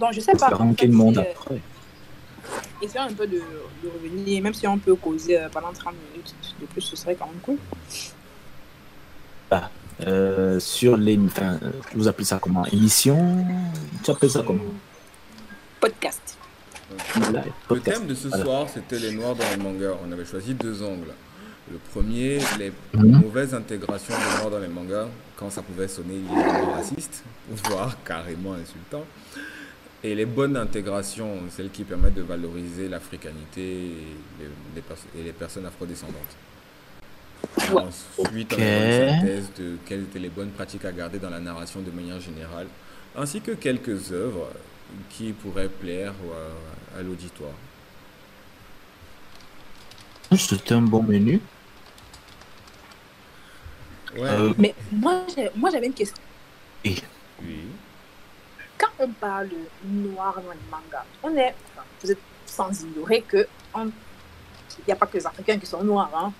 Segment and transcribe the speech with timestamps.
[0.00, 0.48] Donc, je sais pas.
[0.76, 1.60] Fait, le monde euh, après.
[2.82, 3.38] Essayons un peu de,
[3.82, 7.14] de revenir, même si on peut causer euh, pendant 30 minutes de plus, ce serait
[7.16, 7.58] quand même cool.
[10.06, 11.18] Euh, sur les.
[11.18, 12.66] Enfin, euh, vous appelez ça comment?
[12.66, 13.46] Émission?
[14.04, 14.60] Tu appelles ça comment?
[15.80, 16.36] Podcast.
[17.70, 18.44] Le thème de ce Voilà.
[18.44, 19.94] soir, c'était les noirs dans les mangas.
[20.06, 21.12] On avait choisi deux angles.
[21.72, 23.22] Le premier, les Mhm.
[23.22, 26.20] mauvaises intégrations des noirs dans les mangas, quand ça pouvait sonner
[26.74, 27.24] raciste,
[27.64, 29.04] voire carrément insultant.
[30.06, 34.06] Et les bonnes intégrations, celles qui permettent de valoriser l'africanité et
[34.38, 36.14] les, les pers- et les personnes afrodescendantes.
[37.72, 37.82] Ouais.
[37.82, 41.40] Ensuite, on a une synthèse de quelles étaient les bonnes pratiques à garder dans la
[41.40, 42.68] narration de manière générale,
[43.16, 44.48] ainsi que quelques œuvres
[45.10, 46.12] qui pourraient plaire
[46.94, 47.50] à, à l'auditoire.
[50.36, 51.40] C'était un bon menu.
[54.16, 54.28] Ouais.
[54.28, 56.16] Euh, Mais moi, j'ai- moi, j'avais une question.
[56.84, 57.02] Oui.
[58.78, 59.48] Quand on parle
[59.84, 61.54] noir dans les mangas, on est.
[61.72, 63.46] enfin, vous êtes sans ignorer que.
[63.74, 63.90] on-
[64.78, 66.10] Il n'y a pas que les Africains qui sont noirs.
[66.14, 66.32] Hein.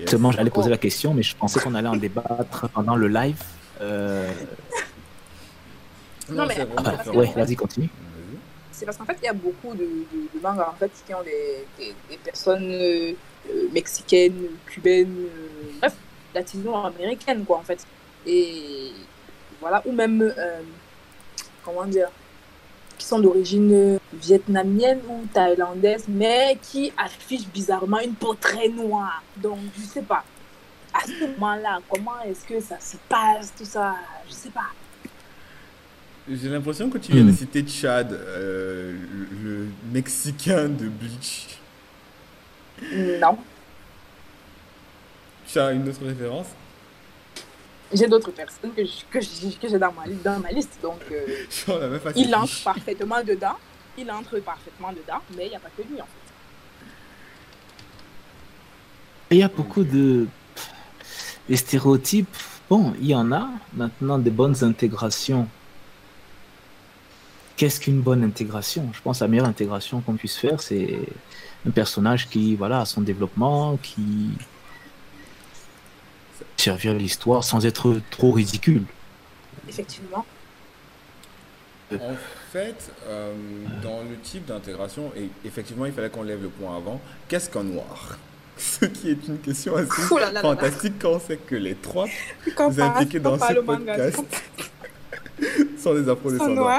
[0.00, 3.40] Justement, j'allais poser la question, mais je pensais qu'on allait en débattre pendant le live.
[3.80, 4.30] Euh...
[6.30, 7.88] Non, mais- ah, ouais, vas-y, continue.
[8.72, 11.12] C'est parce qu'en fait, il y a beaucoup de, de, de mangas en fait, qui
[11.14, 13.12] ont des, des, des personnes euh,
[13.50, 15.94] euh, mexicaines, cubaines, euh, bref,
[16.34, 17.84] latino-américaines, quoi, en fait.
[18.26, 18.92] Et
[19.60, 20.62] voilà, ou même, euh,
[21.64, 22.08] comment dire,
[22.98, 29.22] qui sont d'origine euh, vietnamienne ou thaïlandaise, mais qui affichent bizarrement une peau très noire.
[29.36, 30.24] Donc, je sais pas.
[30.92, 33.94] À ce moment-là, comment est-ce que ça se passe, tout ça?
[34.28, 34.66] Je sais pas.
[36.28, 37.34] J'ai l'impression que tu viens de Hmm.
[37.34, 38.92] citer Chad, euh,
[39.42, 41.58] le, le Mexicain de Bleach.
[43.20, 43.38] Non.
[45.50, 46.46] Tu as une autre référence?
[47.92, 50.78] J'ai d'autres personnes que je- que j'ai que j'ai dans, ma, dans ma liste.
[50.82, 53.56] Donc, euh, il entre parfaitement dedans.
[53.98, 56.10] Il entre parfaitement dedans, mais il n'y a pas que lui, en fait.
[59.32, 60.26] Il y a beaucoup de
[61.52, 62.36] stéréotypes.
[62.68, 65.48] Bon, il y en a maintenant des bonnes intégrations.
[67.56, 68.88] Qu'est-ce qu'une bonne intégration?
[68.92, 71.00] Je pense que la meilleure intégration qu'on puisse faire, c'est
[71.66, 74.30] un personnage qui voilà a son développement, qui
[76.60, 78.84] servir l'histoire sans être trop ridicule.
[79.68, 80.24] Effectivement.
[81.92, 82.14] En
[82.52, 83.32] fait, euh,
[83.82, 87.00] dans le type d'intégration, et effectivement, il fallait qu'on lève le point avant.
[87.28, 88.16] Qu'est-ce qu'un noir?
[88.56, 90.40] Ce qui est une question assez Ouh là là là là.
[90.42, 92.06] fantastique quand on sait que les trois
[92.54, 94.20] Quand vous impliqués dans ce podcast
[95.82, 96.78] sont des afro-descendants.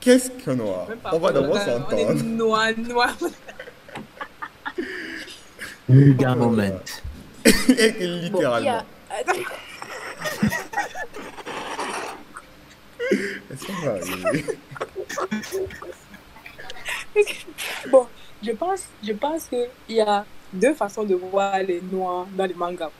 [0.00, 0.86] Qu'est-ce qu'un noir?
[1.02, 2.22] Pas On va d'abord est s'entendre.
[2.24, 3.14] noir, noir.
[5.88, 6.80] Vulgar moment.
[7.78, 8.70] Et Bon, littéralement.
[8.78, 8.84] a-
[9.20, 9.32] Attends,
[13.50, 14.44] Est-ce qu'on va arriver
[17.90, 18.06] Bon,
[18.42, 22.54] je pense, je pense qu'il y a deux façons de voir les noirs dans les
[22.54, 22.90] mangas.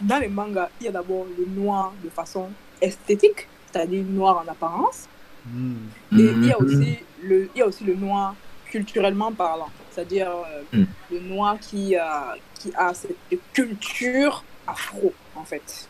[0.00, 2.48] Dans les mangas, il y a d'abord le noir de façon
[2.80, 5.06] esthétique, c'est-à-dire noir en apparence.
[5.46, 5.74] Hmm.
[6.12, 8.34] Et il y a aussi le, il y a aussi le noir
[8.72, 10.84] culturellement parlant, c'est-à-dire euh, Mm.
[11.10, 13.14] le noir qui a, qui a cette
[13.52, 15.88] culture afro, en fait.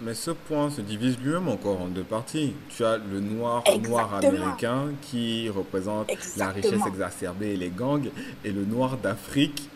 [0.00, 2.54] Mais ce point se divise lui-même encore en deux parties.
[2.68, 8.10] Tu as le noir noir américain qui représente la richesse exacerbée et les gangs,
[8.44, 9.70] et le noir d'Afrique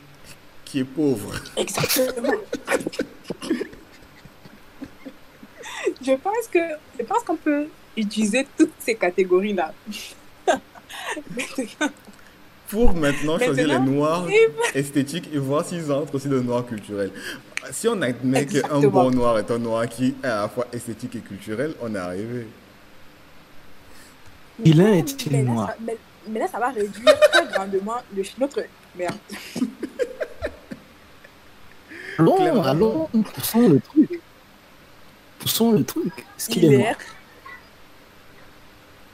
[0.67, 1.33] qui est pauvre.
[1.57, 2.33] Exactement.
[6.03, 6.59] je pense que
[6.99, 9.73] je pense qu'on peut utiliser toutes ces catégories-là.
[10.47, 11.89] Maintenant,
[12.69, 14.27] Pour maintenant choisir les noirs
[14.75, 17.11] esthétiques et voir s'ils entrent aussi dans le noir culturel.
[17.73, 21.17] Si on admet qu'un bon noir est un noir qui est à la fois esthétique
[21.17, 22.47] et culturel, on est arrivé.
[24.65, 24.85] Il est
[25.31, 25.69] mais là, noir.
[25.69, 25.97] ça- mais,
[26.29, 28.63] mais là, ça va réduire très grandement le, notre...
[28.97, 29.15] Merde.
[32.19, 34.21] Allons, allons, poussons le truc.
[35.39, 36.13] Poussons le truc.
[36.39, 36.79] Est-ce qu'il Il est est...
[36.79, 36.95] noir?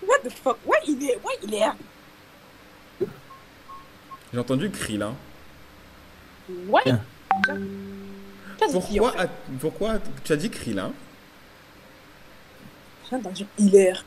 [0.06, 0.56] What the fuck?
[0.64, 1.16] Ouais, il est...
[1.16, 1.64] Ouais, il est...
[4.32, 5.14] J'ai entendu Krillin.
[6.68, 6.82] Ouais.
[8.70, 9.28] Pourquoi, fait a-
[9.60, 9.94] pourquoi
[10.24, 10.92] tu as dit Krillin
[13.10, 14.04] J'ai entendu hilaire.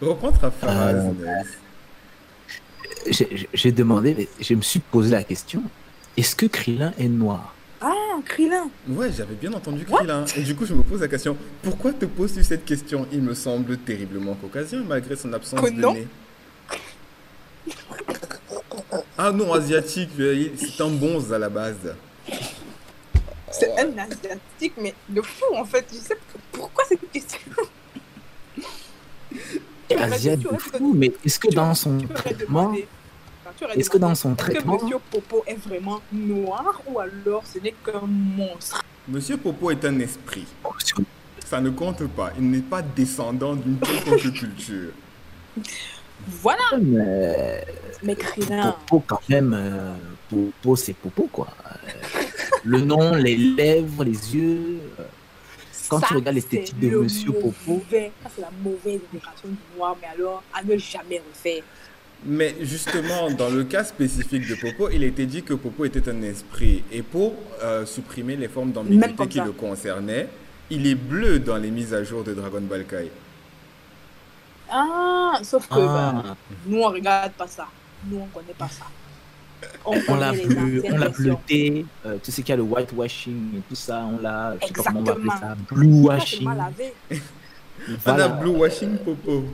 [0.00, 1.46] Reprends ta phrase, Euh, Nels.
[3.54, 5.62] J'ai- demandé, mais je me suis posé la question
[6.16, 7.54] est-ce que Krillin est noir?
[7.80, 7.94] Ah,
[8.26, 8.68] Krillin.
[8.88, 10.24] Ouais, j'avais bien entendu Krillin.
[10.36, 13.06] Et du coup, je me pose la question pourquoi te poses-tu cette question?
[13.10, 15.94] Il me semble terriblement caucasien malgré son absence Que de non.
[15.94, 16.06] nez.
[19.16, 21.94] Ah non, asiatique, euh, c'est un bonze à la base.
[23.50, 25.86] C'est un asiatique, mais de fou, en fait.
[25.92, 26.16] Je sais
[26.52, 27.38] pourquoi cette question.
[29.98, 32.72] Asiat de fou, mais est-ce que dans son traitement,
[33.74, 37.74] est-ce que dans son traitement, que Monsieur Popo est vraiment noir ou alors ce n'est
[37.84, 38.82] qu'un monstre?
[39.08, 40.46] Monsieur Popo est un esprit.
[41.44, 42.32] Ça ne compte pas.
[42.38, 44.92] Il n'est pas descendant d'une quelconque culture.
[46.28, 46.62] Voilà.
[46.80, 47.64] mais,
[48.02, 49.94] Mais Krillin, Popo quand même, euh,
[50.28, 51.48] Popo c'est Popo quoi.
[51.66, 52.20] Euh,
[52.64, 54.80] le nom, les lèvres, les yeux.
[54.98, 55.02] euh,
[55.88, 59.56] Quand ça, tu regardes l'esthétique de le Monsieur Popo, mauvais- c'est la mauvaise intégration du
[59.76, 61.62] noir, mais alors à ne jamais refaire.
[62.24, 66.20] Mais justement, dans le cas spécifique de Popo, il était dit que Popo était un
[66.22, 66.84] esprit.
[66.92, 69.44] Et pour euh, supprimer les formes d'ambiguïté qui ça.
[69.46, 70.28] le concernaient,
[70.68, 73.10] il est bleu dans les mises à jour de Dragon Ball Kai.
[74.70, 76.34] Ah, sauf que bah, ah,
[76.66, 77.66] nous, on regarde pas ça.
[78.08, 78.84] Nous, on connaît pas ça.
[79.84, 83.58] On, on l'a bleu, on l'a bleuté, euh, tu sais qu'il y a le whitewashing
[83.58, 86.44] et tout ça, on l'a, je sais pas comment on va appeler ça, blue washing.
[86.44, 86.94] mal lavé.
[87.10, 89.44] On Voilà, a blue washing Popo.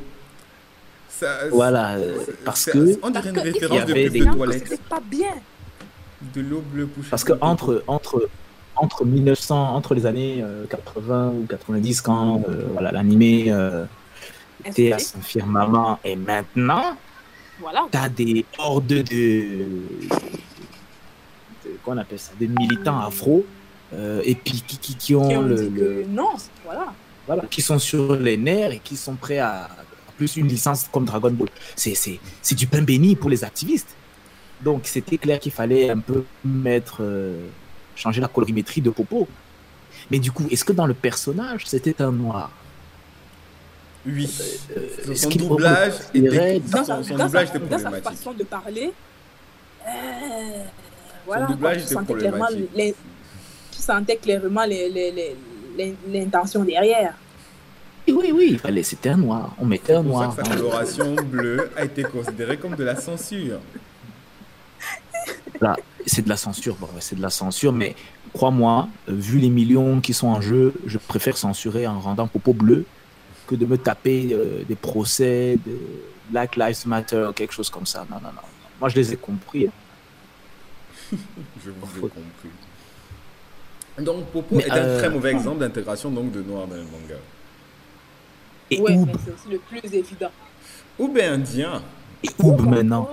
[1.08, 4.20] Ça- voilà, euh, parce que On dirait une référence il y de avait pub des-
[4.26, 4.64] de toilette.
[4.68, 5.32] C'est pas bien.
[6.34, 7.08] De l'eau bleue poussée.
[7.10, 8.28] Parce que entre, entre,
[8.76, 13.84] entre 1900, entre les années euh, 80 ou 90, quand euh, voilà, l'animé euh,
[14.64, 16.96] était à son firmament, et maintenant,
[17.60, 17.86] Voilà.
[17.90, 19.76] tu as des hordes de, de-
[21.84, 23.44] Qu'on appelle ça Des militants afro,
[23.92, 26.30] euh, et puis qui, qui, qui ont Qui ont le, non,
[26.64, 26.92] voilà.
[27.26, 30.88] voilà, qui sont sur les nerfs et qui sont prêts à, à plus une licence
[30.92, 31.48] comme Dragon Ball.
[31.74, 32.18] C'est,
[32.54, 33.94] du pain béni pour les activistes.
[34.62, 37.46] Donc c'était clair qu'il fallait un peu mettre, euh,
[37.94, 39.28] changer la colorimétrie de Popo.
[40.10, 42.50] Mais du coup, est-ce que dans le personnage, c'était un noir?
[44.06, 44.28] Oui.
[44.76, 48.04] Euh, Son doublage était, Dans son, dans doublage sa- était dans sa problématique.
[48.04, 48.92] façon de parler,
[49.86, 49.90] euh,
[51.26, 52.70] voilà, doublage tu était sentais clairement problématique.
[52.76, 52.94] les-
[53.72, 55.36] tu sentais clairement les- les- les-
[55.76, 57.14] les- l'intention derrière.
[58.08, 59.54] Oui, oui, oui, c'était un noir.
[59.58, 60.36] On mettait un C'est pour ça noir.
[60.36, 63.58] que sa coloration bleue a été considérée comme de la censure.
[65.60, 65.74] Là,
[66.06, 67.96] c'est de la censure, bon, c'est de la censure, mais
[68.32, 72.52] crois-moi, euh, vu les millions qui sont en jeu, je préfère censurer en rendant Popo
[72.52, 72.84] bleu
[73.46, 75.78] que de me taper euh, des procès de
[76.30, 78.06] Black Lives Matter, quelque chose comme ça.
[78.10, 78.42] Non, non, non.
[78.80, 79.66] Moi, je les ai compris.
[79.66, 79.72] hein.
[81.64, 82.50] Je vous ai compris.
[83.98, 86.82] Donc Popo Mais, est un euh, très mauvais exemple d'intégration donc de noir dans le
[86.82, 87.14] manga.
[88.70, 90.30] Et Ouais, c'est aussi le plus évident.
[90.98, 91.82] Ou bien indien.
[92.22, 93.08] et Oob maintenant.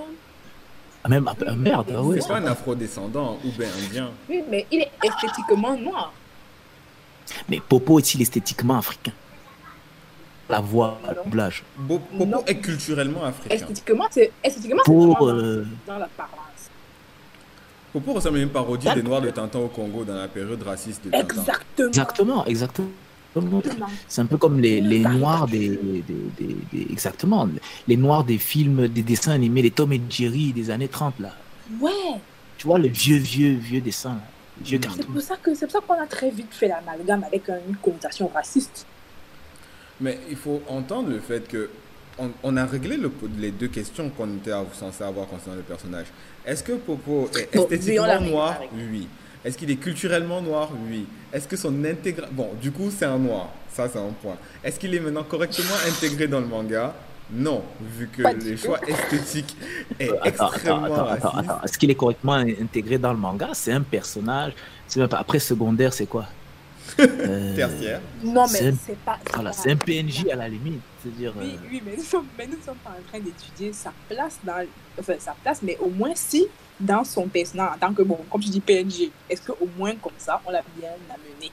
[1.03, 2.19] Ah, même, ah, ah, merde, ah ouais.
[2.21, 4.09] C'est pas un afro-descendant, ou bien indien.
[4.29, 6.13] Oui, mais il est esthétiquement noir.
[7.49, 9.11] Mais Popo est-il esthétiquement africain?
[10.49, 11.23] La voix, le Non.
[11.23, 11.63] doublage.
[11.77, 12.43] Bo- Popo Non.
[12.45, 13.55] est culturellement africain.
[13.55, 15.27] Esthétiquement, c'est esthétiquement, c'est Pour.
[15.29, 16.69] euh, dans l'apparence.
[17.93, 19.03] Popo ressemble à une parodie des.
[19.03, 21.23] Noirs de Tintin au Congo dans la période raciste de Tintin.
[21.23, 21.87] Exactement.
[21.87, 22.87] exactement, exactement.
[23.35, 23.87] Exactement.
[24.07, 26.03] C'est un peu comme les, les noirs des, des,
[26.37, 27.47] des- des- Exactement.
[27.87, 31.29] Les noirs des films, des dessins animés, les Tom et Jerry des années 30, là.
[31.81, 31.91] Ouais,
[32.59, 34.21] Tu vois, le vieux, vieux, vieux dessin, là.
[34.59, 35.13] Le vieux c'est cartoon.
[35.13, 38.27] pour ça que c'est pour ça qu'on a très vite fait l'amalgame avec une connotation
[38.31, 38.85] raciste.
[40.01, 41.69] Mais il faut entendre le fait que
[42.19, 46.07] on, on a réglé le- les deux questions qu'on était censé avoir concernant le personnage.
[46.45, 48.59] Est-ce que Popo est Bon, esthétiquement oui, noir?
[48.75, 49.07] Oui.
[49.43, 50.69] Est-ce qu'il est culturellement noir?
[50.89, 51.05] Oui.
[51.33, 52.33] Est-ce que son intégration...
[52.33, 53.49] Bon, du coup, c'est un noir.
[53.73, 54.37] Ça, c'est un point.
[54.63, 56.93] Est-ce qu'il est maintenant correctement intégré dans le manga?
[57.31, 58.65] Non, vu que Pas du le tout.
[58.65, 59.55] choix esthétique
[59.99, 61.49] est Attends, attends, extrêmement attends, attends, raciste.
[61.49, 61.63] attends.
[61.63, 63.49] Est-ce qu'il est correctement intégré dans le manga?
[63.53, 64.53] C'est un personnage.
[64.95, 65.17] Même pas...
[65.17, 66.27] Après, secondaire, c'est quoi?
[66.99, 68.01] Euh, Tertiaire.
[68.23, 69.17] Non, C'est mais un- c'est pas.
[69.33, 70.79] Voilà, c'est un PNJ à la limite.
[71.01, 71.33] C'est-à-dire.
[71.37, 73.91] Oui, euh, oui, mais nous sommes, mais nous ne sommes pas en train d'étudier sa
[74.09, 74.65] place dans,
[74.99, 76.45] enfin sa place, mais au moins si
[76.79, 79.93] dans son personnage en tant que bon, comme tu dis PNG, est-ce que au moins
[80.01, 81.51] comme ça on l'a bien amené?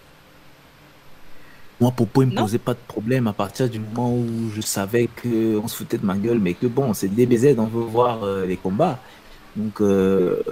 [1.81, 2.43] Moi, Popo, il me Non.
[2.43, 6.05] posait pas de problème à partir du moment où je savais qu'on se foutait de
[6.05, 8.99] ma gueule, mais que bon, c'est DBZ, on veut voir euh, les combats.
[9.57, 10.43] Donc, euh,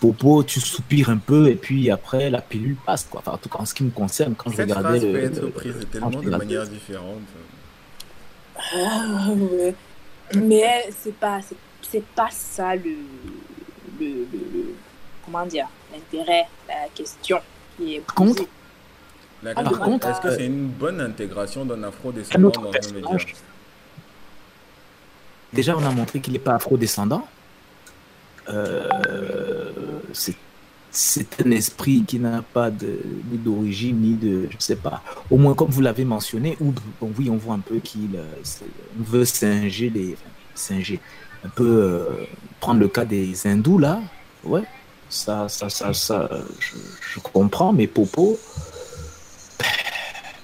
[0.00, 3.06] Popo, tu soupires un peu et puis après, la pilule passe.
[3.10, 3.20] Quoi.
[3.20, 5.12] Enfin, en tout cas, en ce qui me concerne, quand je Cette regardais phrase le.
[5.12, 7.20] peut être le- prise de quand tellement de manières différentes.
[8.74, 9.74] Ah, ouais.
[10.34, 11.40] Mais c'est pas,
[11.82, 12.82] c'est, pas ça le,
[14.00, 14.74] le, le- le-
[15.24, 17.38] comment dire, l'intérêt, la question
[17.76, 18.42] qui est Par contre.
[19.42, 22.92] La Par contre, est-ce que euh, c'est une bonne intégration d'un un afro-descendant dans un
[22.92, 23.16] média?
[25.52, 27.26] Déjà, on a montré qu'il n'est pas afro-descendant.
[28.48, 29.70] Euh,
[30.90, 34.48] c'est un esprit qui n'a pas d'origine, ni de.
[34.50, 35.02] Je sais pas.
[35.30, 38.24] Au moins, comme vous l'avez mentionné, ou bon, oui, on voit un peu qu'il euh,
[38.96, 40.14] veut singer les.
[40.14, 41.00] enfin, singer.
[41.44, 42.26] Un peu euh,
[42.58, 44.00] prendre le cas des hindous, là.
[44.44, 44.64] Ouais.
[45.10, 46.28] Ça, ça, ça, ça,
[46.58, 48.38] je, comprends, mais Popo.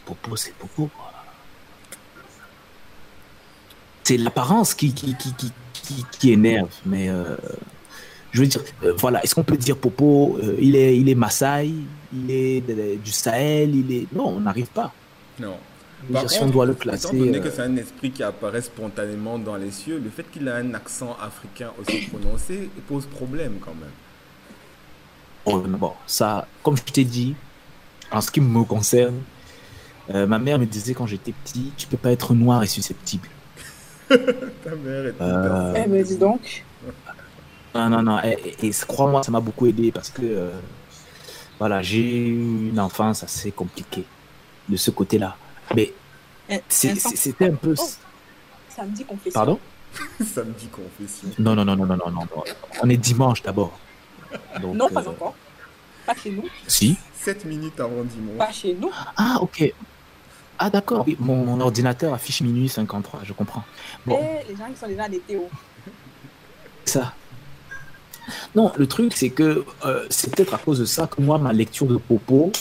[0.06, 0.88] Popo, c'est Popo,
[4.04, 6.70] c'est l'apparence qui qui, qui, qui, qui, énerve.
[6.87, 7.11] Mais
[8.35, 11.14] je veux dire, euh, voilà, est-ce qu'on peut dire Popo, euh, il est, il est
[11.14, 11.71] Maasai,
[12.12, 12.61] il est
[12.97, 14.07] du Sahel, il est.
[14.12, 14.93] Non, on n'arrive pas.
[15.38, 15.57] Non.
[16.12, 17.07] Par si on doit le placer.
[17.07, 20.49] Étant donné que c'est un esprit qui apparaît spontanément dans les cieux, le fait qu'il
[20.49, 23.88] a un accent africain aussi prononcé pose problème quand même.
[25.47, 27.37] Oh, bon, ça, comme je t'ai dit,
[28.11, 29.21] en ce qui me concerne,
[30.12, 33.29] ma mère me disait quand j'étais petit, tu peux pas être noir et susceptible.
[34.09, 34.17] Ta
[34.85, 35.75] mère est euh...
[35.76, 36.64] Eh ben dis donc.
[37.75, 38.21] Non, non, non.
[38.23, 40.50] Et, crois-moi, ça m'a beaucoup aidé parce que euh,
[41.59, 44.04] voilà, j'ai eu une enfance assez compliquée
[44.69, 45.37] de ce côté-là.
[45.75, 45.93] Mais
[46.49, 47.75] eh, c'était un peu.
[47.78, 47.88] Oh,
[48.69, 49.33] samedi confession.
[49.33, 49.59] Pardon?
[50.21, 51.28] Samedi confession.
[51.38, 52.45] Non, non, non, non, non, non, non.
[52.83, 53.78] On est dimanche d'abord.
[54.61, 55.35] non, pas euh, encore.
[56.04, 56.45] Pas chez nous.
[56.66, 56.97] Si.
[57.14, 58.38] 7 minutes avant dimanche.
[58.38, 58.90] Pas chez nous.
[59.16, 59.73] Ah, ok.
[60.59, 63.64] Ah d'accord, oui, mon, ordinateur affiche minuit 53, je comprends.
[64.07, 64.16] Bon.
[64.19, 65.49] Et les gens qui sont déjà des Théo.
[66.85, 67.12] Ça.
[68.54, 71.52] Non, le truc c'est que euh, c'est peut-être à cause de ça que moi, ma
[71.52, 72.52] lecture de Popo,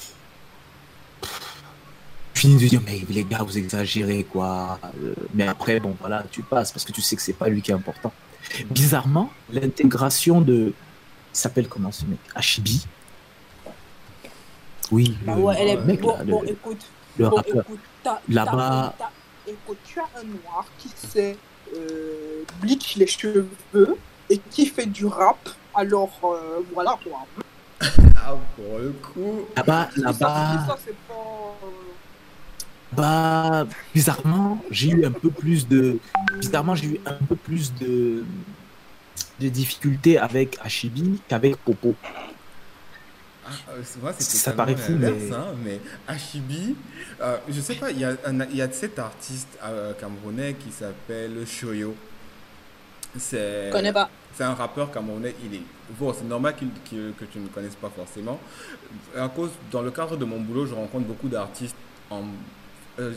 [2.34, 4.79] je finis de dire, mais les gars, vous exagérez quoi.
[5.01, 7.62] Euh, mais après, bon, voilà, tu passes parce que tu sais que c'est pas lui
[7.62, 8.12] qui est important.
[8.70, 10.74] Bizarrement, l'intégration de.
[11.34, 12.20] Il s'appelle comment ce mec?
[12.36, 12.86] Ashibi.
[14.91, 15.17] Oui.
[15.25, 15.77] Bah ouais, elle est...
[15.77, 16.86] Mec, bon, bon écoute
[17.17, 17.63] le rappeur.
[18.29, 18.96] Là-bas.
[19.48, 21.38] Écoute, tu as un noir qui sait
[21.75, 23.50] euh, bleach les cheveux
[24.30, 25.50] et qui fait du rap.
[25.75, 27.25] Alors euh, voilà quoi.
[28.15, 29.42] ah, pour le coup.
[29.56, 30.77] Là-bas, là-bas.
[32.96, 35.98] Bah, bizarrement, j'ai eu un peu plus de.
[36.39, 38.24] Bizarrement, j'ai eu un peu plus de,
[39.39, 41.96] de difficultés avec Ashibi qu'avec Popo.
[43.46, 43.51] Ah,
[44.01, 45.08] moi, ça paraît fou, mais...
[45.08, 46.75] Hein, mais Ashibi,
[47.20, 48.15] euh, je sais pas, il y a,
[48.50, 51.96] il y a cet artiste euh, camerounais qui s'appelle Shoyo.
[53.17, 54.10] C'est, connais pas.
[54.34, 55.36] C'est un rappeur camerounais.
[55.46, 55.62] Il est,
[56.00, 58.39] bon, c'est normal que tu ne connaisses pas forcément.
[59.15, 61.75] À cause, dans le cadre de mon boulot, je rencontre beaucoup d'artistes
[62.10, 62.24] en,
[63.00, 63.13] euh,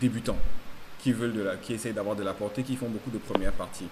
[0.00, 0.36] débutants
[0.98, 3.52] qui veulent de la, qui essayent d'avoir de la portée, qui font beaucoup de premières
[3.52, 3.88] parties.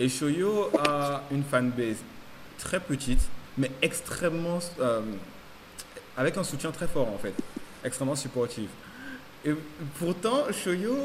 [0.00, 2.02] Et Shoyo a une fanbase
[2.58, 3.20] très petite
[3.58, 4.60] mais extrêmement.
[4.80, 5.00] Euh,
[6.16, 7.34] avec un soutien très fort en fait,
[7.84, 8.68] extrêmement supportif.
[9.44, 9.52] Et
[9.98, 10.96] pourtant, Shoyo,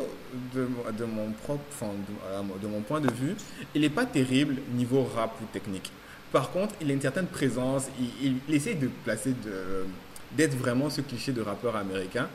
[0.54, 1.64] de, mon propre,
[2.62, 3.36] de, mon point de vue,
[3.76, 5.92] il n'est pas terrible niveau rap ou technique.
[6.32, 7.88] Par contre, il a une certaine présence,
[8.22, 9.36] il, essaie de placer,
[10.32, 12.28] d'être vraiment ce cliché de rappeur américain.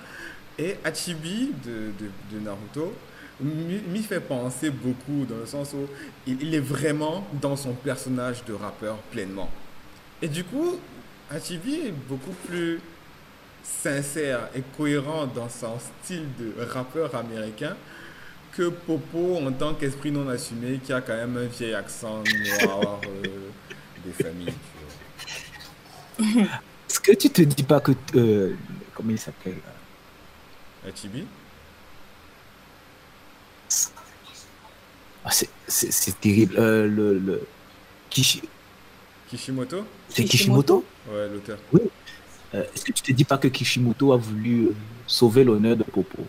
[0.57, 1.93] Et Achibi de,
[2.33, 2.93] de Naruto
[3.41, 5.87] m'y fait penser beaucoup dans le sens où
[6.27, 9.51] il est vraiment dans son personnage de rappeur pleinement.
[10.23, 10.79] Et du coup,
[11.31, 12.81] Hachibi est beaucoup plus
[13.63, 17.77] sincère et cohérent dans son style de rappeur américain
[18.53, 23.01] que Popo en tant qu'esprit non assumé qui a quand même un vieil accent noir
[23.25, 23.51] euh,
[24.05, 24.55] des familles.
[26.19, 27.93] Est-ce que tu te dis pas que...
[28.17, 28.55] Euh,
[28.95, 29.59] comment il s'appelle?
[30.87, 31.25] Hachibi
[35.25, 35.31] ah,
[35.69, 36.57] C'est terrible.
[36.59, 37.47] Euh, le, le...
[38.11, 38.43] Kishi...
[39.29, 39.85] Kishimoto?
[40.09, 40.85] C'est Kishimoto?
[41.09, 41.59] Ouais, l'auteur.
[41.73, 41.83] Oui.
[42.55, 44.75] Euh, est-ce que tu te dis pas que Kishimoto a voulu euh,
[45.07, 46.27] sauver l'honneur de Popo?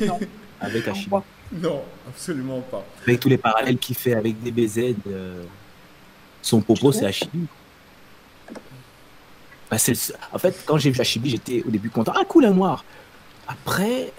[0.00, 0.18] Non.
[0.60, 1.14] Avec Hachibi
[1.52, 2.84] Non, absolument pas.
[3.02, 5.44] Avec tous les parallèles qu'il fait avec DBZ, euh,
[6.42, 7.46] son Popo, c'est Hachibi.
[9.70, 9.76] Bah,
[10.32, 12.12] en fait, quand j'ai vu Hachibi, j'étais au début content.
[12.16, 12.84] Ah, cool, un noir.
[13.46, 14.12] Après,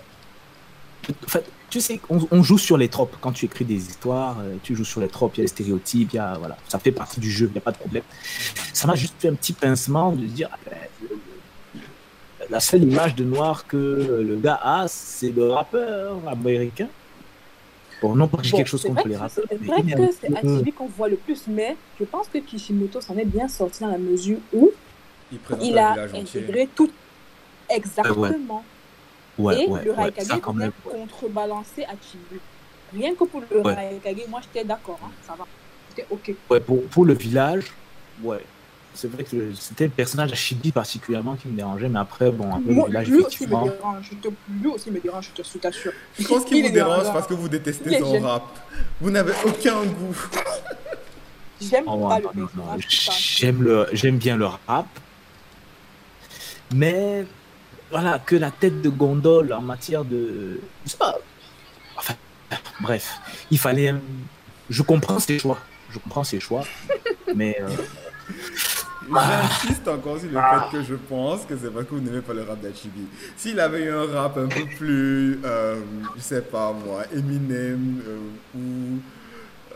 [1.10, 1.46] en fait,
[1.78, 3.16] tu sais, on, joue sur les tropes.
[3.22, 5.48] Quand tu écris des histoires, euh, tu joues sur les tropes, il y a les
[5.48, 7.78] stéréotypes, il y a, voilà, ça fait partie du jeu, il n'y a pas de
[7.78, 8.04] problème.
[8.74, 11.80] Ça m'a juste fait un petit pincement de dire, ah ben,
[12.50, 16.88] la seule image de noir que le gars a, c'est le rappeur américain.
[18.02, 19.46] Bon, non pas que j'ai quelque chose contre les rappeurs.
[19.50, 23.18] C'est vrai que c'est Atibi qu'on voit le plus, mais je pense que Kishimoto s'en
[23.18, 24.72] est bien sorti dans la mesure où
[25.62, 26.90] il, a intégré tout
[27.70, 28.64] exactement
[29.40, 32.40] et le Raikage ouais, contrebalancer à Chibu.
[32.94, 35.46] Rien que pour le Raikage, moi j'étais d'accord, hein, ça va.
[35.90, 36.34] C'était ok.
[36.50, 37.66] Ouais, pour, pour le village,
[38.24, 38.44] ouais.
[38.94, 42.52] C'est vrai que c'était le personnage à Chibi particulièrement qui me dérangeait, mais après, bon,
[42.52, 44.12] un peu le village, lui aussi me dérange,
[44.50, 45.92] lui aussi me dérange, je te t'assure.
[46.18, 48.44] Je pense qu'il vous dérange parce que vous détestez son rap.
[49.00, 50.18] Vous n'avez aucun goût.
[51.62, 52.48] J'aime oh, pas le
[52.90, 54.88] J'aime le, j'aime bien le rap,
[56.74, 57.26] mais
[57.92, 60.60] voilà, que la tête de gondole en matière de.
[60.86, 61.18] Je sais pas.
[61.98, 62.14] Enfin,
[62.82, 63.20] bref,
[63.52, 63.94] il fallait.
[64.70, 65.60] Je comprends ses choix.
[65.90, 66.64] Je comprends ses choix.
[67.36, 67.58] mais.
[67.62, 67.68] Euh,
[69.10, 72.34] J'insiste encore sur le fait que je pense que c'est parce que vous n'aimez pas
[72.34, 73.08] le rap d'Achibi.
[73.38, 75.80] S'il avait eu un rap un peu plus, euh,
[76.18, 78.20] je sais pas moi, Eminem euh,
[78.58, 79.00] ou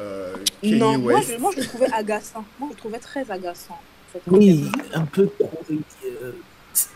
[0.02, 2.44] euh, Non, moi je, moi je le trouvais agaçant.
[2.60, 3.80] Moi je le trouvais très agaçant.
[4.28, 5.64] Oui, un peu trop.
[5.72, 6.32] euh,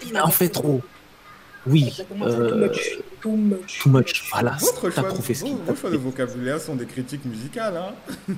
[0.06, 0.82] il en fait trop.
[1.68, 3.00] Oui, too euh, much.
[3.22, 3.80] Too much.
[3.82, 4.30] too much.
[4.32, 7.78] Voilà, Votre choix, trouvé ce vos, choix de vocabulaire sont des critiques musicales.
[7.78, 7.94] Hein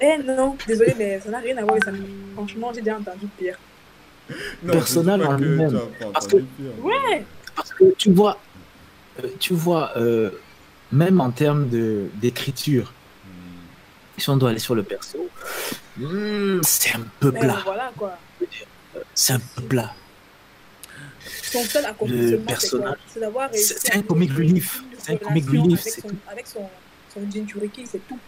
[0.00, 1.92] Eh non, désolé, mais ça n'a rien à voir ça.
[2.34, 3.56] Franchement, j'ai déjà entendu pire.
[4.64, 5.78] non, Personnel en que lui-même.
[6.12, 6.40] Parce pire.
[6.82, 7.24] Ouais.
[7.54, 8.38] Parce que tu vois,
[9.22, 10.30] euh, tu vois, euh,
[10.90, 12.92] même en termes de d'écriture,
[13.24, 14.18] Hmm.
[14.18, 15.28] si on doit aller sur le perso,
[15.98, 17.58] hmm, c'est un peu plat.
[17.64, 18.18] voilà quoi.
[19.14, 19.94] C'est un peu plat.
[21.52, 22.40] Son seul accomplissement,
[23.54, 24.82] c'est un comic relief.
[24.98, 26.16] C'est un comic relief, Avec c'est son, tout.
[26.30, 26.68] avec son,
[27.12, 28.18] son Jinchuriki, c'est tout.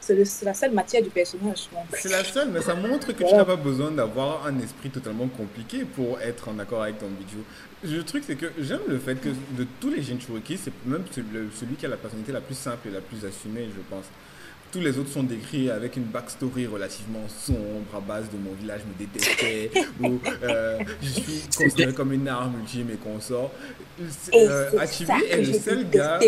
[0.00, 1.68] C'est la seule matière du personnage.
[1.92, 5.28] C'est la seule, mais ça montre que tu n'as pas besoin d'avoir un esprit totalement
[5.28, 7.44] compliqué pour être en accord avec ton bijou.
[7.84, 11.74] Le truc, c'est que j'aime le fait que de tous les Jinchuriki, c'est même celui
[11.76, 14.06] qui a la personnalité la plus simple et la plus assumée, je pense.
[14.72, 18.80] Tous les autres sont décrits avec une backstory relativement sombre à base de mon village
[18.88, 19.70] me détestait
[20.02, 22.94] ou euh, je suis considéré comme une arme ultime et
[24.32, 26.18] Et Euh, ça est le seul gars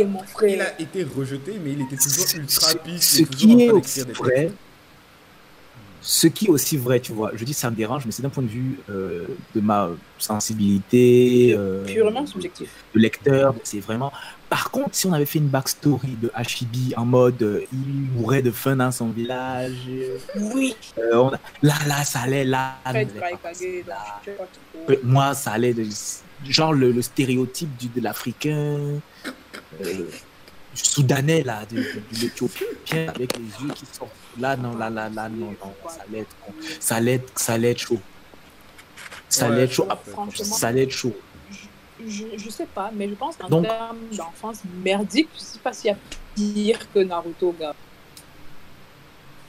[0.46, 3.02] il a été rejeté, mais il était toujours ultra piste.
[3.02, 4.52] ce et toujours qui en train d'écrire des.
[6.06, 8.28] Ce qui est aussi vrai, tu vois, je dis ça me dérange, mais c'est d'un
[8.28, 12.68] point de vue euh, de ma sensibilité, euh, Purement subjectif.
[12.94, 14.12] de lecteur, c'est vraiment.
[14.50, 17.78] Par contre, si on avait fait une backstory de Hashibi en mode euh, il
[18.20, 19.72] mourait de faim dans son village,
[20.36, 20.76] Oui.
[21.12, 22.76] on a- là, là, ça allait, là.
[22.86, 24.20] Fred là.
[25.02, 25.86] Moi, ça allait de
[26.46, 29.00] genre le, le stéréotype du, de l'Africain,
[30.74, 34.10] du Soudanais, là, de, de, de l'Éthiopien avec les yeux qui sortent.
[34.38, 36.36] Là, non, là, là, là, non, non, ça allait être,
[36.80, 38.00] ça allait être, ça allait être chaud.
[39.28, 39.86] Ça allait Ouais, être chaud.
[39.88, 40.44] ça, franchement.
[40.44, 41.14] ça allait être chaud.
[42.06, 45.72] Je, je sais pas, mais je pense qu'en Donc- termes d'enfance merdique, je sais pas
[45.72, 45.96] s'il y a
[46.34, 47.74] pire que Naruto, gars.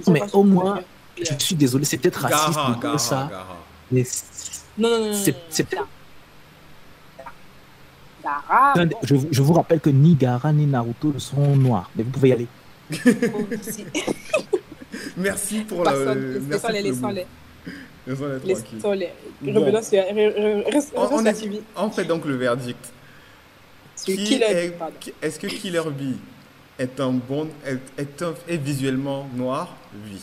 [0.08, 0.82] Mais au moins.
[1.17, 2.54] Je suis désolé, c'est peut-être raciste
[2.97, 3.58] ça, Gara.
[3.91, 4.04] mais
[4.78, 5.13] Non, non, non, non.
[5.49, 5.86] c'est- non,
[8.85, 12.03] bon, je, vous- je vous rappelle que ni Gara ni Naruto ne sont noirs, mais
[12.03, 12.47] vous pouvez y aller.
[15.17, 15.91] Merci pour la.
[15.91, 17.25] Personne, merci laissons-les.
[18.07, 20.03] Revenons sur.
[20.95, 22.91] On- est- fait donc le verdict.
[24.03, 24.77] Qui Killer est-
[25.21, 26.17] Est-ce que Killer Bee
[26.77, 29.75] est un bon est, est, un- est visuellement noir?
[30.05, 30.21] Oui.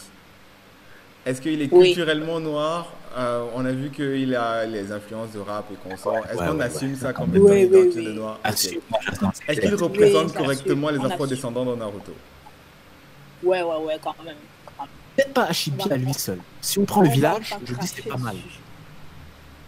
[1.27, 1.87] Est-ce qu'il est Oui.
[1.95, 2.93] culturellement noir?
[3.17, 6.17] Euh, On a vu qu'il a les influences de rap et consorts.
[6.31, 6.97] Est-ce Ouais, qu'on ouais, assume ouais.
[6.99, 8.05] ça comme étant oui, oui.
[8.07, 12.13] de noir Est-ce qu'il représente Oui, correctement les afro-descendants dans Naruto?
[13.43, 14.37] Ouais, ouais, ouais, quand même.
[15.17, 16.39] Peut-être pas Hashibi à lui seul.
[16.61, 18.37] Si on prend le On village, je dis c'est pas mal.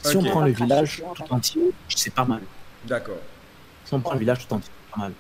[0.02, 2.40] Si on prend le village tout entier, c'est pas mal.
[2.86, 3.16] D'accord.
[3.84, 5.12] Si on prend le village tout entier, c'est pas mal.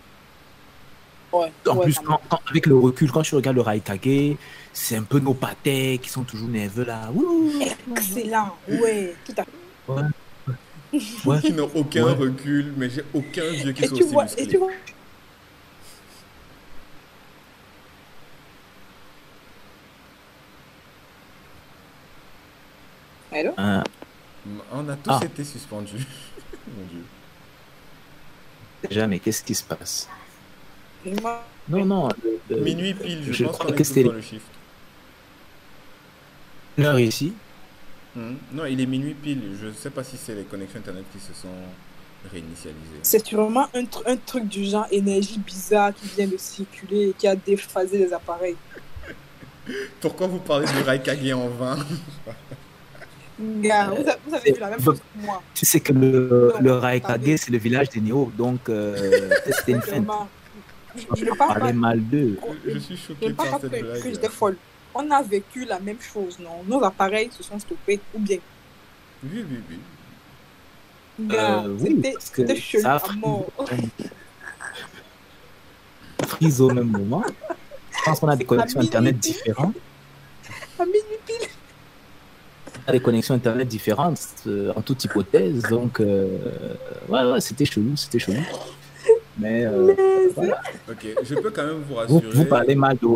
[1.34, 4.36] Ouais, En ouais, plus, quand quand, avec le recul, quand tu regardes le Raikage,
[4.72, 7.10] c'est un peu nos pâtés qui sont toujours nerveux là.
[7.14, 7.50] Ouh.
[7.96, 10.04] Excellent, ouais, tout à fait.
[11.26, 11.40] Ouais.
[11.40, 12.12] Qui n'ont aucun Ouais.
[12.12, 14.46] recul, mais j'ai aucun vieux qui Et soit tu aussi vois, et musclé.
[14.46, 14.70] tu vois.
[23.32, 23.52] Allô?
[23.58, 23.82] Euh,
[24.72, 25.20] On a tous Ah.
[25.24, 26.06] été suspendus.
[26.76, 27.04] Mon Dieu.
[28.88, 30.08] déjà, mais qu'est-ce qui se passe?
[31.68, 32.08] Non, non.
[32.22, 34.46] le- le- Minuit pile, je, je pense crois qu'on est que dans le shift.
[36.76, 37.32] L'heure est ici.
[38.16, 38.34] Hmm.
[38.52, 39.42] Non, il est minuit pile.
[39.60, 41.48] Je ne sais pas si c'est les connexions internet qui se sont
[42.30, 43.00] réinitialisées.
[43.02, 47.12] c'est sûrement un, tr- un truc du genre énergie bizarre qui vient de circuler et
[47.12, 48.56] qui a déphasé les appareils.
[50.00, 51.76] Pourquoi vous parlez de Raikage en vain?
[53.60, 55.42] Gars, vous, avez vu la même chose que moi.
[55.54, 56.86] Tu sais que le, Non, le attendez.
[56.86, 60.06] Raikage, c'est le village des Néo, donc euh, c'était une feinte.
[60.96, 62.38] Je, parle pas, mal d'eux.
[62.66, 64.02] Je suis choqué ne parle par pas cette blague.
[64.04, 64.56] j'étais folle.
[64.94, 66.62] On a vécu la même chose, non?
[66.66, 68.38] Nos appareils se sont stoppés, ou bien?
[69.24, 69.78] Oui, oui, oui.
[71.28, 73.46] Gars, Euh, oui, parce que chelou ça à mort.
[76.26, 77.24] frise au même moment.
[77.90, 79.74] Je pense qu'on a des connexions internet différentes.
[80.78, 81.48] À minuit pile.
[82.84, 85.62] On a des connexions internet différentes euh, en toute hypothèse.
[85.62, 86.26] Donc, euh,
[87.08, 88.42] ouais, ouais, c'était chelou, c'était chelou.
[89.38, 89.94] Mais euh,
[90.34, 90.60] voilà.
[90.88, 92.20] Ok, je peux quand même vous rassurer.
[92.32, 93.08] vous parlez mal de,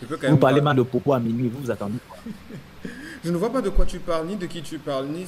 [0.00, 1.98] je peux quand vous même parlez vous- mal de Popo à minuit, vous vous attendez.
[2.08, 2.18] quoi?
[3.24, 5.26] Je ne vois pas de quoi tu parles, ni de qui tu parles, ni.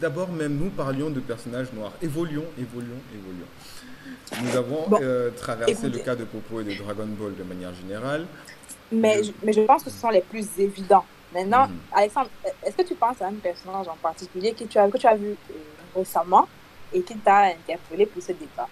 [0.00, 1.90] D'abord, même nous parlions de personnages noirs.
[2.00, 4.44] Évoluons, évoluons, évoluons.
[4.50, 5.88] Nous avons Bon, euh, traversé écoutez.
[5.90, 8.24] le cas de Popo et de Dragon Ball de manière générale.
[8.92, 11.04] Mais, je- mais je pense que ce sont les plus évidents.
[11.34, 11.74] Maintenant, Mhm.
[11.92, 12.30] Alexandre,
[12.64, 15.16] est-ce que tu penses à un personnage en particulier que tu as, que tu as
[15.16, 15.54] vu euh,
[15.96, 16.46] récemment?
[16.94, 18.68] Et qui t'a interpellé pour ce débat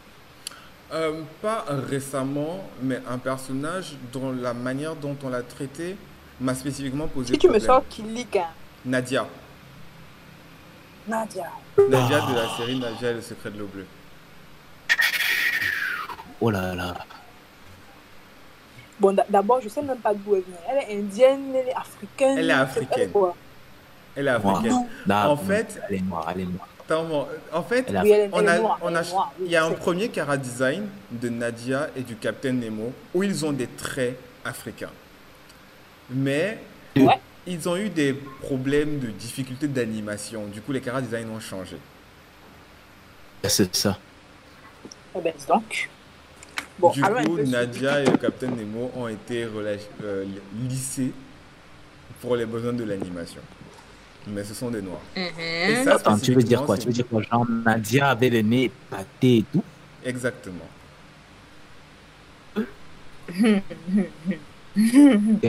[0.93, 5.97] Euh, pas récemment, mais un personnage dont la manière dont on l'a traité
[6.41, 8.45] m'a spécifiquement posé Si tu me sors hein,
[8.85, 9.27] Nadia.
[11.09, 11.51] Nadia.
[11.89, 13.87] Nadia de la série Nadia et le secret de l'eau bleue.
[16.41, 16.95] Oh là là.
[19.01, 20.57] Bon, d'a- d'abord, je sais même pas d'où elle vient.
[20.69, 22.39] Elle est indienne, elle est africaine.
[22.39, 23.11] Elle est africaine.
[24.15, 24.87] Elle est africaine.
[25.11, 26.69] En fait- elle est noire, elle est noire.
[26.85, 29.09] Attends, bon, En fait, Oui, on a, on a, oui,
[29.47, 33.45] il y a un premier cara design de Nadia et du Capitaine Nemo où ils
[33.45, 34.91] ont des traits africains.
[36.11, 36.59] Mais
[36.97, 37.19] Ouais.
[37.47, 40.47] ils ont eu des problèmes de difficulté d'animation.
[40.47, 41.77] Du coup, les cara design ont changé.
[43.45, 43.99] C'est ça.
[45.17, 45.89] Eh ben, donc.
[46.79, 50.25] Bon, du coup, Nadia et le Capitaine Nemo ont été euh,
[50.69, 51.13] lissés
[52.21, 53.41] pour les besoins de l'animation.
[54.29, 55.01] Mais ce sont des noirs.
[55.17, 55.85] Et Mhm.
[55.85, 56.77] ça, Attends, tu veux dire quoi?
[56.79, 57.23] Tu veux dire quoi?
[57.23, 59.65] Genre Nadia avait le nez pâté et tout?
[60.05, 60.69] Exactement.
[63.39, 65.45] Ok.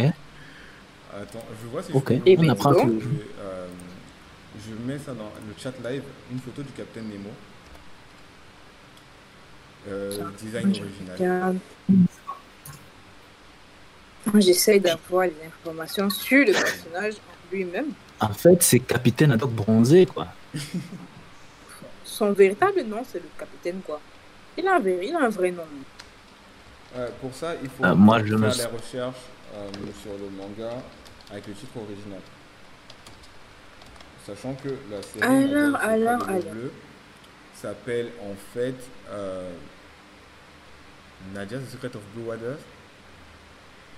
[1.15, 2.91] Attends, je vois si Ok, je peux ben, on apprend donc.
[2.99, 3.07] Je,
[3.41, 3.67] euh,
[4.67, 7.29] je mets ça dans le chat live, une photo du Capitaine Nemo.
[9.89, 11.55] Euh, design original.
[14.39, 17.15] J'essaye d'avoir les informations sur le personnage
[17.51, 17.87] lui-même.
[18.19, 20.27] En fait, c'est Capitaine Haddock bronzé, quoi.
[22.03, 23.99] Son véritable nom, c'est le capitaine, quoi.
[24.57, 25.63] Il a un, vrai- il a un vrai nom.
[26.95, 29.15] Euh, pour ça, il faut Euh, moi, je faire me- les recherches
[29.55, 29.67] euh,
[30.01, 30.71] sur le manga
[31.31, 32.19] avec le titre original.
[34.25, 36.71] Sachant que la série Alors, alors, bleue
[37.55, 38.75] s'appelle en fait
[39.09, 39.49] euh,
[41.33, 42.59] Nadia the Secret of Blue Waters.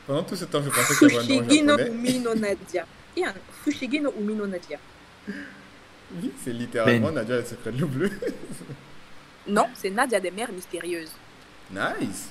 [0.08, 2.36] Pendant tout ce temps, je pensais qu'il y avait un nom japonais.
[2.39, 2.86] Nadia.
[3.15, 4.80] Il y a un Fushigi no Umi no Nadia.
[6.12, 7.15] Oui, c'est littéralement Ben.
[7.15, 8.12] Nadia et le secret de l'eau bleue.
[9.47, 11.12] Non, c'est Nadia des mers mystérieuses.
[11.69, 12.30] nice.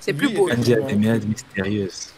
[0.00, 0.48] C'est Oui, plus beau.
[0.48, 2.14] Nadia des mères mystérieuses.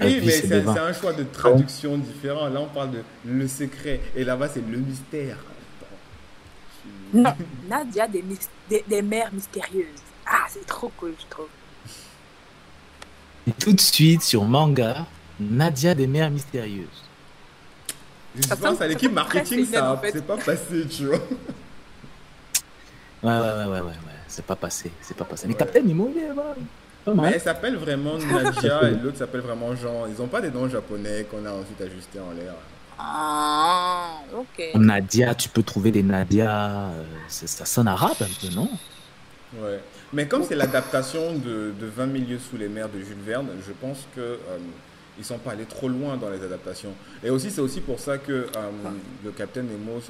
[0.00, 2.48] Oui, mais c'est un choix de traduction différent.
[2.48, 4.00] Là, on parle de le secret.
[4.14, 5.38] Et là-bas, c'est le mystère.
[7.12, 7.34] Non,
[7.68, 8.24] Nadia des,
[8.68, 10.02] des, des mers mystérieuses.
[10.26, 11.48] Ah, c'est trop cool, je trouve.
[13.46, 15.06] Et tout de suite, sur manga,
[15.38, 16.86] Nadia des mères mystérieuses.
[18.36, 20.12] Je Ça pense sonne- à l'équipe marketing, ça en fait.
[20.12, 21.18] c'est pas passé, tu vois.
[23.22, 23.92] Ouais, ouais, ouais, ouais, ouais, ouais.
[24.28, 25.46] C'est pas passé, c'est pas passé.
[25.46, 25.58] Mais Ouais.
[25.58, 30.06] Captain Nemo, il est pas Mais elle s'appelle vraiment Nadia et l'autre s'appelle vraiment Jean.
[30.06, 32.52] Ils ont pas des noms japonais qu'on a ensuite ajustés en l'air.
[32.98, 34.70] Ah, ok.
[34.74, 36.50] Nadia, tu peux trouver des Nadia,
[36.90, 38.68] euh, ça sonne arabe un peu, non?
[39.58, 39.80] Ouais.
[40.12, 43.72] Mais comme c'est l'adaptation de, de 20 milieux sous les mers de Jules Verne, je
[43.72, 44.38] pense que euh,
[45.18, 46.92] ils sont pas allés trop loin dans les adaptations.
[47.24, 48.46] Et aussi, c'est aussi pour ça que euh,
[49.24, 50.00] le Captain Nemo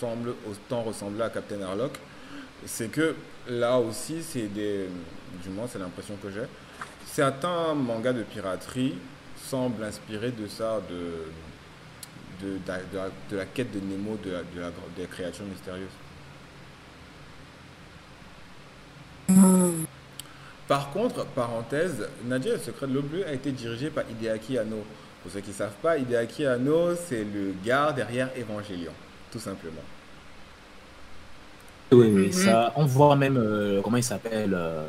[0.00, 1.92] semble autant ressembler à Captain Harlock.
[2.64, 3.14] C'est que
[3.48, 4.86] là aussi, c'est des,
[5.42, 6.46] du moins, c'est l'impression que j'ai.
[7.06, 8.94] Certains mangas de piraterie
[9.36, 15.88] semblent inspirés de ça, de, de, la- quête de Nemo, de la- des créatures mystérieuses.
[20.68, 24.58] Par contre, parenthèse, Nadia et le secret de l'eau bleue a été dirigé par Hideaki
[24.58, 24.84] Anno.
[25.22, 28.92] Pour ceux qui ne savent pas, Hideaki Anno, c'est le gars derrière Evangelion,
[29.30, 29.82] tout simplement.
[31.92, 32.32] Oui, oui, Mhm.
[32.32, 34.86] ça, on voit même, euh, comment il s'appelle euh,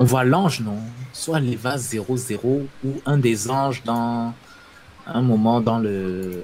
[0.00, 0.78] On voit l'ange, non?
[1.12, 4.32] Soit l'Eva 00 ou un des anges dans
[5.06, 6.42] un moment dans le.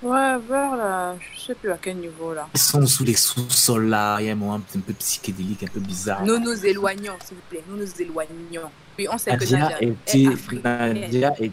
[0.00, 2.46] Ouais, vers là, je sais plus à quel niveau là.
[2.54, 5.66] Ils sont sous les sous-sols là, il y a un moment un peu psychédélique, un
[5.66, 6.24] peu bizarre.
[6.24, 7.64] Nous nous éloignons, s'il vous plaît.
[7.68, 8.70] Nous nous éloignons.
[8.96, 10.22] Oui, on sait que Nadia Nadia était.
[10.22, 11.00] est africaine.
[11.00, 11.52] Nadia est.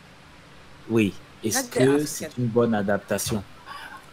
[0.89, 1.13] Oui.
[1.43, 3.43] Est-ce Nadia est que c'est une bonne adaptation?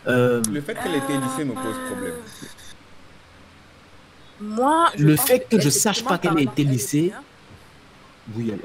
[0.07, 2.15] Euh, Le fait qu'elle ait été lycée me pose problème.
[4.41, 7.13] Moi, je Le fait que je esthétiquement sache pas qu'elle a parlant, été est lycée.
[8.35, 8.65] Oui, elle- Moi,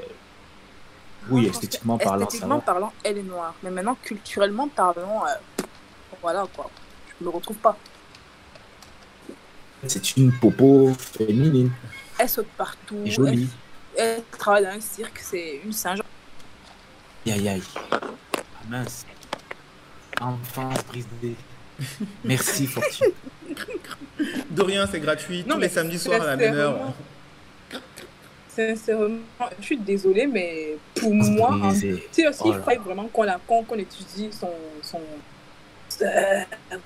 [1.30, 3.54] oui je que esthétiquement parlant, Esthétiquement parlant, elle est noire.
[3.62, 5.57] Mais maintenant, culturellement parlant, euh,
[6.22, 6.70] voilà quoi.
[7.20, 7.76] Je me retrouve pas.
[9.86, 11.70] C'est une popo féminine,
[12.18, 12.98] Elle saute partout.
[13.04, 13.48] et jolie.
[13.96, 16.00] Elle, elle travaille dans un cirque, c'est une singe.
[17.26, 17.62] Aïe, aïe, aïe.
[17.92, 18.00] Ah,
[18.68, 19.06] mince.
[20.20, 21.36] Enfance brisée.
[22.24, 23.12] Merci, Fortune.
[24.50, 26.92] De rien, c'est gratuit, Non, tous mais les samedis soirs à la c'est même heure.
[28.48, 29.18] Sincèrement,
[29.60, 31.56] je suis désolée, mais pour moi.
[31.80, 33.24] Tu sais aussi, Oh il fallait vraiment qu'on
[33.64, 34.50] qu'on étudie son,
[34.82, 35.00] son,
[36.02, 36.40] euh,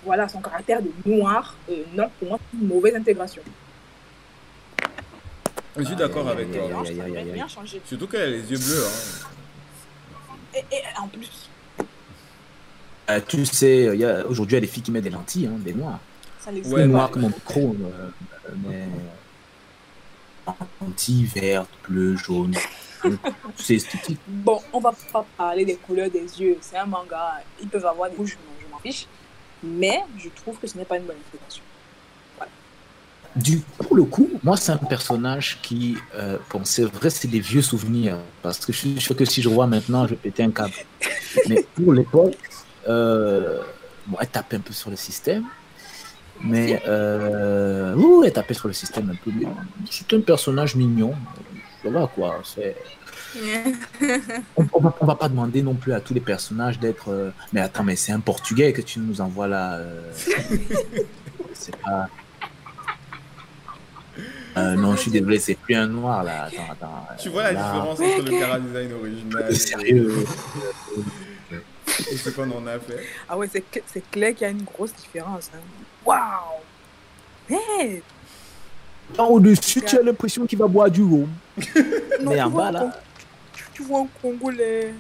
[0.05, 1.57] voilà, son caractère de noir.
[1.70, 3.42] Euh, non, pour moi, c'est une mauvaise intégration.
[5.77, 6.62] Je suis d'accord avec toi.
[7.87, 8.85] Surtout qu'elle a les yeux bleus.
[8.87, 9.27] Hein.
[10.55, 11.48] Et, et en plus,
[13.11, 15.11] Euh, tu sais, il y a- aujourd'hui, il y a des filles qui mettent des
[15.11, 15.98] lentilles, hein, des noirs.
[16.38, 18.09] ça les Ouais, noirs comme micro, euh,
[18.64, 18.87] mais
[20.81, 22.55] lentilles vertes, bleues, jaunes.
[23.57, 24.20] C'est esthétique.
[24.29, 26.57] Bon, on va pas parler des couleurs des yeux.
[26.61, 27.40] C'est un manga.
[27.61, 28.37] Ils peuvent avoir des rouges,
[28.83, 29.07] fiche.
[29.62, 31.62] Mais je trouve que ce n'est pas une bonne intégration.
[33.35, 37.40] Du, pour le coup, moi, c'est un personnage qui, euh, bon, c'est vrai, c'est des
[37.40, 40.42] vieux souvenirs, parce que je suis sûr que si je vois maintenant, je vais péter
[40.42, 40.75] un câble.
[41.49, 42.37] Mais pour l'époque,
[42.88, 43.62] euh,
[44.07, 45.45] bon, elle tapait un peu sur le système,
[46.40, 49.31] mais euh, oui, elle tapait sur le système un peu.
[49.88, 51.14] C'est un personnage mignon,
[51.85, 52.40] va quoi.
[52.45, 52.77] C'est,
[54.57, 57.11] on, on va, on va pas demander non plus à tous les personnages d'être.
[57.11, 59.75] euh, mais attends, mais c'est un Portugais que tu nous envoies là.
[59.75, 60.12] euh,
[61.55, 62.09] c'est pas.
[64.59, 66.45] Euh, non, je suis désolé, c'est plus un noir là.
[66.45, 67.07] Attends, attends.
[67.18, 70.27] Tu vois la là, différence entre le Cara Design original Sérieux.
[72.11, 74.51] et ce qu'on en a fait Ah ouais, c'est cl- c'est clair qu'il y a
[74.51, 75.51] une grosse différence.
[75.55, 75.61] hein.
[76.05, 76.61] Waouh
[77.49, 78.03] Hey
[79.18, 81.29] Au-dessus, tu as l'impression qu'il va boire du rhum.
[82.21, 83.01] Non, Mais en bas là.
[83.75, 84.93] Tu, vois un Congolais,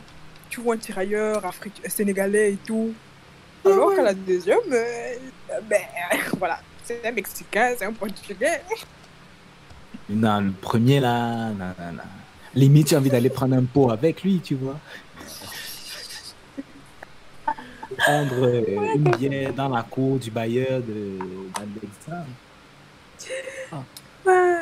[0.48, 2.92] tu vois un tirailleur africain, sénégalais et tout.
[3.64, 5.14] Alors qu'à la deuxième, euh,
[5.68, 5.82] ben
[6.38, 8.62] voilà, c'est un Mexicain, c'est un Portugais.
[10.08, 12.02] Non, le premier là, non, non, non.
[12.54, 14.78] Limite, tu as envie d'aller prendre un pot avec lui, tu vois.
[17.96, 21.18] Prendre euh, une bière dans la cour du bailleur de
[21.54, 22.26] d'Alexandre.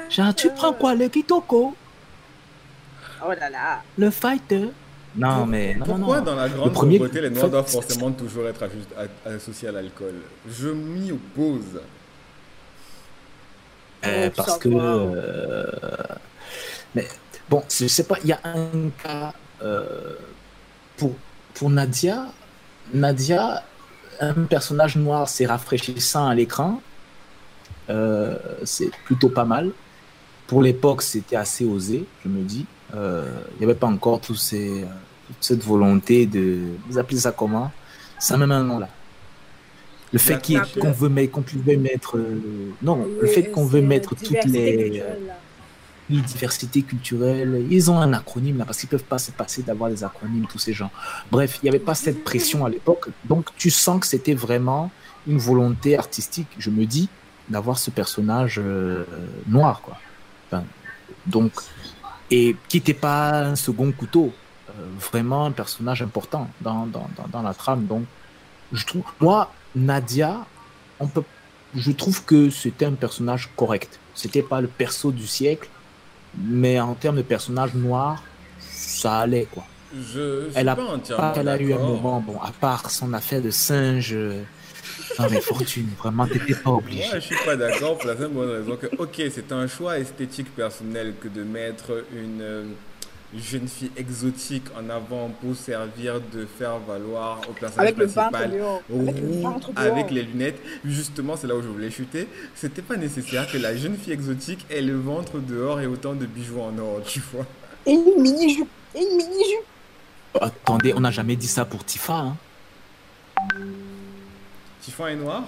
[0.09, 1.75] Genre, tu prends quoi, le Kitoko?
[3.27, 3.83] Oh là là.
[3.99, 4.71] Le fighter
[5.17, 6.25] Non, mais non, Pourquoi non.
[6.27, 8.65] dans la grande premier- pauvreté, les Noirs doivent forcément toujours être
[9.27, 10.15] associés à l'alcool?
[10.49, 11.81] Je m'y oppose.
[14.07, 14.69] Euh, Oh, parce que.
[14.73, 15.67] euh,
[16.95, 17.07] Mais
[17.49, 20.17] bon, je sais pas, il y a un cas euh,
[20.97, 21.15] pour,
[21.55, 22.27] pour Nadia.
[22.95, 23.63] Nadia,
[24.21, 26.81] un personnage noir, c'est rafraîchissant à l'écran.
[27.91, 29.71] Euh, c'est plutôt pas mal.
[30.47, 32.67] Pour l'époque, c'était assez osé, je me dis.
[32.95, 34.85] Euh, Il n'y avait pas encore ces,
[35.27, 36.59] toute cette volonté de.
[36.89, 37.71] Vous appelez ça comment?
[38.19, 38.89] Ça a même un nom là.
[40.13, 40.41] Le fait
[40.81, 42.17] qu'on veut mettre, qu'on pouvait mettre.
[42.19, 42.41] euh,
[42.83, 45.35] non, le fait qu'on veut mettre toutes les culturelle, là.
[46.11, 47.65] oui, diversité culturelle.
[47.71, 50.59] Ils ont un acronyme là parce qu'ils peuvent pas se passer d'avoir des acronymes tous
[50.59, 50.91] ces gens.
[51.31, 54.91] Bref, il n'y avait pas cette pression à l'époque, donc tu sens que c'était vraiment
[55.29, 56.49] une volonté artistique.
[56.59, 57.09] Je me dis
[57.49, 59.05] d'avoir ce personnage euh,
[59.47, 59.97] noir quoi.
[60.49, 60.65] Enfin,
[61.27, 61.53] donc
[62.31, 64.33] et qui n'était pas un second couteau,
[64.69, 64.73] euh,
[65.11, 67.87] vraiment un personnage important dans, dans, dans, dans la trame.
[67.87, 68.05] Donc
[68.73, 70.47] je trouve moi Nadia,
[70.99, 71.25] on peut
[71.75, 74.01] je trouve que c'était un personnage correct.
[74.15, 75.69] C'était pas le perso du siècle,
[76.37, 78.23] mais en termes de personnage noir,
[78.59, 79.65] ça allait quoi.
[79.95, 83.51] Je Elle a pas qu'elle a eu un moment, bon, à part son affaire de
[83.51, 84.17] singe.
[85.19, 87.07] Euh, Non mais Fortune, vraiment, t'étais pas obligé.
[87.07, 89.99] Moi, je suis pas d'accord pour la simple bonne raison que, ok, c'est un choix
[89.99, 92.65] esthétique personnel que de mettre une euh,
[93.37, 98.35] jeune fille exotique en avant pour servir de faire valoir au personnage Avec principal.
[98.35, 99.93] Avec le roux, ventre dehors.
[99.93, 100.61] avec les lunettes.
[100.85, 102.29] Justement, c'est là où je voulais chuter.
[102.55, 106.27] C'était pas nécessaire que la jeune fille exotique ait le ventre dehors et autant de
[106.27, 107.47] bijoux en or, tu vois.
[107.87, 108.69] Et une mini-jupe.
[108.95, 109.65] Et une mini-jupe.
[110.41, 112.15] Attendez, on n'a jamais dit ça pour Tifa.
[112.15, 112.37] Hein.
[114.99, 115.45] Est noir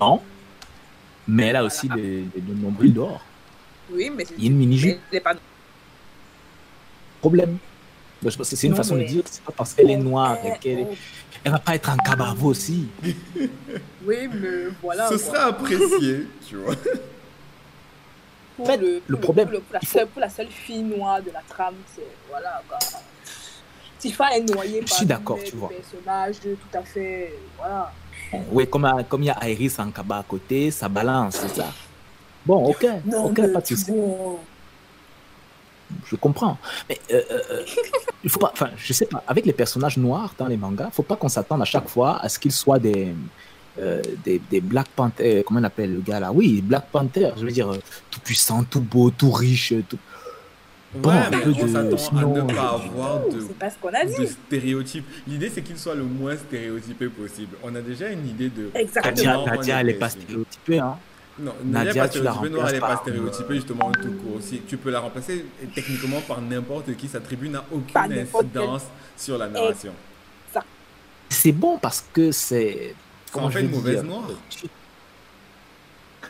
[0.00, 0.22] Non.
[1.26, 3.22] Mais elle a aussi le, le nombril dehors.
[3.90, 4.98] Oui, mais c'est Il y a une mini-jupe.
[5.22, 5.34] pas
[7.20, 7.58] Problème.
[8.22, 9.74] Donc, je pense que C'est une Non, façon mais- de dire que c'est pas parce
[9.74, 10.94] qu'elle est noire Eh, qu'elle oh,
[11.44, 12.88] elle va pas être en cabavo aussi.
[14.04, 15.08] Oui, mais voilà.
[15.08, 15.18] Ce quoi.
[15.34, 16.74] sera apprécié, tu vois.
[18.56, 21.20] Pour En fait, le, problème, pour, le- pour la seule, pour la seule fille noire
[21.22, 22.06] de la trame, c'est.
[22.30, 22.78] Voilà, quoi.
[23.98, 25.68] Tifa est noyée Je suis d'accord, tu vois.
[25.70, 27.34] personnages tout à fait.
[27.56, 27.92] Voilà.
[28.52, 31.60] Oui, comme à- comme il y a Iris en cabas à côté, ça balance, c'est
[31.60, 31.72] ça.
[32.46, 32.86] Bon, ok,
[33.24, 33.92] ok, pas de souci.
[36.06, 36.58] je comprends.
[36.88, 37.64] Mais euh, euh,
[38.22, 41.02] il faut pas, enfin, je sais pas, avec les personnages noirs dans les mangas, faut
[41.02, 43.14] pas qu'on s'attende à chaque fois à ce qu'ils soient des,
[43.78, 46.30] euh, des, des Black Panther, comment on appelle le gars là?
[46.32, 47.70] Oui, Black Panther, je veux dire,
[48.10, 49.98] tout puissant, tout beau, tout riche, tout.
[50.94, 53.40] Bon, ouais, un mais peu on de- s'attend sinon, à ne pas je- avoir de
[53.58, 53.76] pas ce
[54.26, 55.04] stéréotypes.
[55.26, 57.56] L'idée, c'est qu'il soit le moins stéréotypé possible.
[57.62, 58.70] On a déjà une idée de.
[58.74, 59.14] Exactement.
[59.14, 60.96] Nadia, on Nadia, elle est pas stéréotypée, hein.
[61.38, 64.12] Non, Nadia, Nadia, pas tu la stéréotypée, Noire, elle n'est pas remplaces stéréotypée, justement, tout
[64.12, 64.38] court.
[64.40, 68.18] Si tu peux la remplacer euh, techniquement par n'importe qui, sa tribu n'a aucune quel-
[68.20, 68.84] incidence
[69.16, 69.92] sur la narration.
[71.30, 72.94] C'est bon parce que c'est.
[73.30, 74.04] Ça en fait une vais mauvaise dire?
[74.04, 74.30] noire.
[74.48, 74.66] tu-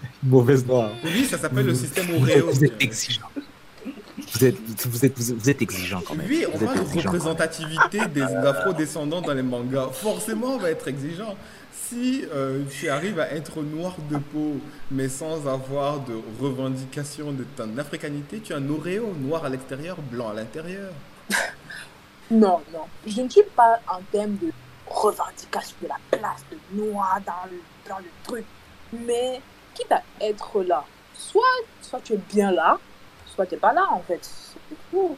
[0.25, 0.91] Mauvaise noire.
[1.05, 2.51] Oui, ça s'appelle le système Oreo.
[2.51, 3.31] Vous êtes exigeant.
[4.33, 6.27] Vous êtes, vous êtes, vous êtes exigeant quand même.
[6.29, 7.11] Oui, on Vous êtes parle de exigeant.
[7.11, 9.89] représentativité des afro-descendants dans les mangas.
[9.93, 11.37] Forcément, on va être exigeant.
[11.73, 14.57] Si euh, tu arrives à être noir de peau,
[14.91, 19.97] mais sans avoir de revendication de ton africanité, tu es un Oreo, noir à l'extérieur,
[20.03, 20.93] blanc à l'intérieur.
[22.31, 22.85] Non, non.
[23.07, 24.53] Je ne suis pas en termes de
[24.87, 28.45] revendication de la place de noir dans le, dans le truc.
[28.93, 29.41] Mais
[29.75, 31.43] quitte à être là, soit,
[31.81, 32.79] soit tu es bien là,
[33.39, 34.19] soit tu n'es pas là en fait.
[34.21, 35.17] C'est tout.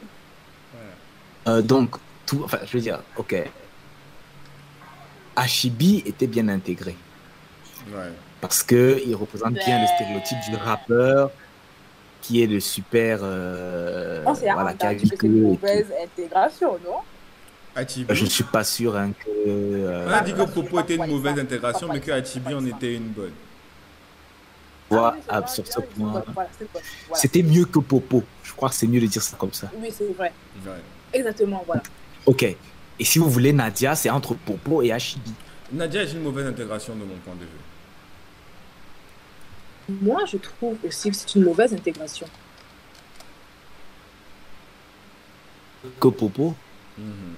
[1.47, 1.95] Euh, donc,
[2.27, 3.33] tout, enfin, je veux dire, ok.
[5.35, 6.95] Ashibi était bien intégré
[7.91, 8.11] Ouais.
[8.39, 11.31] parce que il représente bien le stéréotype du rappeur
[12.21, 13.21] qui est le super.
[13.23, 15.47] euh, On s'est voilà, qui a entendu que c'est vécu une et tout.
[15.65, 16.99] mauvaise intégration, non?
[18.09, 19.29] Je ne suis pas sûr hein, que.
[19.47, 22.93] euh, On a dit que Popo était une mauvaise intégration, mais que Achibi en était
[22.95, 23.33] une bonne.
[24.91, 26.11] Ah oui, sur ce point.
[26.11, 26.49] voilà, voilà.
[27.13, 28.23] C'était mieux que Popo.
[28.43, 29.69] Je crois que c'est mieux de dire ça comme ça.
[29.75, 30.33] Oui, c'est vrai.
[30.65, 30.71] Ouais.
[31.13, 31.83] Exactement, voilà.
[32.25, 32.43] Ok.
[32.43, 35.33] Et si vous voulez Nadia, c'est entre Popo et Ashibi.
[35.71, 37.47] Nadia est une mauvaise intégration de mon point de vue.
[40.01, 42.27] Moi, je trouve aussi que c'est une mauvaise intégration.
[45.99, 46.53] Que Popo,
[46.97, 47.35] Mhm.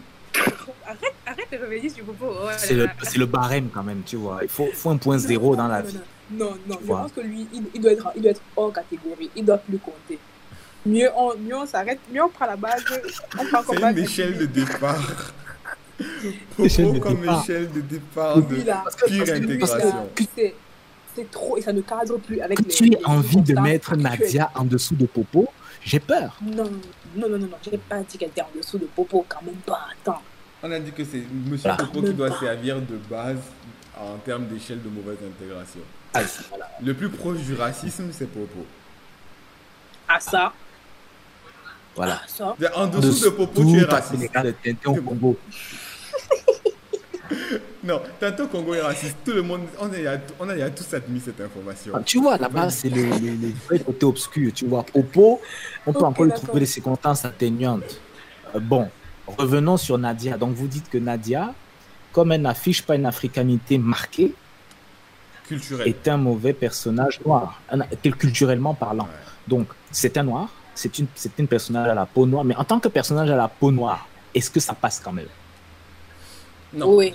[0.86, 2.26] Arrête, arrête de revenir sur Popo.
[2.30, 2.74] Oh c'est
[3.18, 4.40] le, barème quand même, tu vois.
[4.42, 5.96] Il faut, faut un point zéro dans la vie.
[5.96, 6.02] Non,
[6.38, 6.78] non, non.
[6.82, 9.30] Je pense que lui, il, il doit être, il doit être hors catégorie.
[9.36, 10.20] Il doit plus compter.
[10.86, 12.84] Mieux on, mieux on s'arrête, mieux on prend la base.
[13.40, 15.02] On prend comme une échelle de départ.
[16.00, 17.44] De comme départ.
[17.44, 18.96] échelle de départ de Lui, là, pire parce
[19.30, 20.10] que- intégration.
[20.16, 20.56] que c'est,
[21.16, 22.70] c'est trop et ça ne cadre plus avec Que les.
[22.70, 23.96] tu les envie de mettre.
[23.96, 25.48] Nadia en dessous de Popo,
[25.84, 26.36] j'ai peur.
[26.42, 26.64] Non,
[27.16, 27.50] non, non, non, non.
[27.64, 29.82] J'ai pas dit qu'elle était en dessous de Popo, quand même pas.
[30.02, 30.22] Attends.
[30.64, 31.86] On a dit que c'est Monsieur Voilà.
[31.86, 33.38] Popo qui doit servir de base
[33.98, 35.82] en termes d'échelle de mauvaise intégration.
[36.14, 36.70] Ah, voilà.
[36.84, 38.66] Le plus proche du racisme, c'est Popo.
[40.08, 40.54] À ça,
[41.96, 42.16] Voilà.
[42.16, 42.56] à ça.
[42.76, 44.32] En dessous de Popo, tu es raciste.
[44.32, 45.38] Tintin au Congo.
[47.84, 49.18] Non, tantôt Congo est raciste.
[49.26, 51.94] Tout le monde, on a, on a tous admis cette information.
[51.96, 54.54] Ah, Tu vois, là-bas, c'est le, le, le vrai côté obscur.
[54.54, 55.42] Tu vois, Popo,
[55.86, 58.00] on peut encore lui trouver des circonstances atténuantes.
[58.56, 58.90] Euh, bon,
[59.38, 60.38] revenons sur Nadia.
[60.38, 61.54] Donc, vous dites que Nadia,
[62.14, 64.34] comme elle n'affiche pas une africanité marquée,
[65.54, 65.88] Culturel.
[65.88, 69.06] est un mauvais personnage noir, un- culturellement parlant.
[69.06, 69.32] Ouais.
[69.48, 72.64] Donc, c'est un noir, c'est une, c'est une personnage à la peau noire, mais en
[72.64, 75.28] tant que personnage à la peau noire, est-ce que ça passe quand même?
[76.74, 77.14] Non, Oui.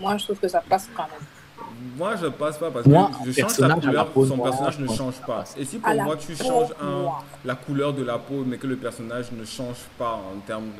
[0.00, 1.26] Moi, je trouve que ça passe quand même.
[1.96, 4.50] moi je passe pas parce Moi, que un je change sa couleur, peau son noire,
[4.50, 5.44] personnage ne change pas.
[5.56, 7.06] Et si pour moi tu changes un,
[7.44, 10.70] la couleur de la peau, mais que le personnage ne change pas en termes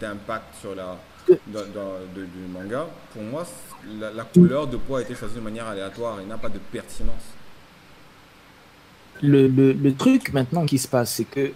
[0.00, 0.96] d'impact sur la
[1.28, 3.46] dans- dans- de- du manga, pour moi
[4.00, 6.58] la, la couleur de peau a été choisie de manière aléatoire et n'a pas de
[6.58, 7.22] pertinence.
[9.22, 11.52] le, le, le truc maintenant qui se passe, c'est que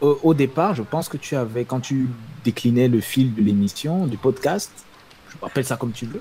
[0.00, 2.08] au, au départ, je pense que tu avais, quand tu
[2.44, 4.70] déclinais le fil de l'émission, du podcast,
[5.30, 6.20] je m'appelle ça comme tu veux,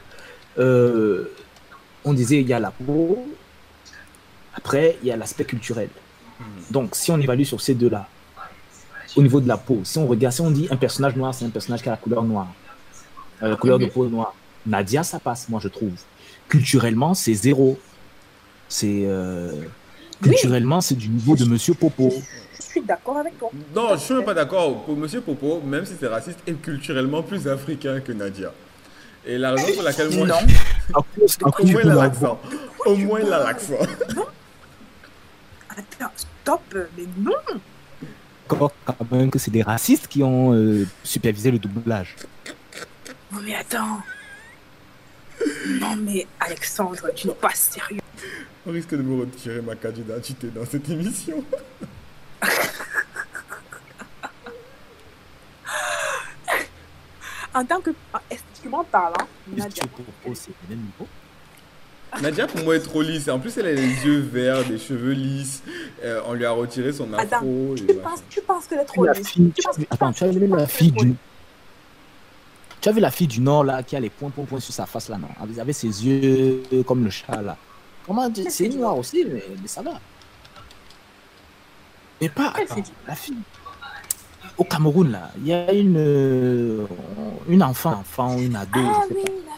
[0.60, 1.26] euh,
[2.06, 3.28] on disait il y a la peau,
[4.56, 5.90] après il y a l'aspect culturel.
[6.72, 8.08] Donc si on évalue sur ces deux-là,
[9.16, 11.46] au niveau de la peau, si on regarde, si on dit un personnage noir, c'est
[11.46, 12.48] un personnage qui a la couleur noire,
[13.44, 14.34] euh, couleur de peau noire.
[14.66, 15.92] Nadia, ça passe, moi je trouve.
[16.48, 17.78] Culturellement, c'est zéro.
[18.70, 19.52] C'est euh,
[20.22, 22.12] culturellement, c'est du niveau de Monsieur Popo.
[22.58, 23.50] Je suis d'accord avec toi.
[23.76, 24.84] Non, je suis même pas d'accord.
[24.84, 28.52] Pour Monsieur Popo, même si c'est raciste, est culturellement plus africain que Nadia.
[29.26, 30.36] Et la raison pour laquelle moi, Non.
[30.96, 32.40] Au moins il a la- l'accent.
[32.86, 33.74] Au moins il a l'accent.
[35.70, 36.62] Attends, stop.
[36.98, 37.32] Mais non.
[38.54, 42.16] Encore quand même que c'est des racistes qui ont euh, supervisé le doublage.
[43.32, 44.02] Non, mais attends.
[45.68, 48.00] Non, mais Alexandre, tu n'es pas sérieux.
[48.66, 51.44] On risque de me retirer ma carte d'identité dans cette émission.
[57.56, 61.08] En tant que en instrument parlant, Popo, c'est le même niveau?
[62.22, 63.28] Nadia, pour moi, est trop lisse.
[63.28, 65.64] En plus, elle a les yeux verts, des cheveux lisses.
[66.04, 67.74] Euh, on lui a retiré son Attends, afro.
[67.76, 68.02] tu voilà.
[68.02, 69.30] penses, tu penses qu'elle est trop La lisse?
[69.30, 71.16] fille, Tu attends, tu as vu la fille du.
[72.82, 74.74] Tu as vu la fille du Nord là qui a les points, points, points sur
[74.74, 75.30] sa face là, non?
[75.42, 77.56] Avec avec ses yeux comme le chat là.
[78.06, 79.94] Comment C'est noir aussi, mais, mais ça va.
[82.22, 82.54] Mais pas.
[82.56, 83.38] Attends, la fille.
[84.58, 86.86] Au Cameroun là, il y a une euh,
[87.48, 88.80] une enfant, enfant, une ado.
[88.84, 89.54] Ah je sais oui, pas.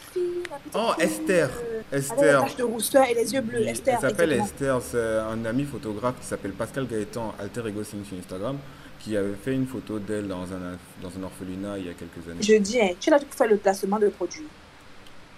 [0.74, 1.50] Oh, Esther.
[1.50, 2.42] euh, Avec les Esther.
[2.44, 3.60] taches de rousseur et les yeux bleus.
[3.62, 4.00] Elle Esther.
[4.02, 4.78] s'appelle exactement.
[4.78, 8.58] Esther, c'est un ami photographe qui s'appelle Pascal Gaëtan, Alter Ego Sing sur Instagram,
[9.00, 12.28] qui avait fait une photo d'elle dans un, dans un orphelinat il y a quelques
[12.30, 12.42] années.
[12.42, 14.48] Je dis, hein, tu es là pour faire le placement de produit.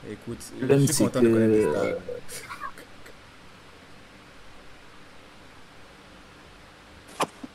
[0.10, 1.98] Écoute, je suis content de connaître que- stars.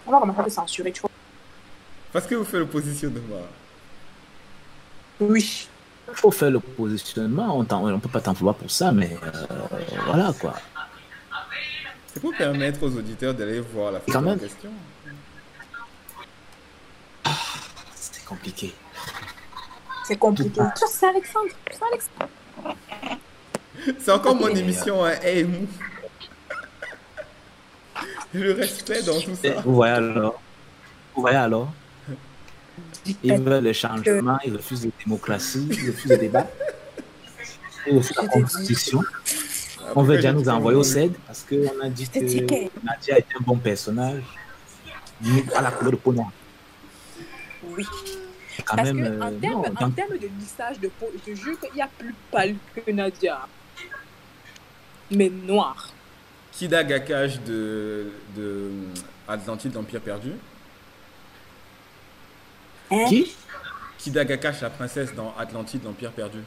[0.06, 1.10] On va commencer à te censurer, tu vois.
[2.12, 3.46] Parce que vous faites le positionnement.
[5.20, 5.68] Oui.
[6.12, 7.56] Il faut faire le positionnement.
[7.58, 9.30] On ne peut pas t'en vouloir pour ça, mais euh,
[10.06, 10.54] voilà quoi.
[12.12, 14.38] C'est pour permettre aux auditeurs d'aller voir la photo Quand en même.
[14.38, 14.70] question.
[17.94, 18.74] C'est compliqué.
[20.06, 20.60] C'est compliqué.
[20.86, 21.48] C'est Alexandre.
[21.70, 22.76] C'est Alexandre.
[23.98, 25.14] C'est encore mon Et, émission, hein.
[25.22, 25.66] Hey, mou.
[28.34, 29.60] Le respect dans tout ça.
[29.64, 30.40] Vous voyez alors?
[31.14, 31.72] Vous voyez alors?
[33.06, 36.46] Ils pas- veulent le changement, ils refusent la démocratie, ils refusent le débat.
[37.86, 39.00] Ils refusent la constitution.
[39.96, 42.20] On veut déjà nous envoyer au CED parce qu'on a dit que
[42.86, 44.22] Nadia était un bon personnage.
[45.20, 46.30] Mais à la couleur de peau noire.
[47.76, 47.84] Oui.
[48.64, 51.58] Quand Parce même, que euh, en termes dans- termes de lissage de peau, je jure
[51.58, 53.48] qu'il y a plus pâle que Nadia.
[55.10, 55.88] Mais noir.
[56.52, 58.70] Kida Gakash de, de
[59.26, 60.30] Atlantide d'Empire perdu.
[62.92, 63.04] Hein?
[63.08, 63.34] Qui?
[63.98, 66.40] Kida Gakash, la princesse dans Atlantide d'Empire perdu.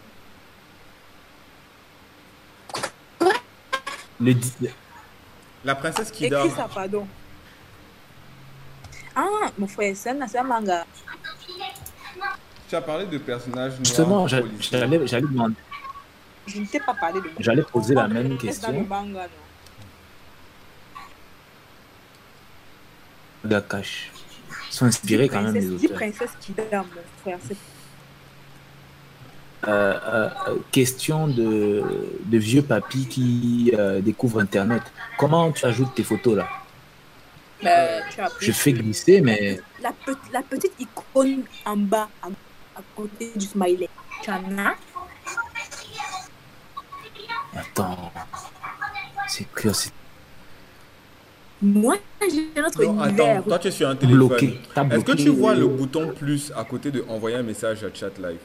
[4.22, 4.54] le di-
[5.66, 6.46] La princesse qui dort.
[6.46, 7.06] Écris ça, pardon?
[9.16, 9.24] Ah,
[9.58, 10.86] mon frère, c'est un, c'est un manga.
[12.70, 13.84] Tu as parlé de personnages noirs.
[13.86, 14.80] Justement, j'a- policiers.
[14.80, 15.56] j'allais j'allais demander-
[16.48, 18.84] Je ne t'ai pas parlé de j'allais poser la On même Dans le question.
[18.88, 19.28] manga,
[23.44, 23.50] non.
[24.76, 25.98] Sont inspirés quand même des auteurs.
[25.98, 26.84] princesse qui mon
[27.22, 27.38] frère.
[29.68, 31.84] Euh, euh, euh, question de,
[32.26, 34.84] de vieux papy qui euh, découvre Internet.
[35.18, 36.48] Comment tu ajoutes tes photos là?
[38.12, 42.28] Tu as pris Je fais glisser, mais la, pe- la petite icône en bas, à,
[42.78, 43.90] à côté du smiley.
[44.22, 44.76] Tu en as?
[47.58, 48.12] Attends.
[49.28, 49.92] C'est curieux, c'est
[51.62, 53.38] Moi, j'ai notre Non, univers.
[53.38, 54.28] attends, toi tu es sur un téléphone.
[54.28, 54.60] bloqué.
[54.92, 58.18] Est-ce que tu vois le bouton plus à côté de envoyer un message à chat
[58.18, 58.38] live?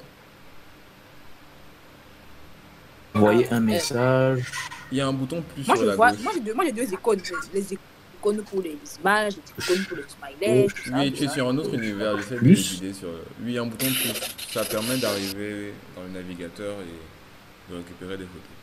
[3.14, 4.44] Envoyer un message.
[4.92, 6.20] Il y a un bouton plus Moi, sur je la vois, gauche.
[6.22, 7.20] moi, j'ai deux, moi, deux icônes.
[7.52, 10.04] Les icônes pour les images, les icônes pour les
[10.38, 10.68] smileys.
[10.68, 13.08] ça, Oui, tu es sur un autre univers, j'essaie de sur...
[13.08, 14.12] Oui, il y a un bouton plus.
[14.52, 18.59] Ça permet d'arriver dans le navigateur et de récupérer des photos.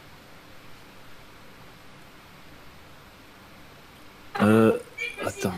[4.42, 4.78] Euh,
[5.26, 5.54] attends.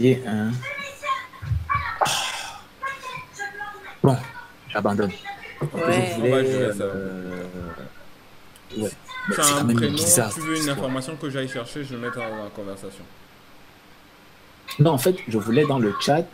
[0.00, 0.50] Et un.
[4.02, 4.16] Bon,
[4.68, 5.12] j'abandonne.
[5.72, 6.10] Ouais.
[6.14, 6.84] Je voulais, ça.
[6.84, 7.44] euh,
[8.76, 8.90] ouais.
[9.30, 11.94] C'est as quand un même prénom, bizarre, tu veux une information que j'aille chercher, je
[11.94, 13.04] vais mettre dans la conversation.
[14.80, 16.26] Non, en fait, je voulais dans le chat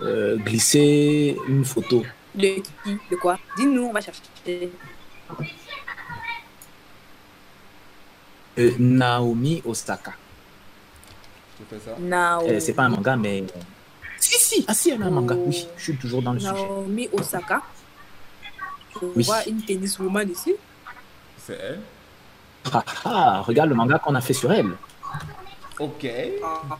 [0.00, 2.04] euh, glisser une photo.
[2.34, 3.38] De qui De quoi?
[3.58, 4.22] Dis-nous, on va chercher.
[8.58, 10.12] Euh, Naomi Osaka.
[11.70, 11.96] Ça?
[12.42, 13.44] Euh, c'est pas un manga, mais.
[14.18, 15.34] Si, si, ah si, elle a un manga.
[15.36, 16.52] Oui, je suis toujours dans le sujet.
[16.52, 17.62] Naomi Osaka.
[19.00, 19.24] Je Oui.
[19.24, 20.54] vois une tenniswoman ici.
[21.46, 21.80] C'est elle?
[22.72, 24.72] Ah, ah, regarde le manga qu'on a fait sur elle.
[25.78, 26.06] Ok.
[26.44, 26.78] Ah,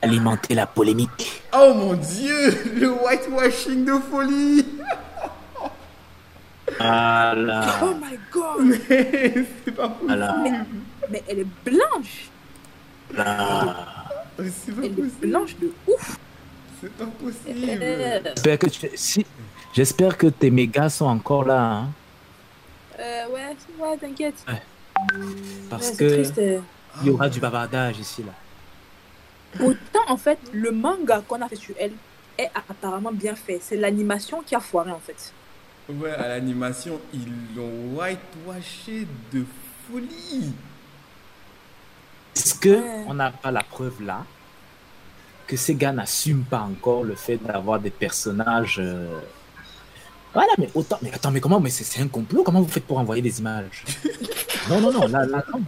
[0.00, 1.42] Alimenter la polémique.
[1.54, 4.66] Oh mon dieu Le whitewashing de folie
[6.78, 7.78] Voilà.
[7.82, 10.06] Oh my god C'est pas possible.
[10.06, 10.36] Voilà.
[11.10, 12.28] Mais elle est blanche
[13.14, 13.76] voilà.
[14.38, 16.18] C'est pas Elle est blanche de ouf
[16.80, 18.24] C'est pas possible.
[18.24, 19.26] J'espère que, tu- si,
[19.74, 21.60] j'espère que tes mégas sont encore là.
[21.60, 21.88] hein,
[22.98, 24.34] euh, ouais, ouais, t'inquiète.
[24.48, 24.62] Ouais.
[25.68, 26.40] parce Ouais, que triste.
[27.02, 28.22] il y aura du bavardage ici.
[28.22, 28.32] là.
[29.58, 31.92] Pourtant, en fait, le manga qu'on a fait sur elle
[32.38, 33.58] est apparemment bien fait.
[33.62, 35.32] C'est l'animation qui a foiré, en fait.
[35.88, 39.44] Ouais, à l'animation, ils l'ont whitewashé de
[39.90, 40.52] folie.
[42.36, 43.04] Est-ce que Ouais.
[43.08, 44.24] on n'a pas la preuve là
[45.46, 49.18] que ces gars n'assument pas encore le fait d'avoir des personnages euh,
[50.32, 50.98] Voilà, mais autant.
[51.02, 53.38] Mais attends, mais comment Mais c'est c'est un complot Comment vous faites pour envoyer des
[53.40, 53.84] images?
[54.70, 55.60] Non, non, non, là, là, non.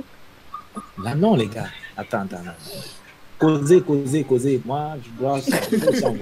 [1.03, 1.67] Là, non, les gars.
[1.97, 2.37] Attends, attends.
[2.37, 2.81] attends.
[3.41, 4.63] Causez, causez, causez.
[4.65, 6.13] Moi, je dois je dois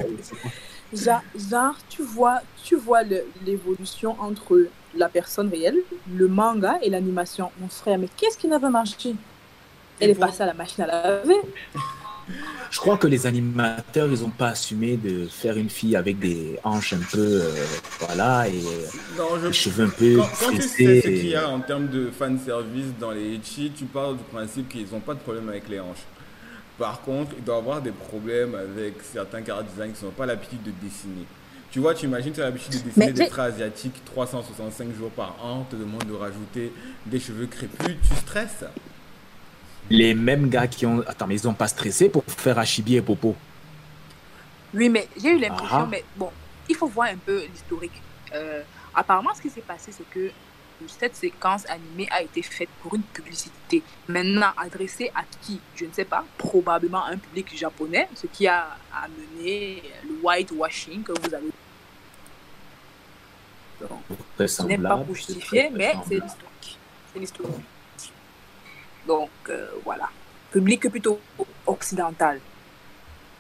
[0.92, 3.02] Genre, genre, tu vois, tu vois
[3.46, 5.78] l'évolution entre la personne réelle,
[6.14, 7.50] le manga et l'animation.
[7.60, 9.14] Mon frère, mais qu'est-ce qui n'avait marché?
[10.00, 11.36] Elle est passée à la machine à laver.
[12.70, 16.58] Je crois que les animateurs, ils n'ont pas assumé de faire une fille avec des
[16.64, 17.50] hanches un peu, euh,
[18.00, 18.62] voilà, et
[19.18, 20.68] Non, je les cheveux un peu Quand, quand tu tressés.
[20.68, 24.16] sais ce qu'il y a en termes de fan service dans les Ichi, tu parles
[24.16, 26.06] du principe qu'ils n'ont pas de problème avec les hanches.
[26.78, 30.62] Par contre, il doit avoir des problèmes avec certains car design qui n'ont pas l'habitude
[30.62, 31.26] de dessiner.
[31.70, 35.36] Tu vois, tu imagines, tu as l'habitude de dessiner des traits asiatiques 365 jours par
[35.42, 36.72] an, on te demande de rajouter
[37.06, 38.64] des cheveux crépus, tu stresses.
[39.90, 41.02] Les mêmes gars qui ont.
[41.06, 43.34] Attends, mais ils ont pas stressé pour faire Achibi et Popo?
[44.74, 45.88] Oui, mais j'ai eu l'impression, Ah.
[45.90, 46.30] mais bon,
[46.68, 48.00] il faut voir un peu l'historique.
[48.34, 48.62] Euh,
[48.94, 50.30] apparemment, ce qui s'est passé, c'est que
[50.88, 53.82] cette séquence animée a été faite pour une publicité.
[54.08, 55.60] Maintenant, adressée à qui?
[55.76, 56.24] Je ne sais pas.
[56.38, 61.50] Probablement un public japonais, ce qui a amené le whitewashing que vous avez.
[63.80, 66.78] Donc, ce n'est pas pour justifier, mais c'est l'historique.
[67.12, 67.66] C'est l'historique.
[69.06, 70.08] Donc, euh, voilà.
[70.52, 71.20] Public plutôt
[71.66, 72.40] occidental.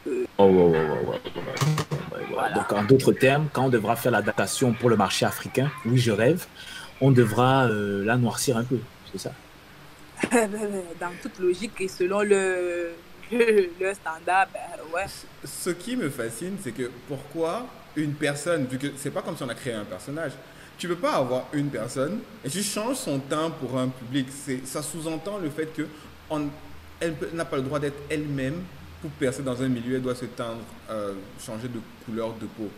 [0.06, 1.20] Oh, ouais, ouais, ouais, ouais.
[2.30, 2.54] Voilà.
[2.54, 6.10] Donc, en d'autres termes, quand on devra faire l'adaptation pour le marché africain, oui, je
[6.10, 6.46] rêve,
[7.00, 8.78] on devra euh, la noircir un peu.
[9.10, 9.32] C'est ça?
[11.00, 12.92] dans toute logique et selon le,
[13.32, 14.60] le, le standard, ben
[14.94, 15.06] ouais.
[15.44, 17.66] Ce qui me fascine, c'est que pourquoi
[17.96, 20.32] une personne, vu que c'est pas comme si on a créé un personnage,
[20.78, 24.26] tu peux pas avoir une personne et tu changes son teint pour un public.
[24.30, 25.86] C'est, ça sous-entend le fait que
[26.30, 26.48] on,
[27.00, 28.62] elle n'a pas le droit d'être elle-même
[29.00, 29.96] pour percer dans un milieu.
[29.96, 31.14] Elle doit se teindre, euh,
[31.44, 32.70] changer de couleur de peau.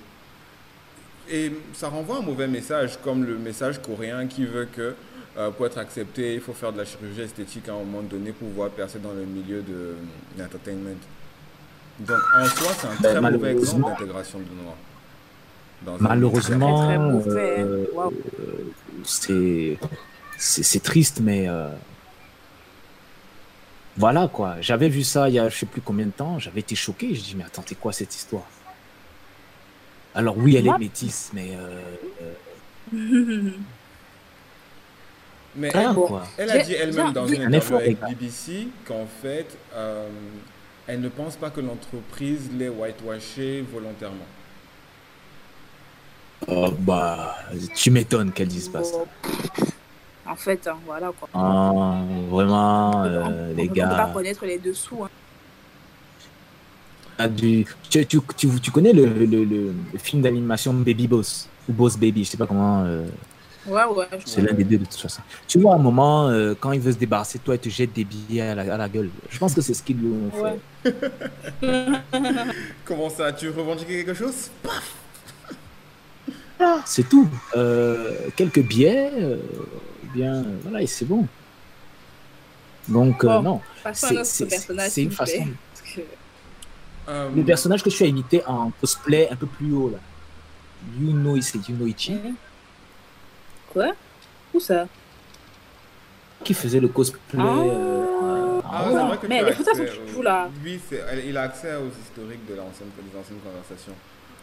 [1.31, 4.95] Et ça renvoie un mauvais message, comme le message coréen qui veut que
[5.37, 8.33] euh, pour être accepté, il faut faire de la chirurgie esthétique à un moment donné
[8.33, 9.97] pour pouvoir percer dans le milieu de
[10.39, 10.97] l'entertainment.
[12.01, 14.77] Donc en soi, c'est un très mauvais exemple d'intégration de noirs.
[15.83, 18.73] dans Malheureusement, Très, très mauvais, euh, euh,
[19.05, 19.79] c'est
[20.37, 21.69] c'est c'est triste, mais euh,
[23.97, 24.57] voilà quoi.
[24.61, 26.39] J'avais vu ça il y a je sais plus combien de temps.
[26.41, 27.15] J'avais été choqué.
[27.15, 28.45] Je dis mais attends, c'est quoi cette histoire?
[30.15, 31.81] Alors oui, elle est métisse, mais euh,
[35.57, 36.07] Mais elle, bon.
[36.07, 36.25] quoi.
[36.37, 38.09] elle a dit elle-même dans une Un interview avec gars.
[38.09, 40.09] BBC qu'en fait, euh,
[40.89, 44.27] elle ne pense pas que l'entreprise l'ait whitewashé volontairement.
[46.49, 47.37] Oh, bah,
[47.75, 48.97] tu m'étonnes qu'elle dise pas ça.
[50.27, 51.29] En fait, hein, voilà quoi.
[51.35, 51.71] Ah,
[52.31, 54.11] vraiment, On- euh, on les On ne peut pas gars.
[54.13, 55.05] connaître les dessous.
[55.05, 55.11] hein.
[57.19, 61.49] Ah, du, tu, tu, tu, tu connais le, le, le, le film d'animation Baby Boss
[61.69, 62.83] ou Boss Baby, je sais pas comment.
[62.85, 63.05] euh,
[63.67, 64.05] Ouais, ouais.
[64.13, 65.23] je C'est l'un des deux de toute façon.
[65.49, 67.69] Tu vois, à un moment, euh, quand il veut se débarrasser de toi, il te
[67.71, 69.09] jette des billets à la, à la gueule.
[69.31, 70.31] Je pense que c'est ce qu'ils lui ont
[70.85, 70.91] fait.
[71.63, 71.99] Ouais.
[72.85, 74.51] Comment ça Tu revendiques quelque chose?
[76.85, 77.29] C'est tout.
[77.57, 79.37] Euh, quelques billets, euh,
[80.15, 81.27] bien, voilà, et c'est bon.
[82.89, 83.61] Donc, euh, Bon, non.
[83.95, 85.47] C'est- une façon.
[87.07, 89.99] Que- Euh, Le personnage que tu as imité en cosplay un peu plus haut, là.
[91.01, 92.19] Yuno, c'est Yunoichi,
[93.73, 93.93] Quoi?
[94.53, 94.87] Où ça?
[96.45, 97.19] Qui faisait le cosplay.
[97.39, 97.43] Ah.
[97.43, 100.49] euh, Ah, que Mais les photos sont au- là.
[100.63, 100.81] Lui,
[101.27, 103.95] il a accès aux historiques de l'ancienne, des anciennes conversations.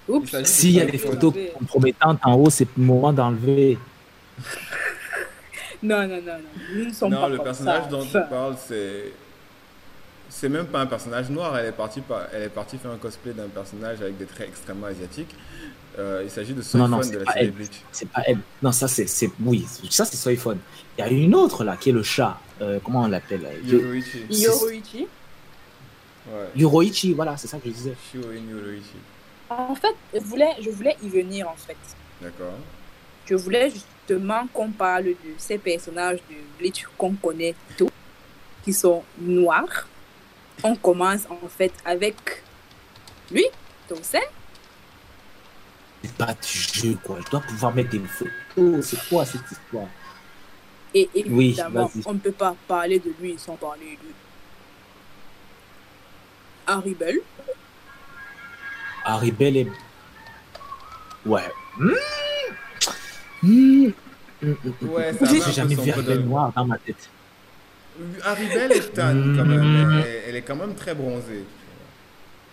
[0.07, 0.43] Oups.
[0.49, 3.77] S'il y a des photos compromettantes en haut, c'est le moment d'enlever.
[5.83, 6.39] Non, non, non, non.
[6.75, 7.89] Nous ne sommes Non, pas le comme personnage ça.
[7.89, 9.13] dont tu parles, c'est.
[10.33, 12.21] C'est même pas un personnage noir, elle est partie, par...
[12.31, 15.35] elle est partie faire un cosplay d'un personnage avec des traits extrêmement asiatiques.
[15.99, 17.51] Euh, il s'agit de non, de c'est la pas série elle.
[17.51, 17.81] Bleach.
[17.91, 18.37] C'est pas elle.
[18.63, 19.07] Non, ça, c'est.
[19.07, 20.57] c'est- Oui, ça, c'est Soifon.
[20.97, 22.39] Il y a une autre, là, qui est le chat.
[22.61, 25.07] Euh, comment on l'appelle là Yoroichi.
[26.27, 26.47] Ouais.
[26.55, 27.95] Yuroichi, voilà, c'est ça que je disais.
[28.15, 28.95] Yoroichi.
[29.49, 31.75] En fait, je voulais, je voulais y venir, en fait.
[32.21, 32.53] D'accord.
[33.25, 37.89] Je voulais justement qu'on parle de ces personnages de Bleach qu'on connaît tous,
[38.63, 39.87] qui sont noirs.
[40.63, 42.15] On commence en fait avec
[43.31, 43.45] lui,
[43.87, 44.21] Tosen.
[46.03, 47.17] C'est pas du jeu, quoi.
[47.25, 48.85] Je dois pouvoir mettre des photos.
[48.85, 49.87] C'est quoi cette histoire?
[50.93, 52.03] Et Oui, évidemment, vas-y.
[52.05, 54.09] on ne peut pas parler de lui sans parler de
[56.67, 57.19] Harry Bell.
[59.05, 59.67] Harry Bell est.
[61.25, 61.49] Ouais.
[61.77, 61.91] Mmh.
[63.43, 63.85] Mmh.
[64.81, 67.09] Ouais, ça J'ai jamais vu Harry peu Bell de- noir dans ma tête.
[68.23, 70.01] Haribel est tan quand même.
[70.05, 71.43] Elle, elle est quand même très bronzée.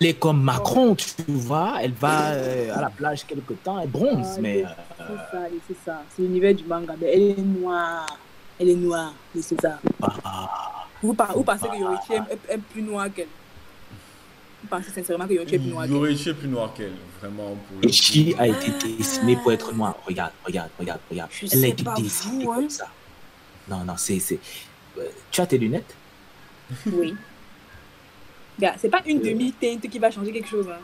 [0.01, 1.75] Elle est comme Macron, tu vois.
[1.83, 4.65] Elle va euh, à la plage quelque temps, elle bronze, Ah, mais.
[4.97, 6.03] C'est ça, c'est ça.
[6.15, 6.95] C'est l'univers du manga.
[7.01, 8.07] Mais elle est noire.
[8.61, 9.13] Elle est noire.
[9.35, 9.79] mais c'est ça.
[10.03, 12.13] ah, Vous, par- vous pensez que Yorichi
[12.49, 13.27] est, plus noir qu'elle?
[14.63, 15.93] Vous pensez sincèrement que Yorichi est plus noir qu'elle?
[15.95, 17.49] Yorichi est plus noir qu'elle, vraiment.
[17.69, 18.41] Pour le Ichi coup.
[18.43, 19.97] a été dessiné pour être noir.
[20.07, 21.31] Regarde, regarde, regarde, regarde.
[21.33, 22.57] Je Elle a été dessinée vous, hein.
[22.57, 22.87] comme ça.
[23.69, 24.21] Non, non, c'est.
[24.99, 25.95] Euh, Tu as tes lunettes
[26.93, 27.15] Oui.
[28.59, 30.67] Gars, c'est pas une demi-teinte qui va changer quelque chose.
[30.69, 30.81] Hein.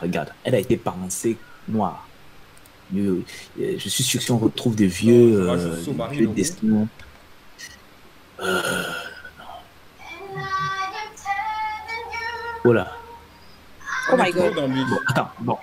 [0.00, 1.36] Regarde, elle a été pensée
[1.68, 2.06] noire.
[2.94, 3.20] Je,
[3.58, 6.88] je suis sûr que si on retrouve des vieux, Oh, euh, des vieux dessins.
[8.40, 8.82] Euh,
[12.64, 12.92] Oh là.
[14.10, 14.70] Oh On est my toujours god.
[14.70, 15.58] Bon, attends, bon.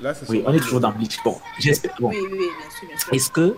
[0.00, 1.18] Là, Oui, on est toujours dans Bleach.
[1.24, 1.94] Bon, j'espère.
[2.00, 2.08] Bon.
[2.10, 3.14] Oui, oui, oui, bien sûr, bien sûr.
[3.14, 3.56] Est-ce que,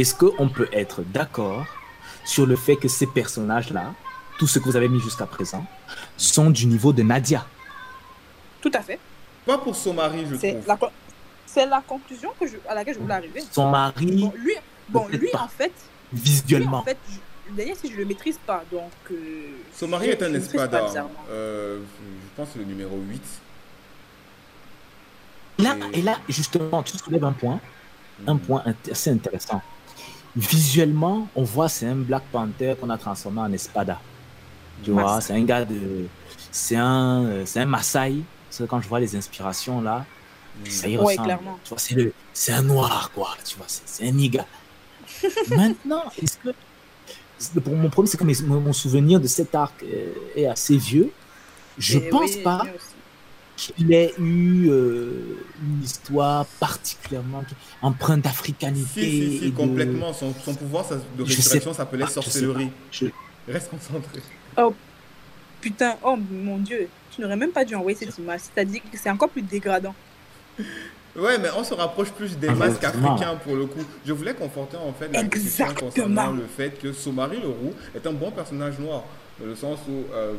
[0.00, 1.66] est-ce que on peut être d'accord
[2.24, 3.94] sur le fait que ces personnages-là,
[4.38, 5.64] tous ceux que vous avez mis jusqu'à présent,
[6.16, 7.46] sont du niveau de Nadia?
[8.60, 8.98] Tout à fait.
[9.44, 10.66] Pas pour Somari, je C'est trouve.
[10.66, 10.78] la,
[11.46, 13.42] c'est la conclusion que je, à laquelle je voulais arriver.
[13.52, 14.54] Son mari, Bon, lui,
[14.88, 15.00] bon,
[15.34, 15.72] en fait,
[16.12, 16.78] lui, visuellement.
[16.78, 18.90] en fait, je, d'ailleurs, si je le maîtrise pas, donc.
[19.10, 19.14] Euh,
[19.72, 20.86] Somari je- est un je le maîtrise pas espada.
[20.86, 21.24] bizarrement.
[21.30, 23.22] Euh, je pense que c'est le numéro 8.
[25.58, 27.60] Là, et là, justement, tu soulèves un point,
[28.26, 29.62] un point int- assez intéressant.
[30.36, 34.00] Visuellement, on voit c'est un Black Panther qu'on a transformé en espada.
[34.82, 36.08] Tu vois, c'est un gars de,
[36.50, 38.24] c'est un, c'est un Maasai.
[38.48, 40.06] Parce que quand je vois les inspirations là,
[40.56, 40.70] Mhm.
[40.70, 41.26] ça y Ouais, ressemble.
[41.26, 41.60] clairement.
[41.64, 43.36] Tu vois, c'est le, c'est un noir quoi.
[43.44, 44.46] Tu vois, c'est, c'est un nigga.
[45.48, 46.50] Maintenant, est-ce que
[47.38, 49.84] c'est- pour mon problème, c'est que mes- mon, souvenir de cet arc
[50.36, 51.12] est assez vieux.
[51.78, 52.62] Je Et pense oui, pas.
[53.56, 57.42] Qu'il ait eu euh, une histoire particulièrement
[57.82, 59.00] empreinte d'africanité.
[59.02, 60.12] Si, si, si, et de- complètement.
[60.12, 62.70] Son, son pouvoir ça- de résurrection s'appelait sorcellerie.
[62.92, 63.06] Je-
[63.48, 64.20] Reste concentré.
[65.60, 68.40] Putain, oh mon dieu, tu n'aurais même pas dû envoyer cette image.
[68.54, 69.94] C'est-à-dire que c'est encore plus dégradant.
[71.16, 73.80] Ouais, mais on se rapproche plus des masques africains pour le coup.
[74.04, 78.06] Je voulais conforter en fait la discussion concernant le fait que Somari le Roux est
[78.06, 79.02] un bon personnage noir.
[79.40, 80.34] Dans le sens où, euh,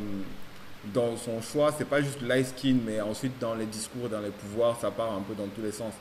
[0.93, 4.29] dans son choix, c'est pas juste light skin, mais ensuite dans les discours, dans les
[4.29, 5.93] pouvoirs, ça part un peu dans tous les sens.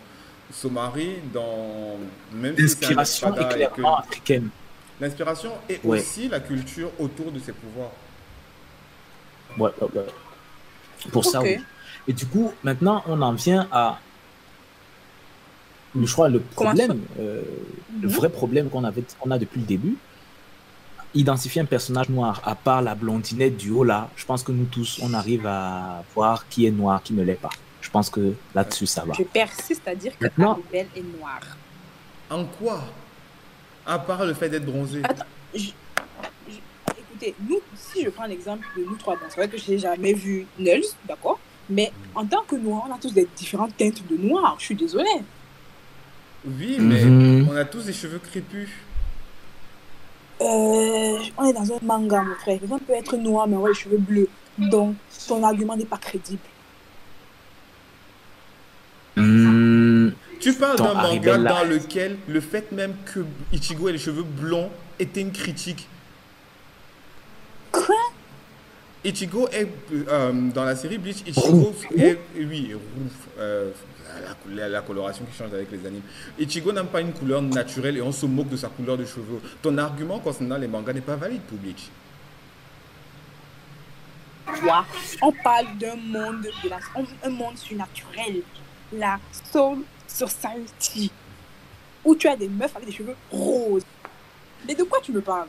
[0.53, 1.97] Somari, dans.
[2.33, 4.49] Même si L'inspiration est que- africaine.
[5.01, 5.99] L'inspiration et Ouais.
[6.01, 7.91] aussi la culture autour de ses pouvoirs.
[9.59, 10.07] Ouais, ouais, ouais.
[11.13, 11.47] Pour ça, Ok.
[11.47, 11.59] oui.
[12.09, 13.99] Et du coup, maintenant, on en vient à.
[16.01, 17.43] Je crois le problème, euh,
[18.03, 18.15] le Mhm.
[18.15, 19.97] vrai problème qu'on avait, qu'on a depuis le début.
[21.17, 24.67] Identifier un personnage noir, à part la blondinette du haut là, je pense que nous
[24.67, 27.49] tous, on arrive à voir qui est noir, qui ne l'est pas.
[27.81, 29.15] Je pense que là-dessus, ça va.
[29.17, 31.41] Je persiste à dire que Maintenant- Aribel est noire.
[32.29, 32.85] En quoi?
[33.87, 35.01] À part le fait d'être bronzé.
[35.05, 35.71] Attends, je-
[36.51, 36.55] je-
[36.99, 39.79] écoutez, nous, si je prends l'exemple de nous trois, bon, c'est vrai que je n'ai
[39.79, 41.39] jamais vu Nels, d'accord?
[41.71, 44.57] Mais en tant que noirs, on a tous des différentes teintes de noir.
[44.59, 45.23] Je suis désolée.
[46.45, 47.49] Oui, mais Mhm.
[47.51, 48.69] on a tous des cheveux crépus.
[50.41, 52.59] Euh, on est dans un manga, mon frère.
[52.61, 54.29] Quelqu'un peut être noir, mais avoir les cheveux bleus.
[54.59, 54.95] Donc,
[55.29, 56.41] ton argument n'est pas crédible.
[59.17, 60.11] Hmm,
[60.41, 63.21] Tu parles d'un manga dans lequel le fait même que
[63.53, 65.89] Ichigo ait les cheveux blonds était une critique.
[67.73, 67.95] Quoi?
[69.05, 69.69] Ichigo est
[70.09, 71.23] euh, dans la série Bleach.
[71.27, 73.11] Ichigo est oui roux.
[73.39, 73.71] euh,
[74.21, 76.03] la, la- la coloration qui change avec les animes.
[76.39, 79.41] Ichigo n'a pas une couleur naturelle et on se moque de sa couleur de cheveux.
[79.63, 81.89] Ton argument concernant les mangas n'est pas valide pour Bleach.
[84.61, 84.85] Toi,
[85.23, 86.79] on parle d'un monde, de la,
[87.25, 88.43] un monde surnaturel.
[88.93, 89.19] La
[89.53, 91.11] Soul Society.
[92.05, 93.83] Où tu as des meufs avec des cheveux roses.
[94.67, 95.49] Mais de quoi tu me parles?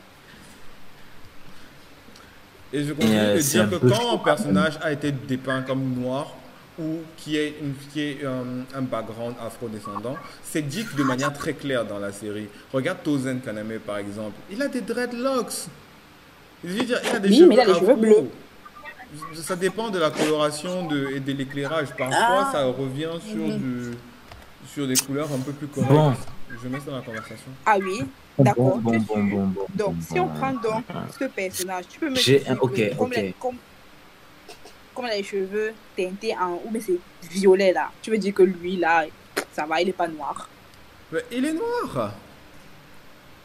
[2.72, 5.94] Et je continue euh, de c'est dire que quand un personnage a été dépeint comme
[5.94, 6.34] noir
[6.80, 11.54] ou qui est, une, qui est un, un background afro-descendant, c'est dit de manière très
[11.54, 12.48] claire dans la série.
[12.72, 14.34] Regarde Tozen Kaname par exemple.
[14.50, 15.66] Il a des dreadlocks.
[16.64, 18.30] Je veux dire, il a des Oui, cheveux mais il a les cheveux bleus.
[19.34, 21.88] Ça dépend de la coloration de, et de l'éclairage.
[21.96, 22.50] Parfois, Ah.
[22.52, 23.92] ça revient sur, du-
[24.72, 25.92] sur des couleurs un peu plus correctes.
[25.92, 26.12] Bon.
[26.62, 27.50] Je mets ça dans la conversation.
[27.64, 28.02] Ah oui,
[28.36, 28.78] bon, d'accord.
[28.78, 29.06] bon, bon, suis.
[29.30, 30.34] bon, bon, Donc, bon, si on bon.
[30.34, 30.84] prend donc
[31.18, 32.94] ce personnage, tu peux me dire un- ok, que
[33.38, 33.56] comme,
[34.98, 36.98] comme, comme il a les cheveux teintés en ou mais c'est
[37.30, 39.04] violet là, tu veux dire que lui là,
[39.52, 40.48] ça va, il est pas noir.
[41.12, 42.12] Mais il est noir.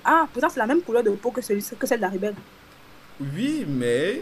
[0.04, 2.36] Ah, pourtant c'est la même couleur de peau que, celui, que celle d'Aribel.
[3.20, 4.22] Oui, mais.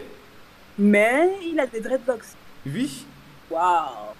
[0.78, 2.36] Mais il a des dreadlocks.
[2.66, 3.04] Oui.
[3.50, 4.14] Waouh.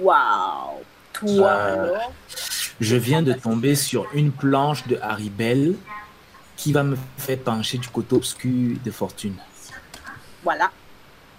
[0.00, 0.82] Waouh.
[1.12, 2.12] Toi Euh, alors
[2.80, 5.76] Je viens de tomber sur une planche de Haribel
[6.56, 9.36] qui va me faire pencher du côté obscur de fortune.
[10.44, 10.70] Voilà.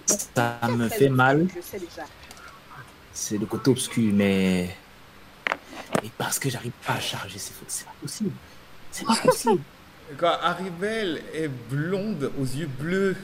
[0.10, 1.48] Ça me fait mal,
[3.14, 4.76] c'est le côté obscur, mais.
[6.04, 8.32] Et parce que j'arrive pas à charger ces fautes, c'est pas possible.
[8.92, 9.62] C'est pas possible.
[10.18, 13.16] Quand Aribel est blonde aux yeux bleus.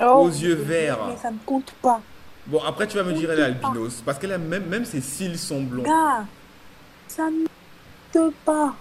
[0.00, 1.06] Oh, Aux yeux verts.
[1.08, 2.00] Mais ça ne compte pas.
[2.46, 4.02] Bon, après, tu vas me dire, elle est albinos.
[4.04, 5.82] Parce qu'elle a même, même ses cils sont blonds.
[5.82, 6.24] Gars,
[7.08, 7.46] ça ne
[8.12, 8.74] compte pas.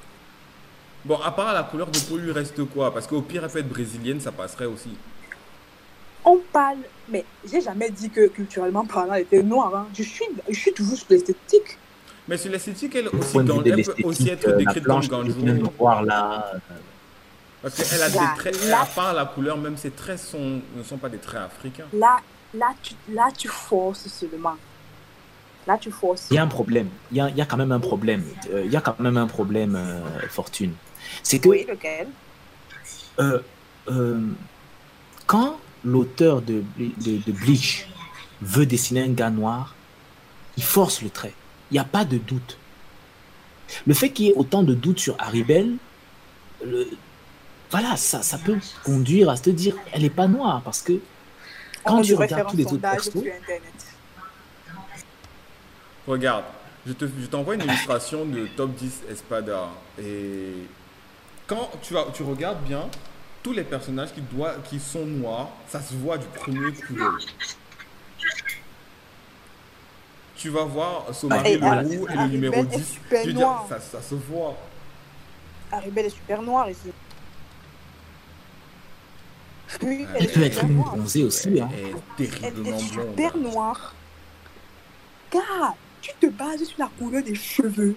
[1.04, 2.94] Bon, à part la couleur de peau, lui reste quoi?
[2.94, 4.96] Parce qu'au pire, elle peut être brésilienne, ça passerait aussi.
[6.26, 6.78] On parle,
[7.10, 9.74] mais j'ai jamais dit que culturellement parlant, elle était noire.
[9.76, 9.88] Hein.
[9.94, 11.78] Je, suis, je suis toujours sur l'esthétique.
[12.28, 15.46] Mais sur l'esthétique, elle, aussi, dans- elle peut aussi être euh, la décrite comme Ganjou.
[16.06, 16.60] là, euh,
[17.64, 20.62] Parce qu'elle a Là, des traits, là- à part la couleur, même ses traits sont,
[20.76, 21.86] ne sont pas des traits africains.
[21.94, 22.20] Là,
[22.54, 24.56] là, tu, là, tu forces seulement.
[25.68, 26.28] Là, tu forces.
[26.32, 26.90] Il y a un problème.
[27.12, 28.24] Il y a, il y a quand même un problème.
[28.52, 30.00] Euh, Il y a quand même un problème, euh,
[30.30, 30.74] Fortune.
[31.24, 32.08] C'est que Oui, lequel?
[33.20, 33.40] euh,
[33.90, 34.20] euh,
[35.28, 37.88] quand l'auteur de, de, de Bleach
[38.42, 39.76] veut dessiner un gars noir,
[40.58, 41.34] il force le trait.
[41.70, 42.58] Il n'y a pas de doute.
[43.88, 45.76] Le fait qu'il y ait autant de doutes sur Haribel,
[46.66, 46.88] le-
[47.70, 50.94] voilà, ça, ça peut conduire à se dire elle n'est pas noire parce que
[51.86, 53.32] quand On tu regardes tous les autres Internet.
[56.08, 56.44] Regarde,
[56.86, 59.70] je te- je t'envoie une illustration de top 10 Espada.
[60.02, 60.54] Et
[61.48, 62.88] quand tu, vas, tu regardes bien,
[63.44, 67.26] tous les personnages qui, doivent, qui sont noirs, ça se voit du premier coup d'œil.
[70.36, 72.84] Tu vas voir Somari Et le roux et le numéro est 10.
[72.88, 73.66] super Je veux dire, noir.
[73.70, 74.56] ça, ça se voit.
[75.72, 76.92] Haribel est super noire ici.
[79.84, 81.60] Oui, elle peut être bronzée aussi.
[81.62, 81.70] Hein.
[81.72, 82.80] Elle est Elle terriblement blonde.
[82.90, 83.96] super noire.
[85.32, 87.96] Gars, tu te bases sur la couleur des cheveux.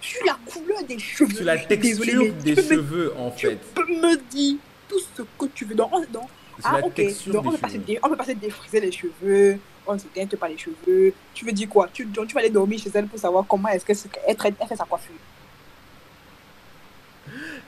[0.00, 1.34] Sur la couleur des cheveux.
[1.34, 3.56] Sur la texture des tu me- cheveux, en Tu fait.
[3.74, 4.56] peux me dire
[4.88, 5.74] tout ce que tu veux.
[5.74, 6.28] Donc, on, donc,
[6.64, 7.00] ah, la ok.
[7.26, 9.58] Donc, on des peut, passer dé- on peut passer défriser les cheveux.
[9.86, 11.12] On ne se teinte pas les cheveux.
[11.32, 11.88] Tu veux dire quoi?
[11.92, 14.66] Tu, donc, tu vas aller dormir chez elle pour savoir comment est-ce qu'elle traite- elle
[14.68, 15.14] fait sa coiffure.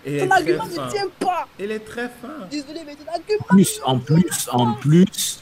[0.04, 0.86] Et elle Ton est très argument fin.
[0.86, 1.48] ne tient pas.
[1.58, 2.46] Elle est très fin.
[2.50, 3.44] Désolée, mais ton argument.
[3.48, 5.40] plus, en plus, en plus,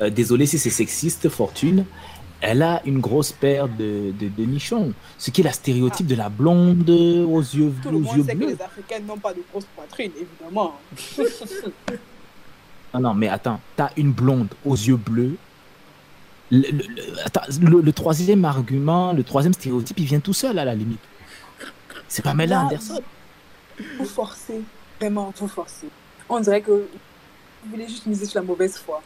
[0.00, 1.84] euh, désolé si c'est sexiste, Fortune,
[2.40, 6.14] elle a une grosse paire de, de, de nichons, ce qui est la stéréotype de
[6.14, 8.46] la blonde aux yeux, Tout le aux monde yeux sait que bleus.
[8.48, 10.74] les Africaines n'ont pas de grosses poitrines, évidemment.
[12.94, 15.36] Non, non, mais attends, t'as une blonde aux yeux bleus.
[16.50, 20.58] Le, le- le- attends, le- le troisième argument, le troisième stéréotype, il vient tout seul
[20.58, 20.98] à la limite.
[22.08, 23.02] C'est pas Mela Anderson.
[23.98, 24.62] Vous forcez.
[24.98, 25.88] Vraiment, vous forcez.
[26.30, 29.02] On dirait que vous voulez juste miser sur la mauvaise foi.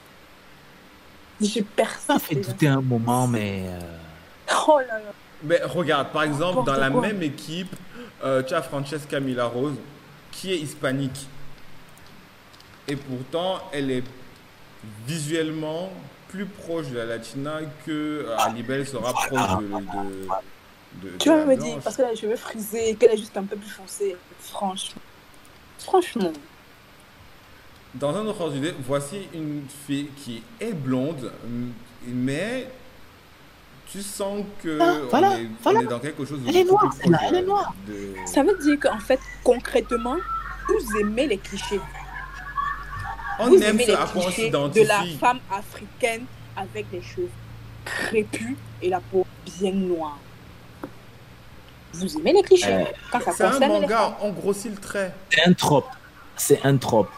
[1.42, 2.06] J'ai persiste.
[2.06, 3.64] Ça fait douter un moment, mais.
[3.66, 3.80] euh,
[4.66, 5.12] Oh là là.
[5.44, 7.00] Mais regarde, par exemple, dans la quoi.
[7.00, 7.74] même équipe,
[8.24, 9.74] euh, tu as Francesca Milarose,
[10.30, 11.26] qui est hispanique.
[12.88, 14.04] Et pourtant, elle est
[15.06, 15.90] visuellement
[16.28, 17.90] plus proche de la latina que
[18.26, 22.16] euh, Alibel sera proche de, de, de- Tu vas me dire, parce qu'elle a les
[22.16, 24.16] cheveux frisés qu'elle est juste un peu plus foncée.
[24.40, 25.02] Franchement.
[25.78, 26.32] Franchement.
[27.94, 31.30] Dans un autre ordre d'idée, voici une fille qui est blonde,
[32.06, 32.66] mais
[33.90, 35.80] tu sens que Ah, voilà, on, est, on voilà.
[35.82, 37.74] est dans quelque chose de Elle est noire, plus elle est noire.
[37.86, 40.16] de- Ça veut dire qu'en fait, concrètement,
[40.68, 41.80] vous aimez les clichés.
[43.38, 46.24] On vous aime aimez ce les à clichés de la femme africaine
[46.56, 47.28] avec les cheveux
[47.84, 50.18] crépus et la peau bien noire.
[51.92, 55.12] Vous aimez les clichés Euh, quand ça C'est un manga, on grossit le trait.
[55.28, 55.88] C'est un trope.
[56.36, 57.10] C'est un trope.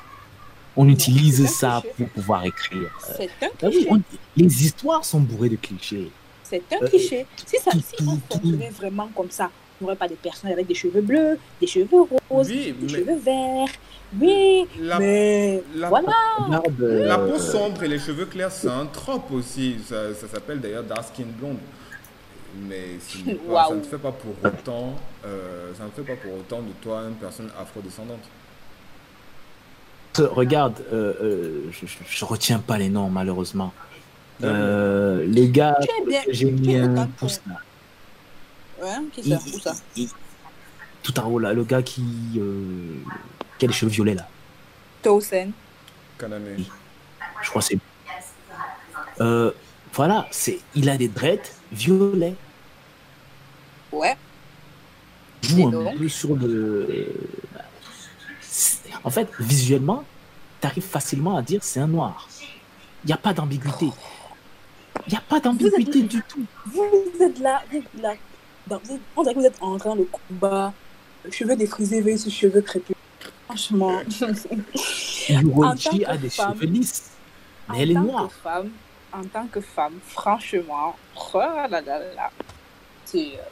[0.76, 1.94] On utilise ça cliché.
[1.96, 2.90] pour pouvoir écrire.
[3.16, 3.88] C'est un Ah oui, cliché.
[3.90, 4.00] on-
[4.36, 6.10] les histoires sont bourrées de clichés.
[6.42, 7.26] C'est un Euh, cliché.
[7.46, 9.50] Si, ça, tout- si on fonctionnait vraiment comme ça,
[9.80, 11.86] on n'aurait pas des personnages avec des cheveux bleus, des cheveux
[12.28, 13.68] roses, Oui, des mais cheveux verts.
[14.20, 16.12] Oui, la, mais la- voilà.
[16.38, 19.76] Regarde, euh, la peau sombre et les cheveux clairs, c'est un trope aussi.
[19.88, 21.58] Ça, ça s'appelle d'ailleurs Dark Skin Blonde.
[22.68, 22.98] Mais
[23.48, 24.94] pas- ça ne fait pas pour autant,
[25.24, 28.20] euh, ça ne fait pas pour autant de toi une personne afrodescendante.
[30.18, 33.72] Regarde, euh, euh, je, je, je retiens pas les noms malheureusement.
[34.42, 35.76] Euh, le gars
[36.28, 37.56] j'ai mis un pouce là.
[38.82, 40.08] Ouais, qui ça Où ça il-
[41.02, 42.02] tout en haut là, le gars qui,
[42.38, 42.64] euh,
[43.58, 44.26] qui a les cheveux violets là.
[45.02, 45.52] Towsen.
[46.18, 46.42] Kaname.
[47.42, 47.78] Je crois que c'est.
[49.20, 49.52] Euh,
[49.92, 52.34] voilà, c'est, il a des dreads violets.
[53.92, 54.16] Ouais.
[55.42, 57.06] Joue un peu sur le.
[59.02, 60.04] En fait, visuellement,
[60.60, 62.28] tu arrives facilement à dire c'est un noir.
[63.04, 63.90] Il n'y a pas d'ambiguïté.
[65.06, 66.44] Il n'y a pas d'ambiguïté du tout.
[66.66, 66.82] Vous
[67.22, 68.14] êtes là, vous êtes là.
[68.66, 70.72] Dans- vous êtes- on dirait que vous êtes en train de combat.
[71.30, 72.96] Cheveux défrisés versus cheveux crépus.
[73.46, 74.00] Franchement.
[75.28, 75.70] Tant
[76.06, 77.10] a des femme, cheveux lisses.
[77.68, 78.28] Mais en elle est tant noire.
[78.28, 78.70] Que femme,
[79.12, 80.96] en tant que femme, franchement,
[81.34, 82.30] oh là là là là,
[83.04, 83.42] c'est, euh,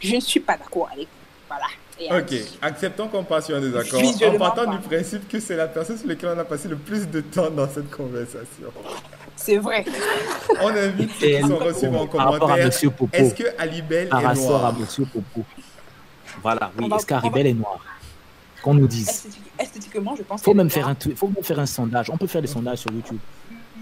[0.00, 1.46] je ne suis pas d'accord avec vous.
[1.48, 1.66] Voilà.
[2.10, 4.70] Ok, acceptons qu'on passe sur un désaccord en partant pas.
[4.72, 7.50] du principe que c'est la personne sur laquelle on a passé le plus de temps
[7.50, 8.68] dans cette conversation.
[9.36, 9.84] C'est vrai.
[10.60, 12.70] On invite ceux qui sont reçus en commentaire.
[13.12, 15.44] Est-ce que Alibel Par est rapport à noire Monsieur Popo.
[16.42, 16.86] Voilà, oui.
[16.86, 17.78] Est-ce va- qu'Aribel est noire?
[18.62, 19.08] Qu'on nous dise.
[19.08, 22.10] Esthétique- esthétiquement, je pense Faut même faire un, faut même faire un sondage.
[22.10, 23.18] On peut faire des sondages sur YouTube.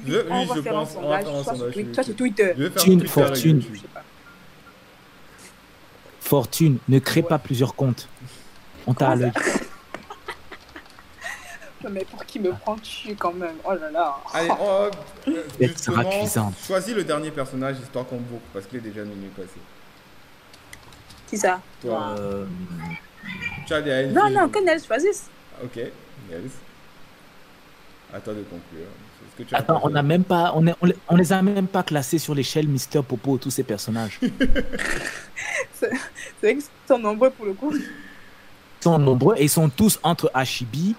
[0.07, 0.97] Je- Oui, On va je faire pense.
[0.97, 1.75] un On va sondage, faire un soit sur sondage.
[1.75, 2.17] Sur soit sur YouTube.
[2.17, 2.53] Twitter.
[2.57, 3.57] Je vais faire Thune, un Twitter fortune.
[3.57, 3.75] YouTube.
[3.75, 4.03] Je sais pas.
[6.31, 7.29] Fortune, ne crée Ouais.
[7.29, 8.09] pas plusieurs comptes.
[8.87, 9.33] On t'a à l'œil.
[11.91, 13.57] mais pour qui me prends-tu quand même?
[13.65, 14.17] Oh là là.
[14.33, 14.89] Allez, oh,
[15.27, 19.59] euh, justement, choisis le dernier personnage histoire qu'on boucle parce qu'il est déjà minuit passé.
[21.27, 21.61] Qui ça?
[21.83, 22.47] Toi, Euh,
[23.67, 25.25] tu as des Non, non, que Nels choisisse.
[25.65, 25.81] Ok,
[26.31, 26.49] Nels.
[28.15, 28.87] À toi de conclure.
[29.41, 31.67] Que tu Attends, on a même pas, on, est- on les- on les a même
[31.67, 34.19] pas classés sur l'échelle Mister Popo, tous ces personnages.
[35.75, 35.89] C'est
[36.43, 37.73] vrai qu'ils sont nombreux pour le coup.
[37.75, 37.85] Ils
[38.83, 40.95] sont nombreux et ils sont tous entre Ashibi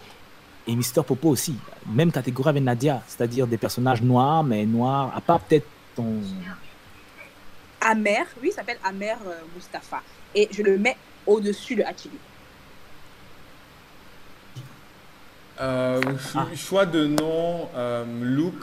[0.67, 1.55] et Mister Popo aussi.
[1.87, 6.15] Même catégorie avec Nadia, c'est-à-dire des personnages noirs, mais noirs, à part peut-être ton.
[7.81, 10.01] Amer, lui, il s'appelle Amer euh, Mustapha.
[10.35, 12.17] Et je le mets au-dessus de Hachibi.
[15.62, 16.47] Euh, cho- Ah.
[16.55, 18.55] Choix de nom, euh, look.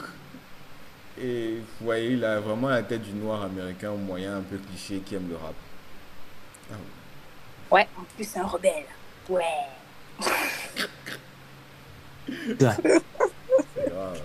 [1.21, 4.99] Et vous voyez, il a vraiment la tête du noir américain moyen, un peu cliché,
[5.05, 5.53] qui aime le rap.
[6.71, 6.85] Ah oui.
[7.71, 8.85] Ouais, en plus, c'est un rebelle.
[9.29, 9.43] Ouais.
[12.27, 14.21] C'est grave.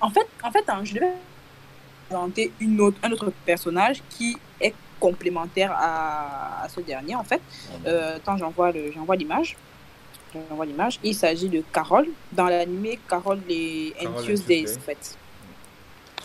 [0.00, 1.12] En fait, en fait hein, je devais
[2.08, 7.40] présenter une autre, un autre personnage qui est complémentaire à, à ce dernier, en fait.
[7.86, 9.56] Euh, attends, j'envoie le- j'envoie l'image.
[10.32, 10.98] J'envoie l'image.
[11.02, 12.08] Il s'agit de Carole.
[12.32, 13.40] Dans l'animé, Carole
[14.24, 14.64] Tuesday.
[14.76, 15.18] en fait.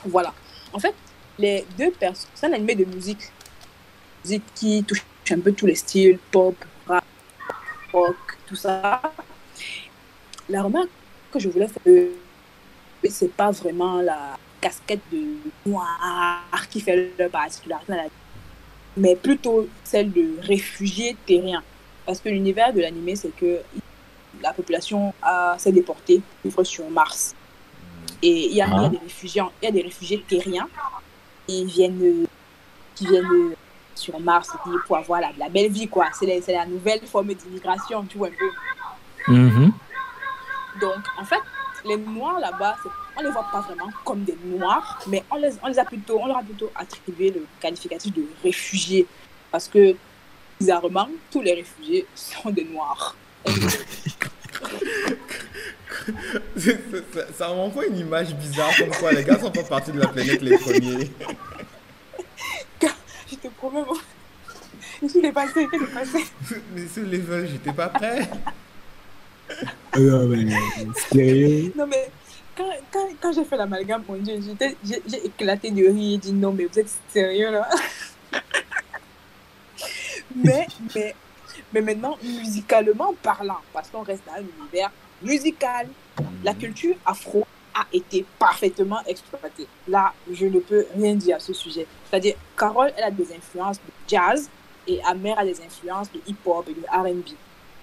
[0.05, 0.33] Voilà.
[0.73, 0.95] En fait,
[1.37, 2.29] les deux personnes...
[2.35, 3.31] C'est un animé de musique.
[4.23, 6.55] Musique qui touche un peu tous les styles, pop,
[6.87, 7.05] rap,
[7.91, 9.01] rock, tout ça.
[10.49, 10.89] La remarque
[11.31, 12.09] que je voulais faire, euh,
[13.09, 17.93] c'est pas vraiment la casquette de noir qui fait leur particularité
[18.95, 21.63] mais plutôt celle de réfugiés terriens.
[22.05, 23.59] Parce que l'univers de l'animé, c'est que
[24.43, 25.13] la population
[25.57, 27.35] s'est déportée vivre sur Mars.
[28.21, 28.89] Et il y, a, il y a Ah.
[28.89, 30.67] des réfugiés, il y a des réfugiés terriens
[31.47, 32.25] qui viennent,
[32.95, 33.53] qui viennent
[33.95, 34.49] sur Mars
[34.87, 36.07] pour avoir la, la belle vie, quoi.
[36.17, 39.33] C'est la, nouvelle forme d'immigration, tu vois un peu.
[39.33, 39.71] Mhm.
[40.81, 41.41] Donc, en fait,
[41.85, 42.75] les Noirs là-bas,
[43.17, 45.85] on ne les voit pas vraiment comme des Noirs, mais on, les, on, les a
[45.85, 49.05] plutôt, on leur a plutôt attribué le qualificatif de réfugiés.
[49.51, 49.95] Parce que,
[50.59, 53.15] bizarrement, tous les réfugiés sont des Noirs.
[56.57, 56.79] C'est-
[57.13, 60.07] ça, ça renvoie une image bizarre comme quoi les gars sont pas partis de la
[60.07, 61.09] planète les premiers?
[63.29, 63.97] Je te promets, moi.
[65.01, 66.25] Je suis dépassée, je suis dépassée.
[66.75, 68.29] Mais ce level, j'étais pas prêt.
[71.11, 71.73] Sérieux?
[71.75, 72.09] Non, mais
[72.55, 75.93] quand, quand, quand j'ai fait l'amalgame, mon Dieu, j'étais- j'ai éclaté de rire.
[76.13, 77.67] J'ai dit non, mais vous êtes sérieux là?
[80.35, 81.13] Mais, mais,
[81.73, 84.91] mais maintenant, musicalement parlant, parce qu'on reste dans un univers
[85.21, 85.87] musical,
[86.43, 89.67] la culture afro a été parfaitement exploitée.
[89.87, 91.87] Là, je ne peux rien dire à ce sujet.
[92.09, 94.49] C'est-à-dire, Carole, elle a des influences de jazz
[94.87, 97.29] et Amer a des influences de hip-hop et de R&B.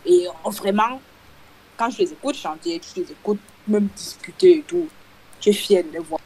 [0.07, 1.01] Et euh, vraiment,
[1.77, 4.89] quand je les écoute chanter, je les écoute même discuter et tout,
[5.41, 6.21] je suis fière de les voir.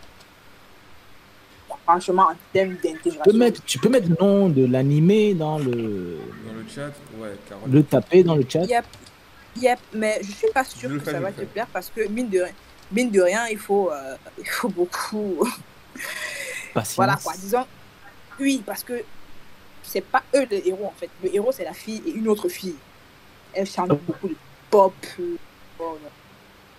[1.84, 3.53] Franchement, en termes d'intégration.
[3.66, 6.18] tu peux mettre le nom de l'animé dans le.
[6.64, 7.70] Le chat, ouais, Carole.
[7.70, 8.60] Le taper dans le chat.
[8.64, 8.84] Yep,
[9.56, 12.28] yep, mais je suis pas le que fais, ça va te plaire parce que mine
[12.28, 12.52] de, rien-
[12.92, 15.48] mine de rien, il faut, euh, il faut beaucoup.
[16.74, 16.96] Patience.
[16.96, 17.64] Voilà quoi, disons.
[18.40, 19.04] Oui, parce que
[19.82, 21.08] c'est pas eux les héros en fait.
[21.22, 22.74] Le héros c'est la fille et une autre fille.
[23.52, 24.00] Elle chante Oh.
[24.06, 24.34] beaucoup de
[24.70, 24.92] pop.
[25.20, 25.84] euh,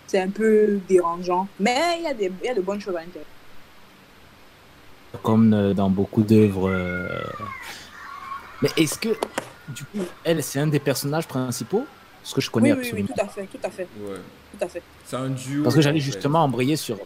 [0.08, 2.96] c'est un peu dérangeant, mais il y, a des- il y a de bonnes choses
[2.96, 3.26] à l'intérieur.
[5.24, 6.70] Comme euh, dans beaucoup d'œuvres.
[8.62, 9.10] Mais est-ce que,
[9.70, 11.86] du coup, elle, c'est un des personnages principaux
[12.22, 13.08] Parce que je connais Oui, oui, oui, absolument.
[13.16, 14.16] tout à fait, tout à fait, Ouais.
[14.58, 14.82] tout à fait.
[15.06, 15.64] C'est un duo.
[15.64, 16.06] Parce que j'allais en fait.
[16.06, 16.98] justement embrayer sur.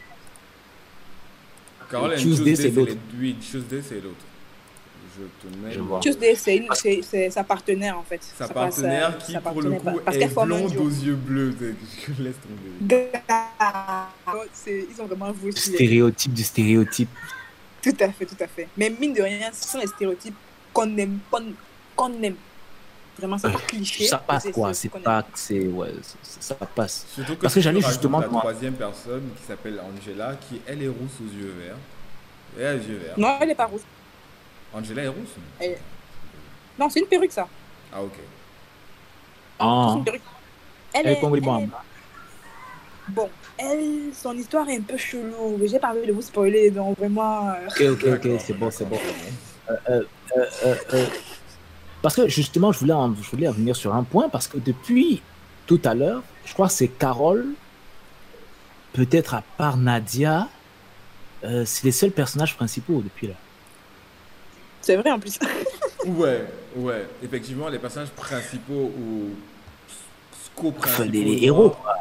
[1.89, 2.93] Carole Tuesday, Tuesday, c'est l'autre.
[3.19, 4.15] Oui, Tuesday, c'est l'autre.
[5.17, 5.71] Je te mets.
[5.71, 5.99] Je vois.
[5.99, 8.23] Tuesday, c'est une- c'est c'est sa partenaire en fait.
[8.23, 10.89] Sa Ça passe, partenaire euh, qui, sa pour le partenaire, coup, parce est blonde aux
[10.89, 11.53] yeux bleus.
[12.17, 12.35] Je laisse
[12.87, 13.09] tomber.
[14.53, 15.51] C'est- Ils ont vraiment voulu.
[15.53, 17.09] Stéréotype du stéréotype.
[17.81, 18.67] Tout à fait, tout à fait.
[18.77, 20.35] Mais mine de rien, ce sont les stéréotypes
[20.73, 21.43] qu'on aime, qu'on
[21.95, 22.35] qu'on aime.
[23.19, 24.05] Vraiment, cliché.
[24.05, 25.25] Ça passe quoi ce C'est pas.
[25.33, 25.59] C'est.
[25.67, 25.91] Ouais,
[26.23, 27.05] ça passe.
[27.13, 30.87] Surtout que Parce que j'allais justement la troisième personne qui s'appelle Angela, qui elle est
[30.87, 31.75] rousse aux yeux verts.
[32.57, 33.13] Elle a les yeux verts.
[33.17, 33.83] Non, elle est pas rousse.
[34.73, 35.35] Angela est rousse
[36.79, 37.47] Non, c'est une perruque, ça.
[37.93, 38.13] Ah, ok.
[39.59, 40.21] Ah, une perruque.
[40.93, 41.69] Elle elle est,
[43.09, 45.59] Bon, elle, son histoire est un peu chelou.
[45.65, 47.49] J'ai pas envie de vous spoiler, donc vraiment.
[47.49, 48.99] euh, Ok, ok, c'est bon, c'est bon.
[49.69, 50.45] Euh, euh,
[50.93, 51.05] euh,
[52.01, 55.21] parce que justement, je voulais, en- je voulais revenir sur un point parce que depuis
[55.67, 57.47] tout à l'heure, je crois que c'est Carole,
[58.93, 60.47] peut-être à part Nadia,
[61.43, 63.35] euh, c'est les seuls personnages principaux depuis là.
[64.81, 65.37] C'est vrai en plus.
[66.05, 66.45] Ouais,
[66.77, 67.05] ouais.
[67.21, 69.31] Effectivement, les personnages principaux ou
[70.55, 71.93] co-principaux Enfin, les, les héros, quoi.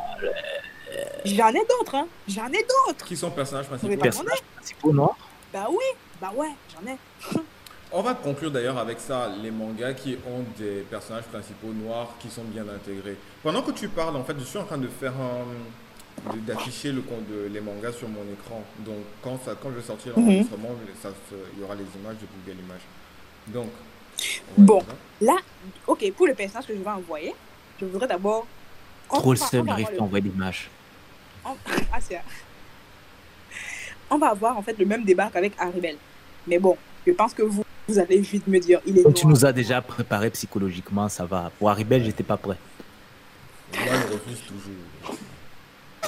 [1.25, 2.07] J'en ai d'autres, hein.
[2.29, 3.05] J'en ai d'autres.
[3.05, 3.97] Qui sont personnages principaux.
[3.97, 5.17] pas personnages principaux noirs.
[5.53, 5.85] Bah oui,
[6.21, 6.97] bah ouais, j'en ai.
[7.91, 12.29] On va conclure d'ailleurs avec ça, les mangas qui ont des personnages principaux noirs qui
[12.29, 13.17] sont bien intégrés.
[13.43, 17.01] Pendant que tu parles, en fait, je suis en train de faire un- d'afficher le
[17.01, 18.63] compte de les mangas sur mon écran.
[18.81, 20.69] Donc quand ça, quand je sortirai l'enregistrement,
[21.01, 22.87] ça se- il y aura les images de Google Images.
[23.47, 23.69] Donc
[24.57, 24.83] Bon.
[25.21, 25.37] Là,
[25.87, 27.35] ok, pour le personnage que je vais envoyer,
[27.81, 28.47] je voudrais d'abord.
[29.09, 30.69] Trop le seul, pas à envoyer l'image.
[31.45, 31.57] le- on-
[31.93, 32.21] Ah, c'est-
[34.11, 35.97] On va avoir en fait le même débat qu'avec Haribel.
[36.49, 36.77] Mais bon,
[37.07, 39.81] je pense que vous, vous allez vite me dire, il est tu nous as déjà
[39.81, 41.51] préparé psychologiquement, ça va.
[41.59, 42.59] Pour Haribel, j'étais pas prêt.
[43.75, 45.17] Moi, je refuse toujours.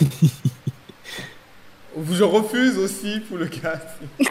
[2.13, 3.81] je refuse aussi pour le cas.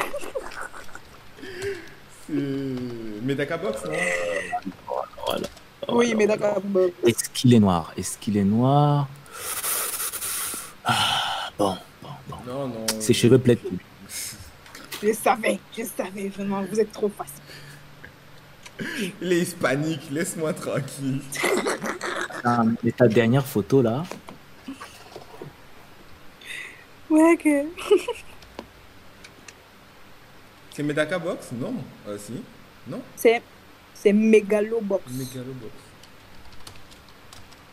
[2.27, 2.35] C'est
[3.23, 3.91] Medaka Box, non?
[5.25, 5.47] Voilà.
[5.91, 6.61] Oui, mais d'accord.
[6.63, 6.91] bon.
[7.03, 7.91] Est-ce qu'il est noir?
[7.97, 9.07] Est-ce qu'il est noir?
[10.85, 12.35] Ah, bon, bon, bon.
[12.45, 12.85] Non, non.
[12.99, 13.79] Ses cheveux plaident plus.
[15.01, 17.41] Je savais, je savais, vraiment, vous êtes trop facile.
[19.21, 21.21] Il est hispanique, laisse-moi tranquille.
[22.41, 24.05] Ah, mais ta dernière photo là,
[27.09, 27.65] Ouais, que.
[30.71, 31.49] C'est Medaka Box?
[31.51, 31.73] Non
[32.07, 32.41] euh, Si
[32.87, 33.01] Non?
[33.15, 33.41] C'est.
[33.93, 35.03] C'est Megalobox.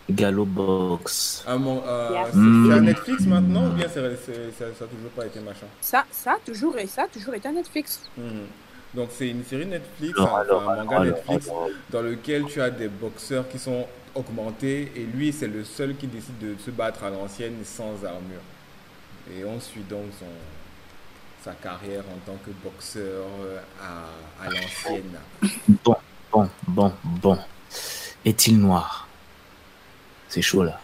[0.09, 0.11] Megalobox.
[0.11, 1.45] Galobox.
[1.47, 2.71] Ah, mon, euh, c'est Mm.
[2.73, 5.67] à Netflix maintenant ou bien c'est- c'est- ça n'a toujours pas été machin?
[5.81, 8.01] Ça, ça, a toujours, ça a toujours été un Netflix.
[8.17, 8.47] Mhm.
[8.95, 11.69] Donc c'est une série Netflix, Alors, enfin, alors, un manga alors, Netflix alors.
[11.91, 16.07] dans lequel tu as des boxeurs qui sont augmentés et lui c'est le seul qui
[16.07, 18.41] décide de se battre à l'ancienne sans armure.
[19.37, 20.27] Et on suit donc son,
[21.45, 25.19] sa carrière en tant que boxeur euh, à, à l'ancienne.
[25.85, 25.97] Bon,
[26.33, 27.39] bon, bon, bon.
[28.25, 29.06] Est-il noir?
[30.29, 30.81] C'est chaud là.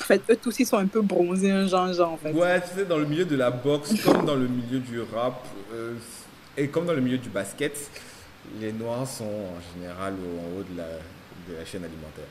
[0.00, 2.32] En fait, eux tous, ils sont un peu bronzés, un genre, genre, en fait.
[2.32, 5.44] Ouais, tu sais, dans le milieu de la boxe, comme dans le milieu du rap,
[5.72, 5.94] euh,
[6.56, 7.90] et comme dans le milieu du basket,
[8.60, 12.24] les noirs sont en général au- en haut de la, de la chaîne alimentaire.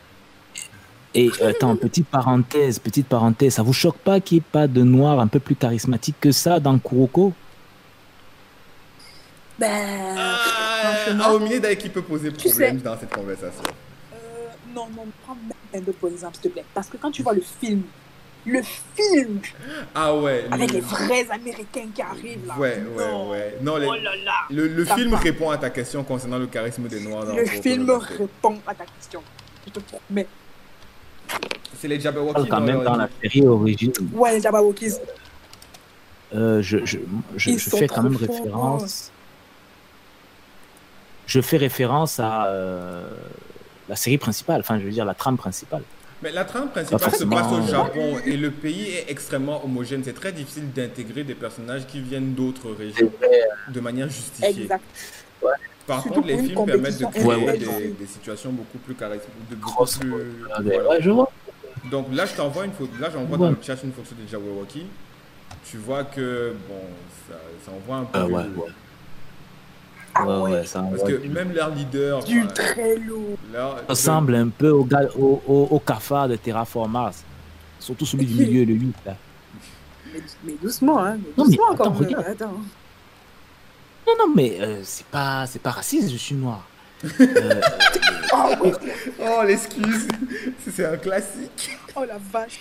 [1.14, 4.68] Et euh, attends, petite parenthèse, petite parenthèse, ça vous choque pas qu'il n'y ait pas
[4.68, 7.34] de noir un peu plus charismatique que ça dans Kuroko?
[9.58, 10.16] Ben.
[10.18, 10.38] Ah,
[11.06, 13.64] franchement, Aomine qui peut poser Tu problème sais- dans cette conversation.
[14.14, 14.18] euh,
[14.76, 15.54] non, non, prends même
[15.84, 16.66] un autre pour exemple, s'il te plaît.
[16.74, 17.84] Parce que quand tu vois le film,
[18.46, 18.62] le
[18.96, 19.40] film
[19.96, 20.46] Ah ouais.
[20.52, 22.56] avec le- les vrais Américains qui arrivent là.
[22.58, 23.30] Ouais, ouais, non.
[23.32, 23.58] ouais.
[23.62, 24.34] Non, les- Oh là là.
[24.50, 25.18] le, le film va.
[25.18, 27.26] répond à ta question concernant le charisme des Noirs.
[27.26, 29.22] dans Le film répond à ta question.
[29.68, 30.28] Je te promets.
[31.80, 33.92] C'est les parle quand même dans la série origine.
[34.14, 34.94] Ouais, les Jabberwockies.
[36.34, 36.98] Euh, je, je,
[37.38, 38.28] je, Ils je sont fais quand même forts.
[38.36, 39.12] référence.
[41.28, 43.08] Je fais référence à euh,
[43.90, 45.82] la série principale, enfin je veux dire la trame principale.
[46.24, 47.62] Mais la trame principale se passe au.
[47.68, 50.02] Japon et le pays est extrêmement homogène.
[50.04, 53.12] C'est très difficile d'intégrer des personnages qui viennent d'autres régions
[53.68, 54.64] de manière justifiée.
[54.64, 54.84] Exact.
[55.86, 57.58] Par Surtout contre, les films permettent de créer Ouais, ouais.
[57.60, 59.50] des, des situations beaucoup plus charismatiques.
[59.52, 60.32] de beaucoup plus- Euh,
[60.64, 60.90] voilà.
[60.90, 61.32] ouais, je vois.
[61.92, 62.92] Donc là, je t'envoie une photo.
[63.00, 63.44] Là, j'envoie Ouais.
[63.46, 64.86] dans le chat une photo des Jabberwocky.
[65.70, 66.82] Tu vois que bon,
[67.30, 68.18] ça, ça envoie un peu.
[68.18, 68.66] Euh, du ouais, lourd.
[68.66, 68.72] ouais.
[70.18, 70.52] Ah Ouais, ouais.
[70.60, 72.24] ouais, ça, Parce que même leur leader.
[72.24, 73.38] Du enfin, très lourd.
[73.54, 77.24] Ça ressemble un peu au, gars- au, au, au cafard de Terraform Mars.
[77.80, 79.16] Surtout celui du milieu, le 8 là.
[80.14, 81.18] Mais, mais doucement, hein.
[81.18, 82.26] Mais Non, mais doucement attends, regarde.
[82.28, 82.54] Attends.
[84.08, 86.66] Non, non, mais euh, c'est pas, c'est pas raciste, je suis noir.
[87.20, 87.62] Euh,
[88.34, 88.72] Oh, oui.
[89.20, 90.08] Oh, l'excuse.
[90.72, 91.78] C'est un classique.
[91.96, 92.60] oh la vache.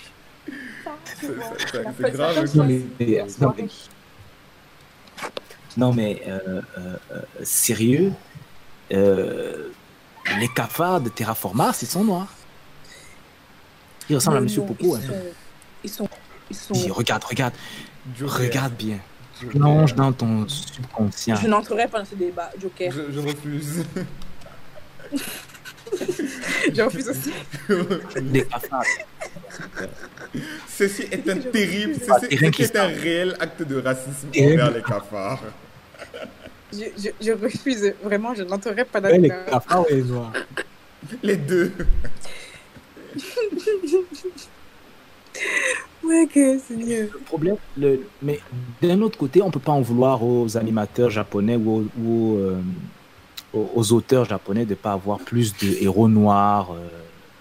[1.20, 2.44] C'est- grave,
[5.76, 8.12] non, mais, euh, euh, euh, sérieux,
[8.92, 9.70] euh,
[10.38, 12.32] les cafards de Terraform Mars, ils sont noirs.
[14.08, 14.96] Ils ressemblent à Monsieur non, Popo.
[14.96, 15.00] Ils hein.
[15.02, 15.24] sont.
[15.84, 16.08] Ils sont.
[16.50, 16.74] Ils sont...
[16.74, 17.54] Dis, regarde, regarde,
[18.16, 18.38] Joker.
[18.38, 18.98] regarde bien.
[19.40, 19.60] Joker.
[19.60, 21.36] Plonge dans ton subconscient.
[21.36, 22.92] Je n'entrerai pas dans ce débat, Joker.
[22.92, 23.84] Je, je refuse.
[26.74, 27.32] Je refuse aussi.
[28.16, 28.82] Les cafards.
[30.68, 35.42] Ceci est un terrible, ceci, Ah, est un réel acte de racisme envers les cafards.
[36.74, 37.92] Je, je, je refuse.
[38.02, 40.32] Vraiment, je n'entrerai pas dans Ouais, les cafards ou les noirs
[41.22, 41.72] Les deux.
[46.04, 47.10] Ouais, que c'est mieux.
[47.12, 48.38] Le problème, le, mais
[48.82, 52.60] d'un autre côté, on peut pas en vouloir aux animateurs japonais ou, aux, ou, euh,
[53.54, 56.86] aux- aux auteurs japonais de ne pas avoir plus de héros noirs euh,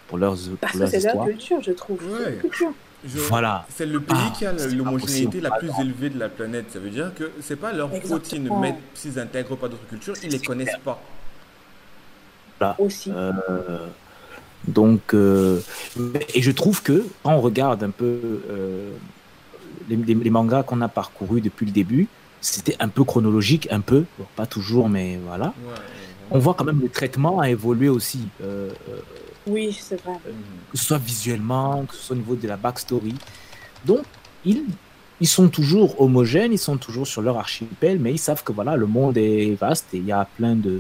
[0.08, 2.00] pour leurs, Parce pour que leurs c'est leur culture, je trouve.
[2.02, 2.72] C'est Ouais.
[3.06, 3.66] Je- Voilà.
[3.76, 6.66] C'est le pays Ah, qui a l'homogénéité la plus élevée de la planète.
[6.72, 8.60] Ça veut dire que c'est pas leur faute s'ils ne Exactement.
[8.62, 11.02] mettent, s'ils intègrent pas d'autres cultures, ils les connaissent pas.
[12.60, 12.76] Voilà.
[12.80, 13.12] Aussi.
[13.14, 13.32] Euh,
[14.68, 15.60] donc, euh,
[16.34, 18.92] et je trouve que quand on regarde un peu euh,
[19.90, 22.08] les, les- les mangas qu'on a parcourus depuis le début,
[22.40, 25.46] c'était un peu chronologique, un peu, Bon, pas toujours, mais voilà.
[25.46, 25.78] Ouais, ouais,
[26.32, 29.00] On voit quand même le traitement a évolué aussi, euh, euh,
[29.48, 30.14] Oui, c'est vrai.
[30.14, 30.34] Mhm.
[30.72, 33.16] que ce soit visuellement, que ce soit au niveau de la backstory.
[33.86, 34.04] Donc,
[34.46, 34.64] ils,
[35.20, 38.76] ils sont toujours homogènes, ils sont toujours sur leur archipel, mais ils savent que voilà,
[38.76, 40.80] le monde est vaste et il y a plein de,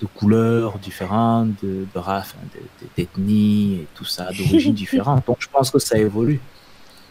[0.00, 5.26] de couleurs différentes, de, de- de- d'ethnies et tout ça, d'origines différentes.
[5.26, 6.40] Donc, je pense que ça évolue.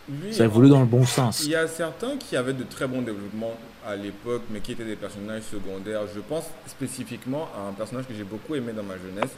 [0.08, 1.43] Lui, Ça évolue dans le bon sens.
[1.43, 3.56] Il y a certains qui avaient de très bons développements
[3.88, 6.01] à l'époque, mais qui étaient des personnages secondaires.
[6.14, 9.32] Je pense spécifiquement à un personnage que j'ai beaucoup aimé dans ma jeunesse,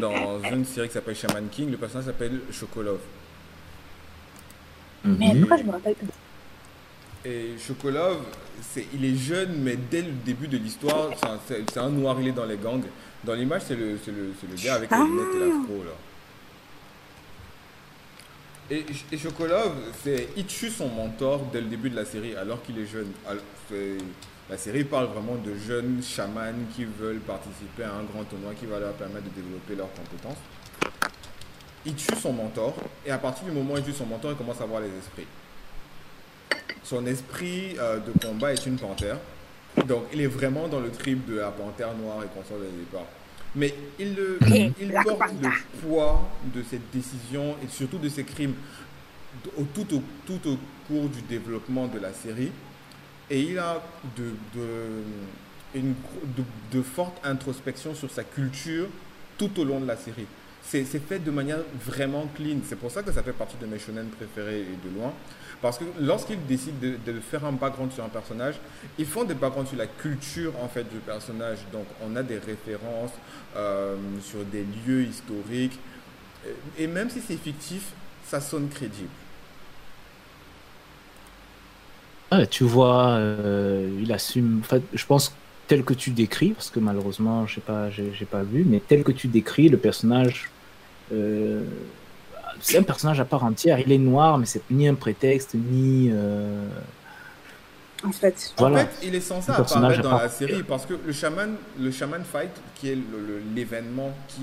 [0.00, 1.70] dans une série qui s'appelle Shaman King.
[1.70, 3.00] Le personnage s'appelle Chocolove.
[5.04, 5.40] Mais Mhm.
[5.40, 6.08] pourquoi je me rappelle plus?
[7.24, 8.22] Et Chocolove,
[8.62, 11.10] c'est, il est jeune, mais dès le début de l'histoire,
[11.46, 12.84] c'est un, noir, il est dans les gangs.
[13.24, 13.98] Dans l'image, c'est le,
[14.64, 15.04] gars avec les Ah.
[15.04, 15.92] lunettes et l'afro, là.
[18.70, 22.62] Et, et Chocolove, c'est, il tue son mentor dès le début de la série, alors
[22.62, 23.10] qu'il est jeune.
[24.50, 28.66] La série parle vraiment de jeunes chamans qui veulent participer à un grand tournoi qui
[28.66, 30.38] va leur permettre de développer leurs compétences.
[31.86, 32.74] Il tue son mentor,
[33.06, 34.88] et à partir du moment où il tue son mentor, il commence à voir les
[34.98, 35.26] esprits.
[36.82, 39.16] Son esprit euh, de combat est une panthère.
[39.86, 43.06] Donc, il est vraiment dans le trip de la panthère noire et consort le départ.
[43.54, 44.38] Mais il, le-
[44.80, 45.48] il Black porte le
[45.80, 48.54] poids de cette décision et surtout de ses crimes
[49.74, 52.50] tout, au, tout au cours du développement de la série.
[53.30, 53.82] Et il a
[54.16, 55.02] de, de,
[55.74, 55.94] une,
[56.72, 58.86] de fortes introspections sur sa culture
[59.36, 60.26] tout au long de la série.
[60.62, 62.58] C'est fait de manière vraiment clean.
[62.68, 65.12] C'est pour ça que ça fait partie de mes shonen préférés et de loin.
[65.60, 68.56] Parce que lorsqu'ils décident de, faire un background sur un personnage,
[68.98, 71.58] ils font des backgrounds sur la culture en fait du personnage.
[71.72, 73.12] Donc on a des références
[73.56, 75.78] euh, sur des lieux historiques.
[76.78, 77.92] Et même si c'est fictif,
[78.24, 79.08] ça sonne crédible.
[82.30, 84.60] Ouais, tu vois, euh, il assume.
[84.60, 85.34] enfin, je pense
[85.68, 88.80] tel que tu décris, parce que malheureusement, je sais pas, j'ai j'ai pas vu, mais
[88.80, 90.50] tel que tu décris, le personnage,
[91.12, 91.62] euh,
[92.60, 93.78] c'est un personnage à part entière.
[93.78, 96.10] Il est noir, mais c'est ni un prétexte ni.
[96.12, 96.66] euh,
[98.04, 98.52] En fait.
[98.56, 98.86] En Voilà.
[98.86, 100.22] fait, il est censé Un personnage apparaître dans part.
[100.22, 104.42] la série parce que le shaman, le shaman fight, qui est le- le- l'événement qui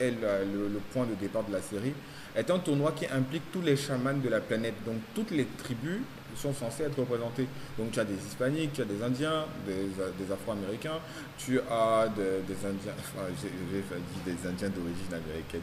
[0.00, 1.92] est, est le, le- le point de départ de la série,
[2.34, 4.74] est un tournoi qui implique tous les chamans de la planète.
[4.86, 6.00] Donc toutes les tribus
[6.38, 7.48] sont censées être représentées.
[7.78, 9.88] Donc tu as des hispaniques, tu as des indiens, des,
[10.24, 11.00] des afro-américains,
[11.36, 15.62] tu as de- des indiens, enfin j'ai dit des indiens d'origine américaine,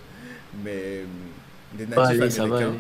[0.53, 1.05] mais euh,
[1.73, 2.73] des va natifs américains.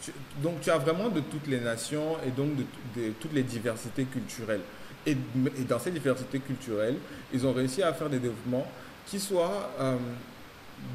[0.00, 2.64] Tu- donc tu as vraiment de toutes les nations et donc de,
[2.96, 4.62] de toutes les diversités culturelles.
[5.06, 7.00] Et, et dans ces diversités culturelles,
[7.32, 8.66] ils ont réussi à faire des développements
[9.06, 9.96] qui soient euh,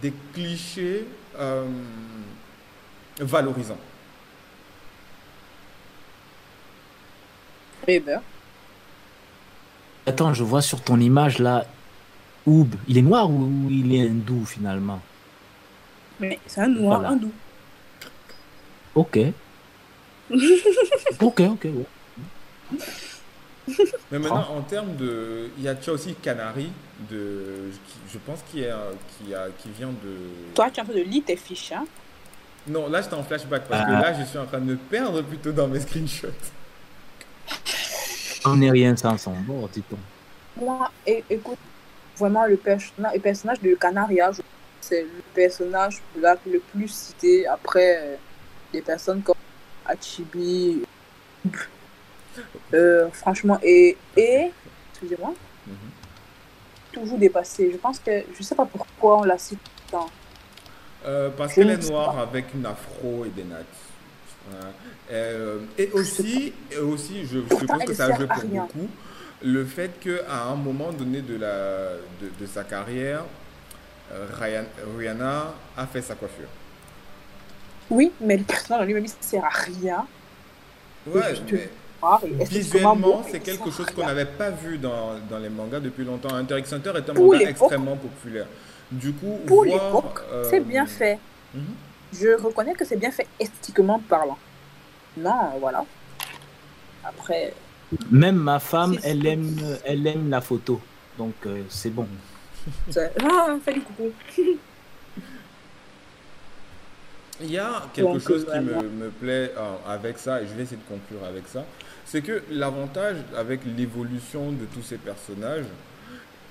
[0.01, 1.07] des clichés
[1.39, 1.65] euh,
[3.19, 3.79] valorisants.
[7.87, 8.21] Eh ben,
[10.05, 11.65] Attends, je vois sur ton image là,
[12.45, 15.01] Oub, il est noir ou il est hindou finalement?
[16.19, 17.13] Mais c'est un noir Voilà.
[17.13, 17.31] hindou.
[18.95, 19.19] Ok.
[21.21, 21.63] ok, ok.
[21.65, 21.85] ouais.
[24.11, 25.49] Mais maintenant, en termes de...
[25.57, 26.69] Il y a tu as aussi Canary,
[27.09, 28.77] de, qui- je pense, qui, est, un-
[29.25, 30.53] qui, a, qui vient de...
[30.55, 31.85] Toi, tu es en train de lire tes fiches, hein?
[32.67, 34.01] Non, là, j'étais en flashback parce que Ah.
[34.01, 36.27] là, je suis en train de me perdre plutôt dans mes screenshots.
[38.45, 39.97] On n'est rien sans son bord, dit-on.
[40.63, 40.89] Moi,
[41.29, 41.57] écoute,
[42.17, 44.41] vraiment, le, personnage, le personnage de Canaria, je-
[44.81, 48.15] c'est le personnage là, le plus cité après euh,
[48.73, 49.35] des personnes comme
[49.85, 50.83] Achibi.
[52.73, 54.51] Euh, franchement, et, et
[54.91, 55.33] excusez-moi,
[55.67, 55.75] Mhm.
[56.93, 57.69] toujours dépassé.
[57.71, 59.59] Je pense que, je sais pas pourquoi on la cite
[59.91, 60.09] tant.
[61.05, 62.21] Euh, parce qu'elle est noire pas.
[62.23, 63.65] avec une afro et des nattes.
[64.49, 64.67] Voilà.
[65.11, 68.87] Euh, et aussi, et aussi, je suppose Pourtant, que ça a joué pour beaucoup,
[69.43, 73.23] le fait qu'à un moment donné de, la, de, de sa carrière,
[74.11, 74.65] euh, Ryan-
[74.97, 76.47] Rihanna a fait sa coiffure.
[77.89, 80.05] Oui, mais le personnage lui-même, il sert à rien.
[81.07, 81.69] Ouais, juste mais
[82.39, 86.33] et visuellement, c'est quelque chose qu'on n'avait pas vu dans, dans les mangas depuis longtemps.
[86.33, 88.45] Hunter Hunter est un Pour manga extrêmement populaire.
[88.91, 91.19] Du coup, Pour l'époque, euh, c'est bien fait.
[91.53, 91.63] mhm.
[92.13, 94.37] Je reconnais que c'est bien fait esthétiquement parlant.
[95.17, 95.83] Non, voilà.
[97.03, 97.53] Après,
[98.11, 100.79] Même ma femme, elle aime, elle aime la photo.
[101.17, 102.07] Donc euh, c'est bon.
[102.89, 104.11] c'est- ah, salut coucou.
[107.41, 110.53] Il y a quelque Donc, chose qui me, me plaît euh, avec ça, et je
[110.53, 111.63] vais essayer de conclure avec ça,
[112.05, 115.63] c'est que l'avantage avec l'évolution de tous ces personnages,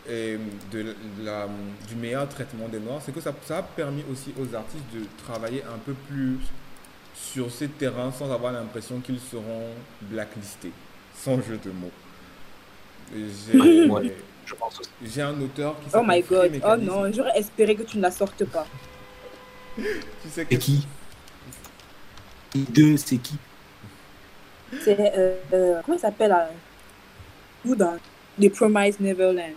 [0.09, 0.39] et
[0.73, 1.47] de la,
[1.87, 5.01] du meilleur traitement des Noirs, c'est que ça, ça a permis aussi aux artistes de
[5.23, 6.39] travailler un peu plus
[7.21, 9.71] sur ces terrains sans avoir l'impression qu'ils seront
[10.03, 10.73] blacklistés,
[11.15, 11.93] sans jeu de mots.
[13.15, 13.59] J'ai
[13.91, 16.61] Ouais, un auteur qui Oh my god.
[16.65, 18.67] Oh non, j'aurais espéré que tu ne la sortes pas.
[19.77, 20.87] Tu sais que C'est qui
[22.55, 23.37] deux, c'est qui?
[24.81, 24.99] C'est.
[24.99, 26.51] Euh, euh, comment il s'appelle là?
[27.65, 27.97] Où dans
[28.41, 29.55] The Promised Neverland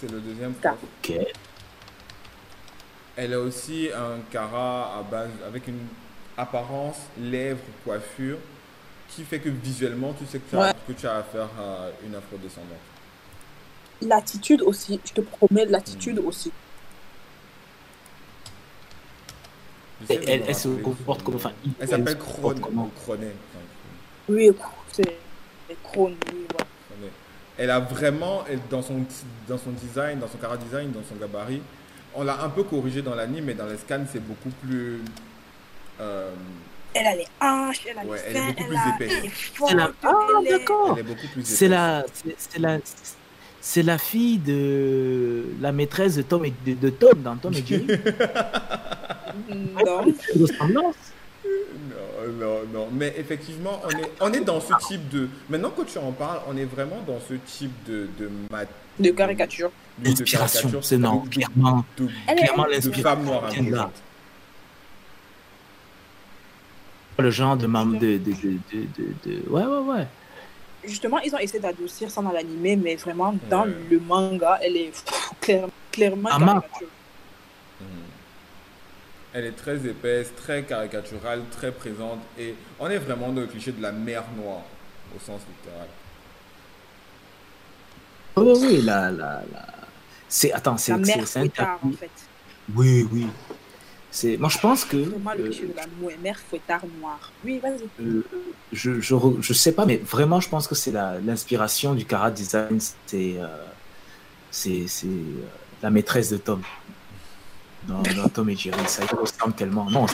[0.00, 0.70] c'est le deuxième Ça.
[0.70, 0.78] prof.
[1.02, 1.12] Ok.
[3.20, 5.80] Elle a aussi un cara à base avec une
[6.36, 8.38] apparence, lèvres, coiffure
[9.08, 10.72] qui fait que visuellement tu sais que tu as, Ouais.
[10.86, 12.78] que tu as affaire à une afrodescendante.
[14.02, 16.52] L'attitude aussi, je te promets, l'attitude aussi.
[20.02, 21.34] J'essaie de Elle, me elle, elle se comporte comme.
[21.34, 21.50] Enfin,
[21.80, 22.54] Elle s'appelle enfin,
[24.28, 24.48] Oui,
[24.92, 25.18] c'est
[25.82, 26.46] Krone, oui.
[27.56, 29.02] Elle a vraiment, elle- dans son,
[29.48, 31.60] dans son design, dans son cara design, dans son gabarit,
[32.14, 35.00] on l'a un peu corrigé dans l'anime, mais dans les scans, c'est beaucoup plus.
[36.00, 36.30] euh,
[36.94, 38.94] Elle a les hanches, elle a Ouais, les elle est seins, beaucoup elle plus a
[38.94, 39.12] épaisse.
[39.18, 39.90] elle est forte, C'est la...
[40.02, 40.46] Ah, elle
[40.98, 41.70] est- beaucoup plus C'est épaisse.
[41.70, 42.78] la, c'est c'est la,
[43.60, 47.64] c'est la fille de la maîtresse de Tom et de, de Tom dans Tom et
[47.66, 47.86] Jerry.
[49.48, 50.04] Non.
[50.40, 50.94] Ressemblance.
[52.26, 52.88] Non, non, non.
[52.92, 55.28] Mais effectivement, on est, on est dans ce type de.
[55.48, 58.08] Maintenant que tu en parles, on est vraiment dans ce type de.
[58.18, 58.68] De, mat-
[58.98, 59.70] De caricature.
[59.98, 61.84] de L'inspiration, caricature, c'est non, clairement,
[62.26, 63.42] clairement l'inspiration.
[67.20, 68.30] Le genre de de, de, de,
[68.72, 70.06] de, de, de- Ouais, ouais, ouais.
[70.84, 73.74] Justement, ils ont essayé d'adoucir ça dans l'animé, mais vraiment, dans Ouais.
[73.90, 76.88] le manga, elle est pff, clairement, clairement Ah, ma- caricature.
[77.80, 77.86] Mhm.
[79.34, 82.20] Elle est très épaisse, très caricaturale, très présente.
[82.38, 84.62] Et on est vraiment dans le cliché de la mer noire,
[85.14, 85.88] au sens littéral.
[88.36, 89.66] Oui, oui, la, la, la...
[90.28, 92.10] C'est, attends, c'est, La un fouettard, en fait.
[92.74, 93.26] Oui, oui.
[94.10, 97.30] C'est, moi, je pense que, Vraiment le euh, cliché de la mère fouettard noire.
[97.44, 97.88] Oui, vas-y.
[98.00, 98.22] euh,
[98.72, 102.30] je, je, je sais pas, mais vraiment, je pense que c'est la, l'inspiration du Kara
[102.30, 103.46] Design, c'est, euh,
[104.50, 105.46] c'est, c'est euh,
[105.82, 106.62] la maîtresse de Tom.
[107.88, 109.90] Dans, dans Tom et Jerry, ça y ressemble tellement.
[109.90, 110.06] Non,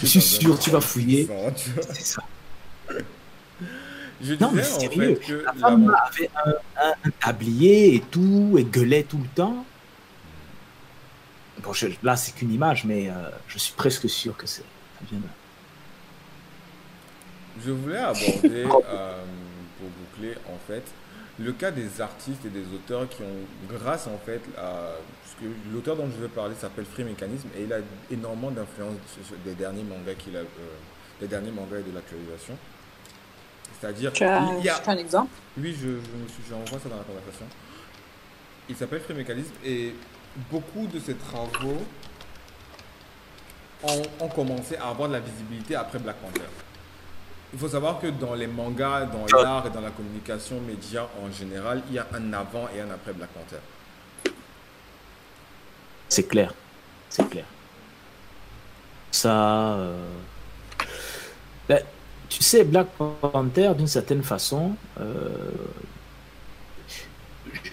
[0.00, 1.28] je suis sûr, tu vas fouiller.
[1.92, 2.22] C'est ça.
[4.20, 6.50] Je Non, mais sérieux, fait que La femme avait un,
[6.88, 9.64] un- un tablier et tout, et gueulait tout le temps.
[11.62, 13.12] Bon, je- là, c'est qu'une image, mais euh,
[13.46, 14.62] je suis presque sûr que c'est.
[14.62, 15.30] ça vient de là.
[17.64, 19.22] Je voulais aborder, euh,
[19.78, 20.82] pour boucler, en fait,
[21.38, 23.46] le cas des artistes et des auteurs qui ont,
[23.78, 24.92] grâce en fait à.
[25.72, 27.78] L'auteur dont je veux parler s'appelle Free Mechanism et il a
[28.10, 28.96] énormément d'influence
[29.44, 30.40] des derniers mangas qu'il a.
[30.40, 30.44] euh,
[31.20, 32.56] des derniers mangas et de l'actualisation.
[33.80, 34.78] C'est-à-dire, Tu as, il y a.
[34.78, 35.30] tu as un exemple?
[35.58, 37.46] Oui, je, je j'envoie ça dans la conversation.
[38.68, 39.94] Il s'appelle Free Mechanism et
[40.50, 41.82] beaucoup de ses travaux
[43.82, 46.40] ont, ont commencé à avoir de la visibilité après Black Panther.
[47.52, 51.32] Il faut savoir que dans les mangas, dans l'art et dans la communication média en
[51.32, 53.60] général, il y a un avant et un après Black Panther.
[56.08, 56.52] C'est clair.
[57.08, 57.44] C'est clair.
[59.10, 59.74] Ça.
[59.74, 59.96] euh,
[61.68, 61.82] ben,
[62.28, 65.28] tu sais, Black Panther, d'une certaine façon, euh,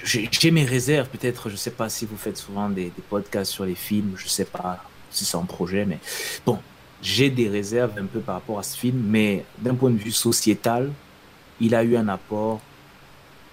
[0.03, 3.51] j'ai j'ai mes réserves, peut-être, je sais pas si vous faites souvent des, des podcasts
[3.51, 5.99] sur les films, je sais pas si c'est un projet, mais
[6.45, 6.59] bon,
[7.05, 10.11] j'ai des réserves un peu par rapport à ce film, mais d'un point de vue
[10.11, 10.91] sociétal,
[11.61, 12.59] il a eu un apport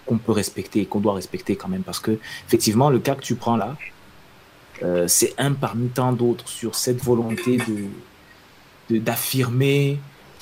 [0.06, 2.18] qu'on peut respecter et qu'on doit respecter quand même, parce que,
[2.48, 3.76] effectivement, le cas que tu prends là,
[4.82, 9.98] euh, c'est un parmi tant d'autres sur cette volonté de d'affirmer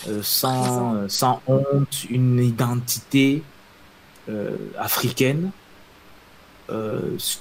[0.09, 3.43] euh, sans, sans honte une identité
[4.29, 5.51] euh, africaine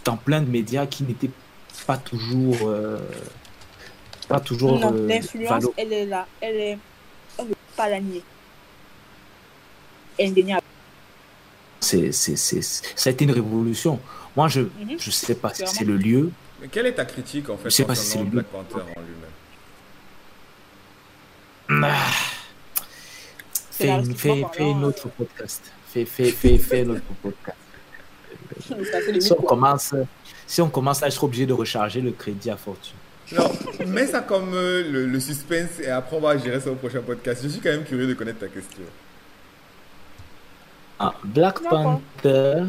[0.05, 1.29] dans plein de médias qui n'étaient
[1.85, 2.57] pas toujours
[4.30, 6.26] pas toujours Non, euh, l'influence, valo- elle est là.
[6.39, 6.77] Elle est.
[7.38, 8.23] On ne peut pas la nier.
[10.22, 10.61] Indéniable.
[11.81, 13.99] c'est, c'est, c'est, ça a été une révolution
[14.35, 14.97] moi je Mhm.
[14.99, 16.30] je sais pas si c'est le lieu
[16.61, 18.51] Mais quelle est ta critique en fait Je sais pas si c'est Black lui.
[18.51, 19.30] Panther en lui-même?
[21.85, 22.11] Ah.
[23.72, 24.43] Fais, une, fais, fais une
[24.73, 27.57] parlant, autre podcast fais, fais, fais, fais un autre podcast
[29.22, 29.95] si on commence
[30.45, 32.97] si on commence là je serai obligé de recharger le crédit à fortune
[33.31, 33.51] Non,
[33.88, 37.01] mets ça comme euh, le, le suspense et après on va gérer ça au prochain
[37.01, 37.41] podcast.
[37.43, 38.81] Je suis quand même curieux de connaître ta question.
[40.99, 41.61] Ah, Black.
[41.61, 42.65] Panther.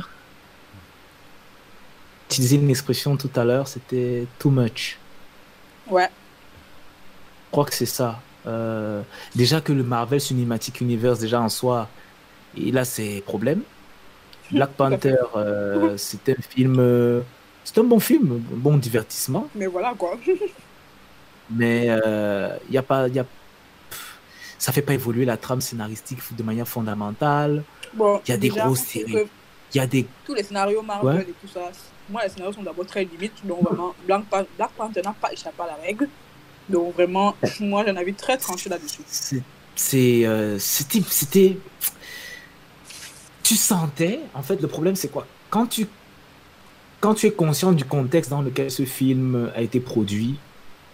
[2.29, 4.99] Tu disais une expression tout à l'heure, c'était too much.
[5.89, 6.09] Ouais.
[7.47, 8.21] Je crois que c'est ça.
[8.47, 9.03] Euh,
[9.35, 11.89] déjà que le Marvel Cinematic Universe, déjà en soi,
[12.57, 13.63] il a ses problèmes.
[14.53, 17.23] Black Panther, euh, c'est un film.
[17.61, 19.49] Euh, c'est un bon film, un bon divertissement.
[19.55, 20.19] Mais voilà, quoi.
[21.51, 23.09] Mais il y a pas.
[23.09, 24.19] Y a, pff,
[24.59, 27.65] ça fait pas évoluer la trame scénaristique de manière fondamentale.
[27.95, 29.13] Bon, Il y a des déjà, grosses séries.
[29.13, 29.27] que
[29.75, 30.07] Il y a des.
[30.25, 31.23] Tous les scénarios Marvel Ouais.
[31.23, 31.61] et tout ça,
[32.09, 33.45] moi, les scénarios sont d'abord très limites.
[33.45, 36.09] Donc, vraiment, Black, Pan- Black Panther n'a pas échappé à la règle.
[36.69, 39.03] Donc, vraiment, moi, j'ai un avis très tranché là-dessus.
[39.75, 40.57] c'est- euh.
[40.59, 41.57] C'était.
[43.43, 44.21] Tu sentais.
[44.35, 45.27] En fait, le problème, c'est quoi?
[45.49, 45.87] Quand tu.
[47.01, 50.37] Quand tu es conscient du contexte dans lequel ce film a été produit,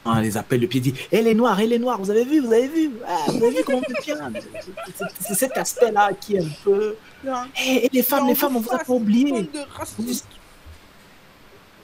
[0.04, 2.38] on les appelle le pied dit Elle est noire, elle est noire, vous avez vu,
[2.40, 4.30] vous avez vu Ah, Vous avez vu comment on
[5.20, 6.94] C'est- cet aspect-là qui est un peu.
[7.66, 9.50] Eh, et les femmes, les femmes, on vous a pas oublié.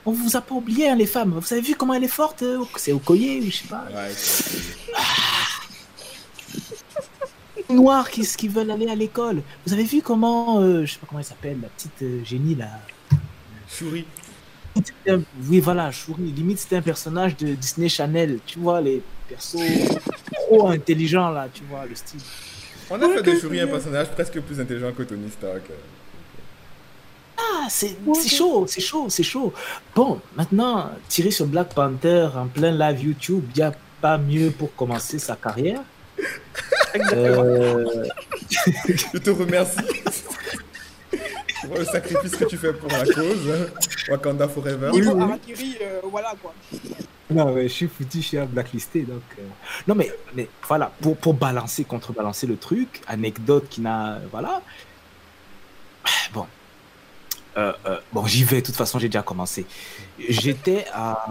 [0.05, 1.33] On vous a pas oublié, hein, les femmes.
[1.37, 3.85] Vous avez vu comment elle est forte euh, C'est au collier, je sais pas.
[3.93, 4.11] Ouais,
[7.69, 9.41] Les Noirs qui, qui veulent aller à l'école.
[9.65, 12.55] Vous avez vu comment, euh, je sais pas comment elle s'appelle, la petite euh, génie
[12.55, 12.67] là.
[13.77, 14.05] Shuri.
[15.49, 16.31] Oui, voilà, Shuri.
[16.31, 18.39] Limite, c'était un personnage de Disney Channel.
[18.45, 19.57] Tu vois, les persos
[20.33, 22.19] trop intelligents là, tu vois, le style.
[22.89, 25.63] On a fait de Shuri un personnage presque plus intelligent que Tony Stark.
[27.37, 29.53] Ah, c'est c'est chaud, c'est chaud, c'est chaud.
[29.95, 34.51] Bon, maintenant, tirer sur Black Panther en plein live YouTube, il n'y a pas mieux
[34.51, 35.81] pour commencer sa carrière.
[37.13, 38.05] Euh,
[38.85, 39.77] Je te remercie.
[41.67, 43.49] Vois le sacrifice que tu fais pour la cause.
[43.51, 43.65] hein.
[44.09, 44.91] Wakanda Forever.
[44.91, 45.21] Niveau oui.
[45.23, 46.53] Harakiri, euh, voilà, quoi.
[47.29, 49.01] Non, mais je suis foutu, je suis à blacklisté.
[49.03, 49.43] Donc, euh,
[49.87, 54.19] Non, mais, mais voilà, pour, pour balancer, contrebalancer le truc, anecdote qui n'a.
[54.31, 54.61] Voilà.
[56.33, 56.45] Bon.
[57.57, 59.65] Euh, euh, bon, j'y vais, de toute façon, j'ai déjà commencé.
[60.29, 61.27] J'étais à.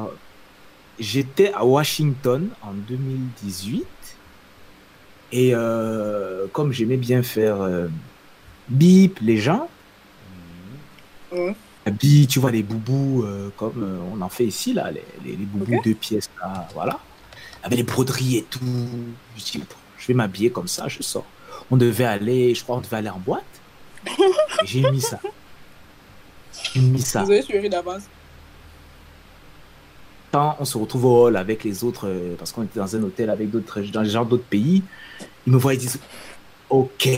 [0.98, 3.84] J'étais à Washington en 2018.
[5.32, 7.88] Et euh, comme j'aimais bien faire euh,
[8.68, 9.68] bip les gens,
[11.32, 11.56] Ouais.
[11.84, 15.36] Habits, tu vois, les boubous, euh, comme euh, on en fait ici, là, les, les,
[15.36, 17.00] les boubous deux pièces, là, voilà.
[17.62, 18.60] Avec les broderies et tout.
[19.36, 19.62] Je dis,
[19.98, 21.24] je vais m'habiller comme ça, je sors.
[21.70, 23.44] On devait aller, je crois, on devait aller en boîte.
[24.06, 25.18] Et j'ai mis ça.
[26.74, 27.24] J'ai mis ça.
[27.24, 28.02] Vous avez suivi d'avance.
[30.32, 33.02] Quand on se retrouve au hall avec les autres, euh, parce qu'on était dans un
[33.02, 34.82] hôtel avec d'autres, dans les gens d'autres pays,
[35.46, 36.00] ils me voient, ils disent,
[36.70, 37.08] ok,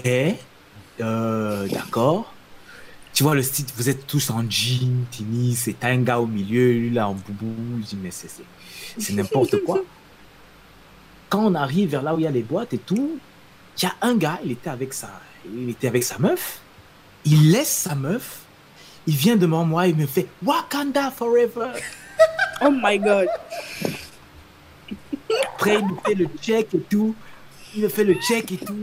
[0.98, 2.33] d'accord.
[3.14, 6.72] Tu vois le style, vous êtes tous en jean, tennis, c'est un gars au milieu,
[6.72, 7.54] lui là en boubou.
[7.80, 8.42] Je dis, mais c'est, c'est,
[8.98, 9.80] c'est n'importe quoi.
[11.28, 13.18] Quand on arrive vers là où il y a les boîtes et tout,
[13.78, 15.08] il y a un gars, il était avec sa,
[15.46, 16.60] il était avec sa meuf.
[17.24, 18.40] Il laisse sa meuf.
[19.06, 21.70] Il vient devant moi, il me fait Wakanda forever.
[22.62, 23.26] Oh my god.
[25.54, 27.14] Après, il me fait le check et tout.
[27.76, 28.76] Il me fait le check et tout.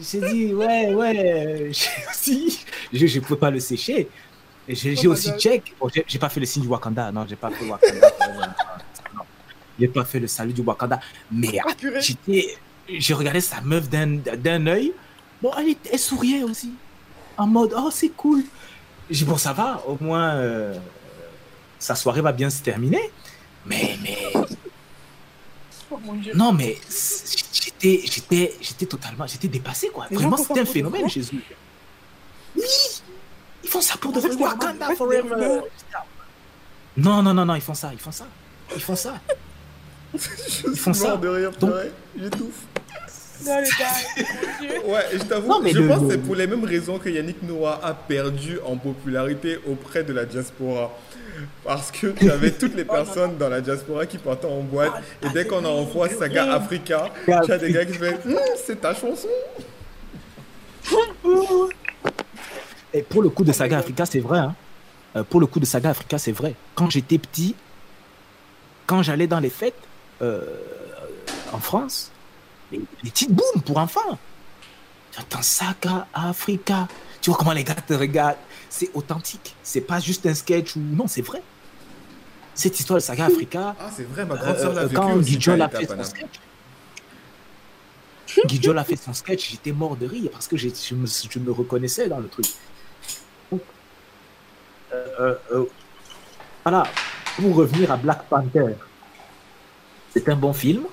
[0.00, 1.70] J'ai- dit, ouais, ouais.
[1.72, 2.64] J'ai aussi.
[2.92, 4.08] Je ne peux pas le sécher.
[4.68, 5.74] J'ai Oh aussi check.
[5.80, 7.10] Bon, j'ai pas fait le signe du Wakanda.
[7.12, 8.10] Non, j'ai pas fait Wakanda.
[9.78, 10.98] J'ai pas fait le salut du Wakanda.
[11.30, 12.00] Mais purée.
[12.00, 12.56] j'étais.
[12.88, 14.92] J'ai regardé sa meuf d'un œil.
[15.42, 16.72] Bon, elle, elle souriait aussi.
[17.36, 18.42] En mode, oh, c'est cool.
[19.10, 19.82] J'ai dit, bon, ça va.
[19.86, 20.74] Au moins, euh,
[21.78, 23.10] sa soirée va bien se terminer.
[23.66, 24.16] Mais, mais,
[25.90, 26.32] Oh mon dieu.
[26.34, 26.78] non, mais
[27.86, 30.06] j'étais, j'étais, j'étais totalement, j'étais dépassé, quoi.
[30.10, 31.42] Vraiment, c'était un phénomène chez eux.
[32.56, 32.62] Oui,
[33.62, 34.34] ils font ça pour de vrai.
[34.34, 35.60] Wakanda forever.
[36.96, 38.26] Non, non, non, non, ils font ça, ils font ça,
[38.74, 39.14] ils font ça.
[40.14, 41.20] Je font ça.
[42.18, 42.64] J'étouffe.
[43.44, 44.82] Gars.
[44.86, 47.80] Ouais, je t'avoue, je le- pense que c'est pour les mêmes raisons que Yannick Noah
[47.82, 50.90] a perdu en popularité auprès de la diaspora.
[51.64, 54.92] Parce que tu avais toutes les Oh, personnes dans la diaspora qui partaient en boîte.
[54.96, 56.52] Ah, Et dès qu'on envoie Saga.
[56.54, 59.28] Africa, tu as des gars qui font Hum, C'est ta chanson
[62.94, 64.38] Et pour le coup de Saga Africa, c'est vrai.
[64.38, 64.54] hein.
[65.16, 66.54] Euh, pour le coup de Saga Africa, c'est vrai.
[66.74, 67.54] Quand j'étais petit,
[68.86, 69.74] quand j'allais dans les fêtes
[70.22, 70.40] euh,
[71.52, 72.10] en France,
[72.78, 74.18] les, les petites booms pour enfants.
[75.16, 76.88] J'entends Saga Africa.
[77.20, 78.36] Tu vois comment les gars te regardent.
[78.68, 79.54] C'est authentique.
[79.62, 81.42] C'est pas juste un sketch ou non, c'est vrai.
[82.54, 85.56] Cette histoire de Saga Africa, Ah, c'est vrai, ma grande soeur l'a euh, vécu quand
[85.56, 86.40] quand a fait son sketch,
[88.46, 91.52] Guijol a fait son sketch, j'étais mort de rire parce que je me, je me
[91.52, 92.46] reconnaissais dans le truc.
[93.50, 93.62] Donc,
[94.92, 95.64] euh, euh, euh,
[96.64, 96.84] voilà,
[97.36, 98.74] pour revenir à Black Panther,
[100.12, 100.84] c'est un bon film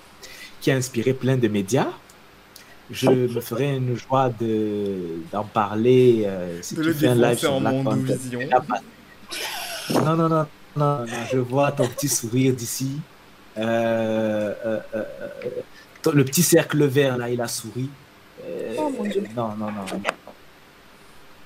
[0.64, 1.90] qui a inspiré plein de médias.
[2.90, 7.16] Je me ferai une joie de- d'en parler euh, si De tu le fais un
[7.16, 8.40] live sur vision.
[9.90, 12.92] Non, non, non, non, non, je vois ton petit sourire d'ici.
[13.58, 15.04] Euh, euh, euh,
[15.46, 15.50] euh,
[16.02, 17.90] ton- le petit cercle vert, là, il a souri.
[18.46, 19.24] Euh, Oh, mon Dieu.
[19.36, 19.86] Non, non, non.
[19.92, 20.02] non.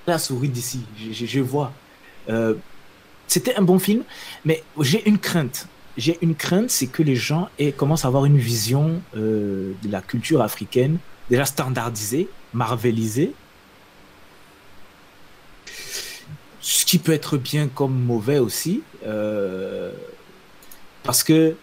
[0.06, 0.80] la souris d'ici.
[1.12, 1.72] Je, je, vois.
[2.30, 2.54] Euh,
[3.26, 4.04] c'était un bon film,
[4.44, 5.66] mais j'ai une crainte.
[5.98, 9.90] J'ai une crainte, c'est que les gens aient, commencent à avoir une vision euh, de
[9.90, 10.98] la culture africaine
[11.28, 13.34] déjà standardisée, marvelisée.
[16.60, 18.82] Ce qui peut être bien comme mauvais aussi.
[19.06, 19.92] Euh,
[21.02, 21.56] parce que,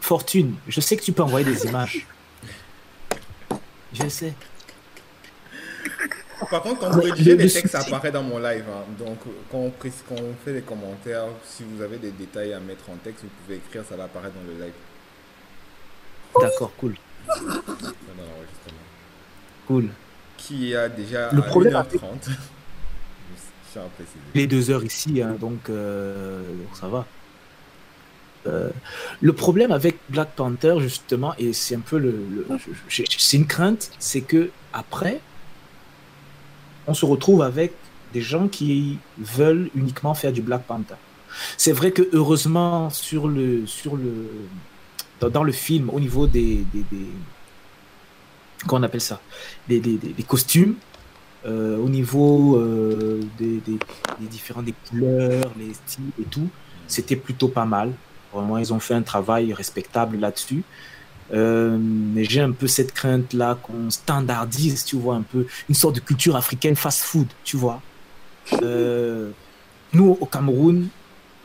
[0.00, 2.06] Fortune, je sais que tu peux envoyer des images.
[3.92, 4.34] Je sais.
[6.48, 8.64] Par contre, quand vous rédigez des textes, ça apparaît dans mon live.
[8.68, 8.84] hein.
[8.98, 9.18] Donc,
[9.50, 12.88] quand on, pré- quand on fait des commentaires, si vous avez des détails à mettre
[12.88, 14.72] en texte, vous pouvez écrire, ça va apparaître dans le live,
[16.40, 16.94] D'accord, cool.
[19.66, 19.88] Cool.
[20.36, 21.98] Qui a déjà Le à problème 1h30.
[22.28, 24.18] Je tiens à préciser.
[24.34, 27.06] les deux heures ici, hein, donc, euh, donc ça va.
[28.46, 28.70] Euh,
[29.20, 32.46] le problème avec Black Panther, justement, et c'est un peu le,
[32.88, 35.20] c'est une crainte, c'est que après,
[36.86, 37.72] on se retrouve avec
[38.12, 40.96] des gens qui veulent uniquement faire du Black Panther.
[41.56, 44.28] C'est vrai que heureusement sur le sur le
[45.20, 47.06] dans, le film au niveau des, des, des
[48.66, 49.20] comment on appelle ça?
[49.68, 50.74] Des, des, des- costumes
[51.46, 53.78] euh, au niveau euh, des, des,
[54.20, 56.48] des différents des couleurs les styles et tout
[56.88, 57.92] c'était plutôt pas mal.
[58.32, 60.62] Vraiment ils ont fait un travail respectable là-dessus
[61.32, 65.76] Euh, mais j'ai un peu cette crainte là qu'on standardise tu vois un peu une
[65.76, 67.80] sorte de culture africaine fast food tu vois.
[68.62, 69.30] Euh,
[69.92, 70.88] nous au Cameroun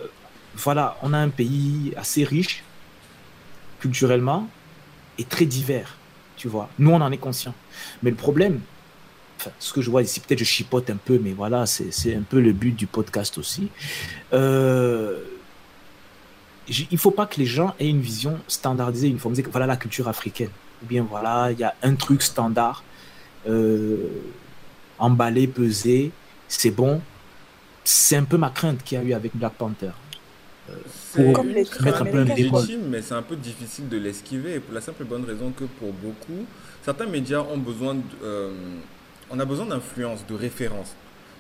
[0.02, 0.06] euh,
[0.56, 2.64] voilà on a un pays assez riche
[3.80, 4.50] culturellement
[5.20, 5.98] et très divers
[6.36, 6.68] tu vois.
[6.80, 7.54] Nous on en est conscient
[8.02, 8.62] mais le problème
[9.60, 12.40] ce que je vois ici, peut-être je chipote un peu, mais voilà, c'est un peu
[12.40, 13.70] le but du podcast aussi.
[16.68, 20.08] Il faut pas que les gens aient une vision standardisée, uniformisée, que voilà la culture
[20.08, 20.50] africaine.
[20.84, 22.84] Ou bien voilà, il y a un truc standard,
[23.48, 23.98] euh,
[25.00, 26.12] emballé, pesé,
[26.48, 27.02] c'est bon.
[27.84, 29.92] C'est un peu ma crainte qu'il y a eu avec Black Panther.
[31.14, 33.88] C'est Comme une les crainte mettre un peu un légitime, mais c'est un peu difficile
[33.88, 34.56] de l'esquiver.
[34.56, 36.46] Et pour la simple et bonne raison que pour beaucoup,
[36.84, 38.52] certains médias ont besoin, de- euh,
[39.30, 40.96] on a besoin d'influence, de référence.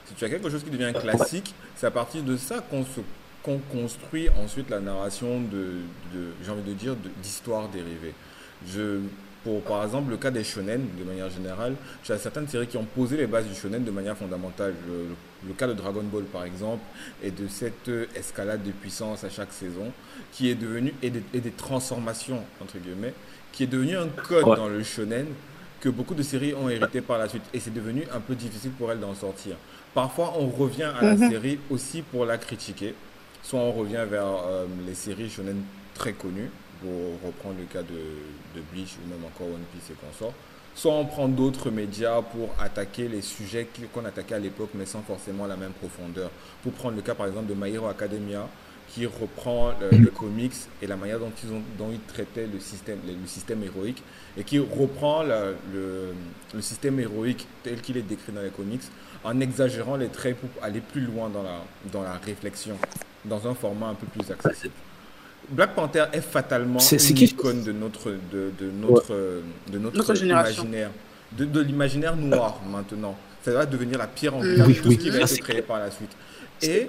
[0.08, 3.00] Si tu as quelque chose qui devient classique, c'est à partir de ça qu'on se
[3.46, 5.82] qu'on construit ensuite la narration de,
[6.14, 8.14] de j'ai envie de dire, d'histoires dérivées.
[8.68, 9.00] Je,
[9.44, 12.78] pour par exemple le cas des shonen, de manière générale, tu as certaines séries qui
[12.78, 14.74] ont posé les bases du shonen de manière fondamentale.
[14.88, 15.16] Le,
[15.48, 16.82] le cas de Dragon Ball par exemple,
[17.22, 19.92] et de cette euh, escalade de puissance à chaque saison,
[20.32, 23.14] qui est devenue, et des, et des transformations, entre guillemets,
[23.52, 24.56] qui est devenu un code Ouais.
[24.56, 25.28] dans le shonen
[25.82, 27.44] que beaucoup de séries ont hérité par la suite.
[27.54, 29.56] Et c'est devenu un peu difficile pour elles d'en sortir.
[29.94, 31.30] Parfois, on revient à la Mhm.
[31.30, 32.96] série aussi pour la critiquer.
[33.46, 35.62] Soit on revient vers euh, les séries shonen
[35.94, 36.50] très connues,
[36.82, 37.94] pour reprendre le cas de,
[38.56, 40.34] de Bleach ou même encore One Piece et consorts.
[40.74, 45.02] Soit on prend d'autres médias pour attaquer les sujets qu'on attaquait à l'époque, mais sans
[45.04, 46.32] forcément la même profondeur.
[46.64, 48.48] Pour prendre le cas par exemple de My Hero Academia,
[48.90, 52.60] qui reprend euh, les comics et la manière dont ils, ont, dont ils traitaient le
[52.60, 54.02] système, le, le système héroïque,
[54.38, 56.16] et qui reprend la- le,
[56.52, 58.82] le système héroïque tel qu'il est décrit dans les comics,
[59.24, 61.62] en exagérant les traits pour aller plus loin dans la,
[61.92, 62.78] dans la réflexion,
[63.26, 64.74] dans un format un peu plus accessible.
[65.50, 69.42] Black Panther est fatalement C'est- c'est une qui- icône de notre, de, de notre, euh,
[69.72, 70.64] de notre, Notre génération.
[70.64, 70.92] imaginaire,
[71.34, 73.16] de, de l'imaginaire noir maintenant.
[73.44, 75.42] Ça va devenir la pierre angulaire Oui, de tout oui, ce qui va ça, être
[75.44, 76.10] créé par la suite.
[76.64, 76.88] Et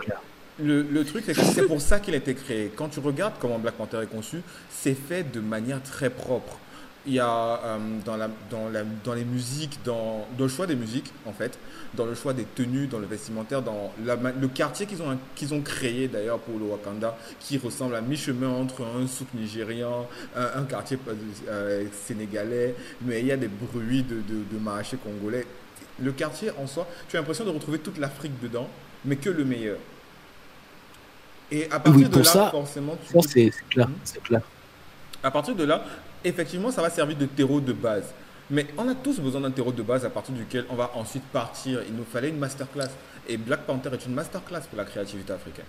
[0.58, 2.72] le truc, c'est que c'est pour ça qu'il a été créé.
[2.74, 4.38] Quand tu regardes comment Black Panther est conçu,
[4.70, 6.58] c'est fait de manière très propre.
[7.06, 10.66] Il y a euh, dans, la, dans, la, dans les musiques, dans, dans le choix
[10.66, 11.56] des musiques, en fait,
[11.94, 15.54] dans le choix des tenues, dans le vestimentaire, dans la le quartier qu'ils ont, qu'ils
[15.54, 20.60] ont créé d'ailleurs pour le Wakanda, qui ressemble à mi-chemin entre un souk nigérian, un,
[20.60, 20.98] un quartier
[21.48, 25.46] euh, sénégalais, mais il y a des bruits de, de, de marché congolais.
[26.00, 28.68] Le quartier en soi, tu as l'impression de retrouver toute l'Afrique dedans,
[29.04, 29.78] mais que le meilleur.
[31.50, 33.88] Et à partir Oui, de là, ça- forcément, tu c'est clair.
[33.88, 33.94] Mhm.
[34.04, 34.42] C'est clair.
[35.22, 35.84] à partir de là,
[36.28, 38.04] effectivement, ça va servir de terreau de base.
[38.50, 41.24] Mais on a tous besoin d'un terreau de base à partir duquel on va ensuite
[41.24, 41.80] partir.
[41.88, 42.88] Il nous fallait une masterclass.
[43.28, 45.64] Et Black Panther est une masterclass pour la créativité africaine.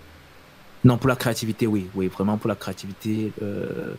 [0.83, 3.31] Non, pour la créativité, oui, oui, vraiment pour la créativité.
[3.41, 3.95] euh,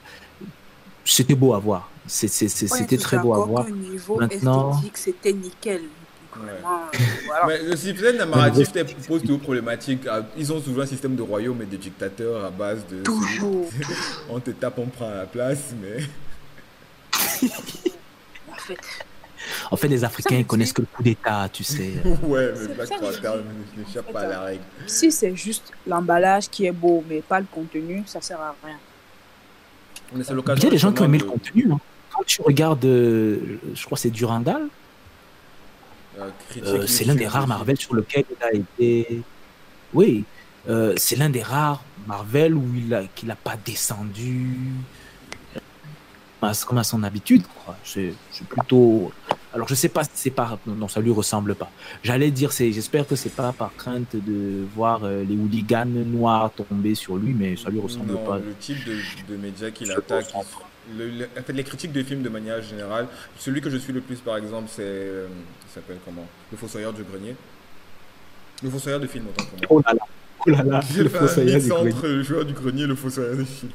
[1.04, 1.90] c'était beau à voir.
[2.04, 3.64] Ouais, C'était très beau à voir.
[3.66, 5.80] qu'au niveau Maintenant- esthétique, c'était nickel.
[6.36, 6.42] Ouais.
[6.44, 7.46] Vraiment, euh, voilà.
[7.46, 8.70] Mais le système narratif
[9.08, 10.02] pose toujours problématique.
[10.08, 12.98] Ah, Ils ont souvent un système de royaume et de dictateurs à base de.
[13.02, 13.68] Toujours.
[14.30, 16.04] On te tape, on prend la place, mais.
[18.50, 18.78] En fait,
[19.70, 21.92] En fait, les Africains, ils connaissent que le coup d'État, tu sais.
[22.22, 23.32] Ouais, mais Black Panther
[23.76, 24.62] n'échappe pas à la règle.
[24.86, 28.76] si c'est juste l'emballage qui est beau, mais pas le contenu, ça sert à rien.
[30.14, 31.68] Mais c'est Il y a des gens qui ont aimé le contenu.
[31.72, 31.78] hein.
[32.10, 34.68] Quand tu regardes, euh, je crois que c'est Durandal,
[36.18, 39.22] euh, c'est l'un des rares Marvel sur lequel il a été.
[39.94, 40.24] Oui,
[40.68, 44.72] euh, c'est l'un des rares Marvel où il a, qu'il n'a pas descendu
[46.66, 47.42] comme à son habitude.
[47.84, 48.12] C'est,
[48.48, 49.12] plutôt.
[49.54, 51.70] Alors je sais pas si c'est pas non ça lui ressemble pas.
[52.02, 56.50] J'allais dire c'est j'espère que c'est pas par crainte de voir euh, les hooligans noirs
[56.52, 58.38] tomber sur lui mais ça lui ressemble pas.
[58.38, 58.96] Le type de,
[59.32, 60.26] de médias qu'il attaque,
[60.96, 63.08] le, en fait, les critiques de films de manière générale,
[63.38, 64.82] celui que je suis le plus par exemple, c'est.
[64.82, 65.26] Euh,
[65.74, 66.26] s'appelle comment?
[66.50, 67.34] Le Fossoyeur du Grenier.
[68.62, 69.66] Le Fossoyeur de film, autant pour moi.
[69.70, 70.06] Oh là là
[70.46, 71.92] Oh là là le Fossoyeur du Grenier.
[71.92, 73.72] entre le joueur du grenier et le Fossoyeur de film.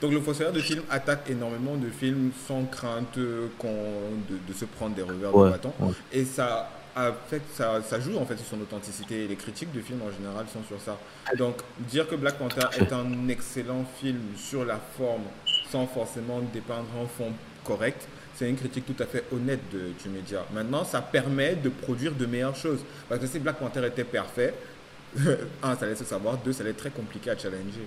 [0.00, 4.64] Donc le Fossoyeur de film attaque énormément de films sans crainte euh, de, de, se
[4.66, 5.72] prendre des revers de bâton.
[6.12, 9.28] Et ça en fait, ça, ça, joue en fait sur son authenticité.
[9.28, 10.98] Les critiques de films en général sont sur ça.
[11.36, 15.24] Donc, dire que Black Panther est un excellent film sur la forme,
[15.70, 17.32] sans forcément dépeindre un fond
[17.66, 20.44] correct, c'est une critique tout à fait honnête de, du média.
[20.52, 22.80] Maintenant, ça permet de produire de meilleures choses.
[23.08, 24.54] Parce que si Black Panther était parfait,
[25.62, 27.86] un, ça allait se savoir, deux, ça allait être très compliqué à challenger.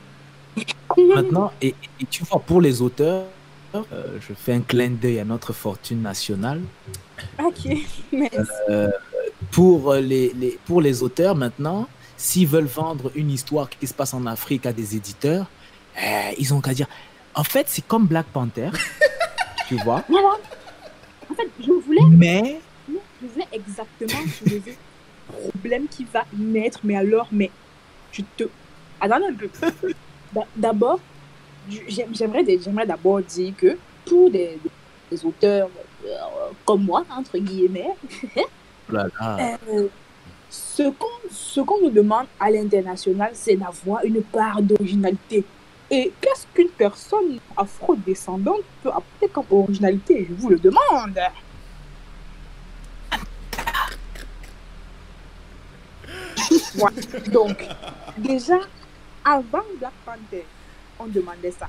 [1.16, 1.76] Maintenant, et,
[2.10, 3.26] tu vois, pour les auteurs,
[3.76, 6.62] euh, je fais un clin d'œil à notre fortune nationale.
[7.44, 7.72] Ok,
[8.70, 8.90] euh,
[9.52, 14.14] pour, les, les, pour les auteurs, maintenant, s'ils veulent vendre une histoire qui se passe
[14.14, 15.46] en Afrique à des éditeurs,
[15.98, 16.88] eh, ils ont qu'à dire
[17.36, 18.70] en fait, c'est comme Black Panther.
[19.68, 20.38] tu vois Voilà.
[21.30, 22.02] En fait, je voulais.
[22.10, 22.60] Mais.
[23.22, 24.78] Je voulais exactement soulever
[25.30, 27.52] le problème qui va naître, mais alors, mais
[28.12, 28.46] je te.
[29.00, 29.50] Attends un peu.
[30.56, 31.00] D'abord,
[31.88, 34.60] j'aimerais d'abord dire que pour des,
[35.24, 35.70] auteurs
[36.06, 36.16] euh,
[36.66, 37.96] comme moi, entre guillemets,
[38.94, 39.88] euh,
[40.50, 40.90] ce
[41.62, 45.44] qu'on nous demande à l'international, c'est d'avoir une part d'originalité.
[45.92, 50.28] Et qu'est-ce qu'une personne afro-descendante peut apporter comme originalité?
[50.30, 51.20] Je vous le demande.
[57.32, 57.68] Donc,
[58.18, 58.60] déjà,
[59.24, 60.46] avant Black Panther,
[61.00, 61.68] on demandait ça.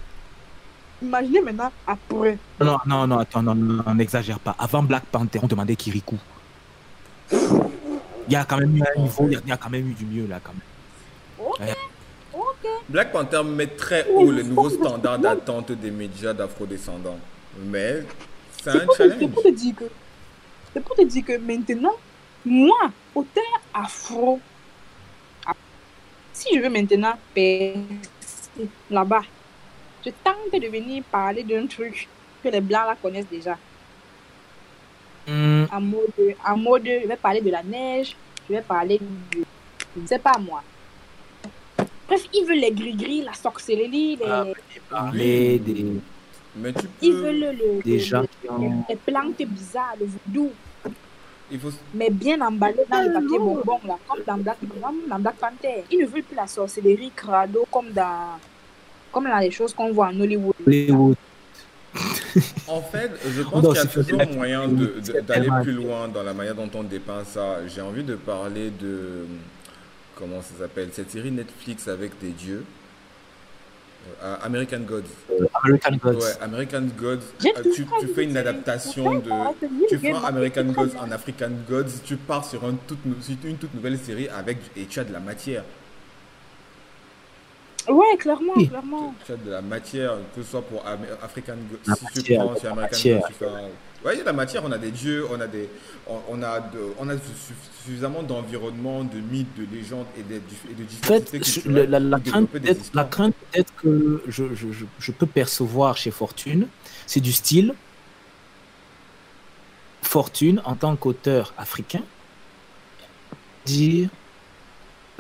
[1.03, 2.39] Imaginez maintenant après.
[2.61, 4.55] Non, non, non, attends, non, non, n'exagère pas.
[4.59, 6.19] Avant Black Panther, on demandait Kirikou.
[7.33, 10.05] Il y a quand même eu un niveau, il y a quand même eu du
[10.05, 11.75] mieux là, quand même.
[12.89, 17.19] Black Panther met très haut le nouveau standard d'attente des médias d'afro-descendants?
[17.67, 18.05] Mais
[18.63, 19.19] c'est un challenge.
[19.21, 19.85] C'est pour, te dire que,
[20.73, 21.95] c'est pour te dire que maintenant,
[22.45, 24.41] moi, auteur afro,
[26.33, 27.77] si je veux maintenant percer
[28.91, 29.23] là-bas,
[30.05, 32.09] je tente de venir parler d'un truc
[32.43, 33.57] que les Blancs là connaissent déjà.
[35.27, 35.65] Mm.
[35.73, 38.17] En, mode, en mode, je vais parler de la neige,
[38.49, 39.45] je vais parler de,
[39.97, 40.63] je ne sais pas moi,
[42.11, 44.27] Bref, ils veulent les gris-gris, la sorcellerie, les...
[44.27, 44.45] Ah,
[44.89, 45.87] parler des...
[46.57, 46.89] Mais tu peux...
[47.03, 48.25] Ils veulent le, des gens
[48.89, 50.51] les plantes bizarres, le voodoo.
[51.51, 51.71] Il faut...
[51.95, 54.59] Mais bien emballé dans le papier bonbon, là, comme dans Black,
[55.09, 55.85] dans Black Panther.
[55.91, 58.39] Ils ne veulent plus la sorcellerie crado comme dans,
[59.11, 60.55] comme dans les choses qu'on voit en Hollywood.
[60.67, 61.17] Hollywood.
[62.69, 64.69] en fait, je pense qu'il y a toujours moyen
[65.27, 67.67] d'aller plus loin dans la manière dont on dépeint ça.
[67.67, 69.27] J'ai envie de parler de
[70.15, 72.65] comment ça s'appelle Cette série Netflix avec des dieux.
[74.23, 75.03] Euh, American Gods.
[75.65, 76.19] American Gods.
[76.19, 77.25] Ouais, American Gods.
[77.45, 79.31] Euh, tu, tu, fais une adaptation de.
[79.89, 82.03] Tu fais American Gods en African Gods.
[82.05, 82.99] Tu pars sur, un toute,
[83.45, 84.59] une toute nouvelle série avec.
[84.77, 85.65] Et tu as de la matière.
[87.89, 89.15] Ouais, clairement, clairement.
[89.25, 90.85] Tu as de la matière, que ce soit pour
[91.23, 91.95] African Gods.
[92.13, 93.47] Si tu prends sur American Gods, tu fais
[94.05, 95.69] oui, il y a de la matière, on a des dieux, on a, des,
[96.07, 97.15] on, a, de, on a
[97.85, 102.51] suffisamment d'environnement, de mythes, de légendes et de, et de en fait, la, la, crainte
[102.95, 104.67] la crainte peut-être que je, je,
[104.99, 106.67] je, peux percevoir chez Fortune,
[107.07, 107.75] c'est du style
[110.03, 112.03] Fortune, en tant qu'auteur africain,
[113.67, 114.09] dire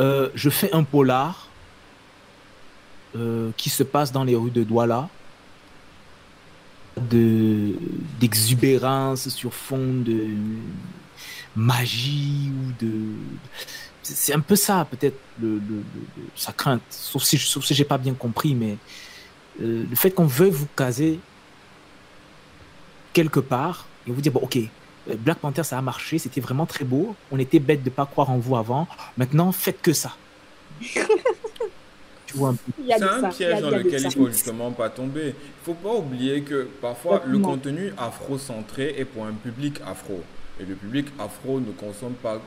[0.01, 1.48] euh, je fais un polar
[3.15, 5.09] euh, qui se passe dans les rues de Douala
[7.01, 7.75] de
[8.21, 10.29] d'exubérance sur fond de
[11.57, 12.93] magie ou de
[14.03, 15.61] c'est un peu ça peut-être le,
[16.35, 16.83] sa crainte.
[16.91, 18.77] Sauf si sauf si j'ai pas bien compris mais
[19.61, 21.19] euh, le fait qu'on veuille vous caser
[23.13, 26.67] quelque part et vous dire bon ok euh, Black Panther ça a marché c'était vraiment
[26.67, 28.87] très beau on était bête de pas croire en vous avant
[29.17, 30.17] maintenant faites que ça
[32.35, 35.28] c'est un piège dans lequel il faut justement pas tomber.
[35.28, 40.23] Il faut pas oublier que parfois le contenu afro-centré est pour un public afro.
[40.61, 42.40] Et le public afro ne consomme pas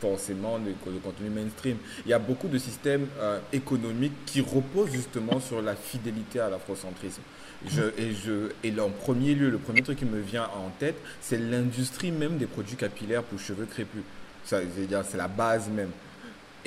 [0.00, 0.72] forcément le,
[1.02, 1.76] contenu mainstream.
[2.06, 6.48] Il y a beaucoup de systèmes euh, économiques qui reposent justement sur la fidélité à
[6.48, 7.22] l'afrocentrisme.
[7.66, 10.94] Je, et, je, et en premier lieu, le premier truc qui me vient en tête,
[11.20, 14.02] c'est l'industrie même des produits capillaires pour cheveux crépus.
[14.44, 14.58] Ça,
[15.04, 15.90] c'est la base même.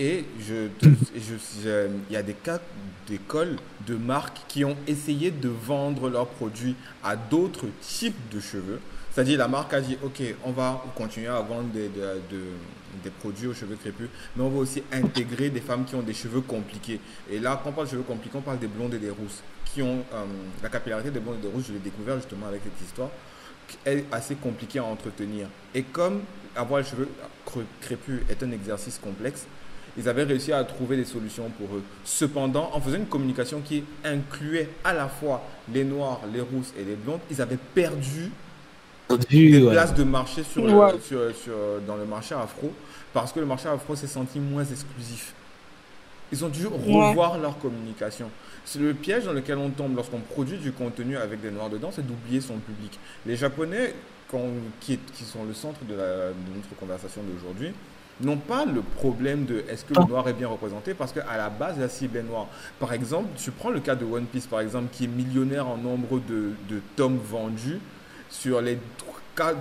[0.02, 2.60] Et je, il y a des cas
[3.08, 8.80] d'écoles, de marques qui ont essayé de vendre leurs produits à d'autres types de cheveux.
[9.12, 13.54] C'est-à-dire la marque a dit, OK, on va continuer à vendre des, des produits aux
[13.54, 17.00] cheveux crépus, mais on va aussi intégrer des femmes qui ont des cheveux compliqués.
[17.30, 19.44] Et là, quand on parle de cheveux compliqués, on parle des blondes et des rousses,
[19.66, 20.26] qui ont euh,
[20.64, 23.10] la capillarité des blondes et des rousses, je l'ai découvert justement avec cette histoire,
[23.86, 25.48] est assez compliquée à entretenir.
[25.76, 26.22] Et comme
[26.56, 27.10] avoir les cheveux
[27.82, 29.46] crépus est un exercice complexe,
[29.98, 31.84] ils avaient réussi à trouver des solutions pour eux.
[32.04, 35.44] Cependant, en faisant une communication qui incluait à la fois
[35.74, 38.32] les noirs, les rousses et les blondes, ils avaient perdu
[39.30, 40.64] des places de marché sur,
[41.04, 41.54] sur,
[41.86, 42.72] dans le marché afro
[43.14, 45.34] parce que le marché afro s'est senti moins exclusif.
[46.32, 48.30] Ils ont dû revoir leur communication.
[48.64, 51.90] C'est le piège dans lequel on tombe lorsqu'on produit du contenu avec des noirs dedans,
[51.94, 52.98] c'est d'oublier son public.
[53.26, 53.94] Les Japonais,
[54.80, 57.74] qui, qui, sont le centre de, de notre conversation d'aujourd'hui,
[58.24, 61.50] n'ont pas le problème de est-ce que le noir est bien représenté parce qu'à la
[61.50, 62.48] base la cible est noire.
[62.80, 65.78] Par exemple, tu prends le cas de One Piece par exemple qui est millionnaire en
[65.78, 67.80] nombre de, de tomes vendus
[68.30, 68.78] sur les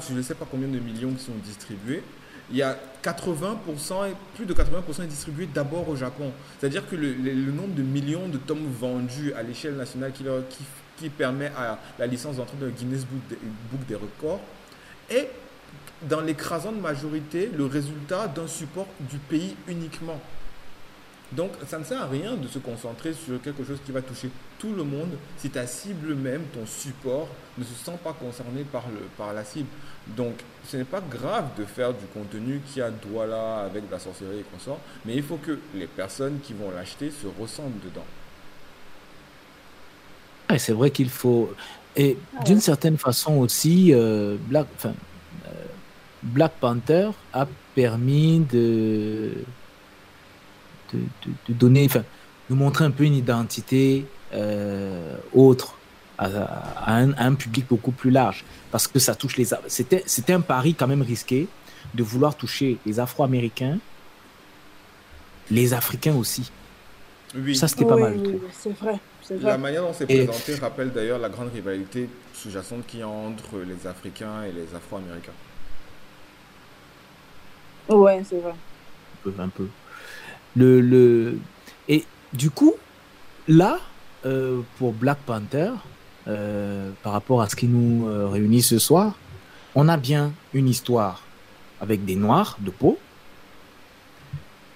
[0.09, 2.03] je ne sais pas combien de millions qui sont distribués.
[2.51, 6.33] Il y a 80% et plus de 80% est distribué d'abord au Japon.
[6.59, 7.13] C'est-à-dire que le,
[7.53, 10.65] nombre de millions de tomes vendus à l'échelle nationale qui, qui,
[10.97, 14.41] qui, permet à la licence d'entrée de Guinness Book des records
[15.09, 15.31] est
[16.09, 20.21] dans l'écrasante majorité le résultat d'un support du pays uniquement.
[21.33, 24.31] Donc, ça ne sert à rien de se concentrer sur quelque chose qui va toucher
[24.59, 28.85] tout le monde si ta cible même, ton support, ne se sent pas concerné par,
[28.89, 29.69] le, par la cible.
[30.09, 30.35] Donc,
[30.67, 32.91] ce n'est pas grave de faire du contenu qui a
[33.29, 37.13] là avec la sorcellerie et consorts, mais il faut que les personnes qui vont l'acheter
[37.13, 38.07] se ressentent dedans.
[40.59, 41.53] c'est vrai qu'il faut.
[41.97, 45.10] Et d'une certaine façon aussi, euh, Black, enfin, euh,
[46.23, 49.33] Black Panther a permis de
[50.93, 52.05] de, donner, enfin,
[52.49, 55.77] de montrer un peu une identité euh, autre
[56.19, 58.45] à, un, public beaucoup plus large.
[58.71, 59.49] Parce que ça touche les.
[59.69, 61.49] C'était, c'était un pari quand même risqué
[61.95, 63.79] de vouloir toucher les Afro-Américains,
[65.51, 66.51] les Africains aussi.
[67.35, 67.57] Oui.
[67.57, 68.19] Ça, c'était pas mal.
[68.53, 68.99] c'est vrai.
[69.41, 73.59] La manière dont c'est présenté rappelle d'ailleurs la grande rivalité sous-jacente qu'il y a entre
[73.59, 75.33] les Africains et les Afro-Américains.
[77.91, 78.53] Ouais, c'est vrai.
[78.53, 79.35] Un peu.
[79.39, 79.67] Un peu.
[80.57, 81.39] Le, le...
[81.89, 82.75] Et du coup,
[83.49, 83.79] là,
[84.25, 85.73] euh, pour Black Panther,
[86.29, 89.19] euh, par rapport à ce qui nous euh, réunit ce soir,
[89.75, 91.23] on a bien une histoire
[91.81, 92.99] avec des noirs de peau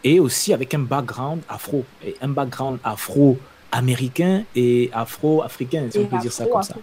[0.03, 6.19] et aussi avec un background afro, et un background afro-américain et afro-africain, si on peut
[6.19, 6.77] dire ça comme ça.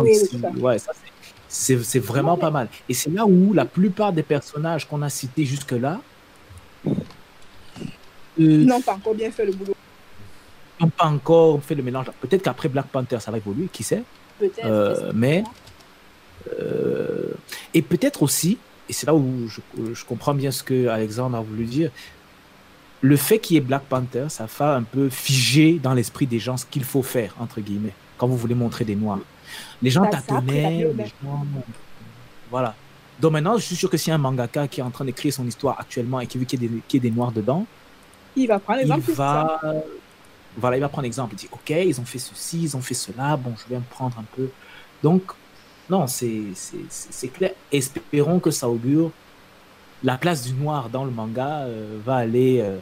[0.00, 0.78] ouais,
[1.48, 2.68] c'est vraiment pas mal.
[2.88, 6.00] Et c'est là où la plupart des personnages qu'on a cités jusque-là
[8.40, 9.74] euh, n'ont pas encore bien fait le boulot.
[10.80, 12.06] N'ont pas encore fait le mélange.
[12.20, 14.02] Peut-être qu'après Black Panther, ça va évoluer, qui sait.
[14.38, 14.64] Peut-être.
[14.64, 15.44] Euh, mais.
[16.60, 17.32] Euh,
[17.74, 18.58] et peut-être aussi,
[18.88, 19.60] et c'est là où je,
[19.94, 21.90] je, comprends bien ce que Alexandre a voulu dire,
[23.00, 26.38] le fait qu'il y ait Black Panther, ça fait un peu figer dans l'esprit des
[26.38, 29.18] gens ce qu'il faut faire, entre guillemets, quand vous voulez montrer des noirs.
[29.82, 31.46] Les gens tâtonnaient, les gens...
[32.50, 32.74] Voilà.
[33.20, 35.46] Donc maintenant, je suis sûr que si un mangaka qui est en train d'écrire son
[35.46, 37.66] histoire actuellement et qui veut qu'il y, ait des noirs dedans,
[38.36, 39.04] il va prendre l'exemple.
[39.08, 39.60] Il va,
[40.58, 41.34] voilà, il va prendre l'exemple.
[41.34, 43.84] Il dit, OK, ils ont fait ceci, ils ont fait cela, bon, je vais me
[43.88, 44.50] prendre un peu.
[45.02, 45.22] Donc,
[45.88, 46.52] non, c'est
[47.32, 47.52] clair.
[47.72, 49.10] Espérons que ça augure.
[50.02, 52.78] La place du noir dans le manga euh, va aller euh,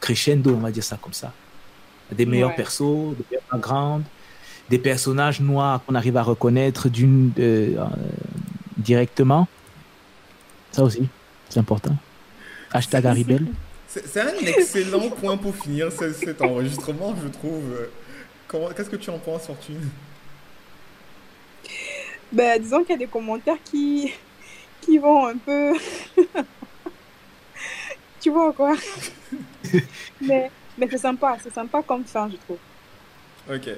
[0.00, 1.32] crescendo, on va dire ça comme ça.
[2.12, 4.04] Des meilleurs persos, des meilleurs backgrounds,
[4.70, 7.84] des personnages noirs qu'on arrive à reconnaître d'une euh,
[8.76, 9.48] directement.
[10.70, 11.08] Ça aussi,
[11.48, 11.96] c'est important.
[12.72, 13.46] Hashtag Haribel.
[13.88, 17.88] C'est un excellent point pour finir cet enregistrement, je trouve.
[18.76, 19.90] Qu'est-ce que tu en penses, Fortune?
[22.30, 24.12] Ben, Disons qu'il y a des commentaires qui,
[24.80, 25.72] qui vont un peu...
[28.20, 28.76] tu vois quoi
[30.20, 32.58] Mais, mais c'est sympa, c'est sympa comme ça, je trouve.
[33.52, 33.70] Ok.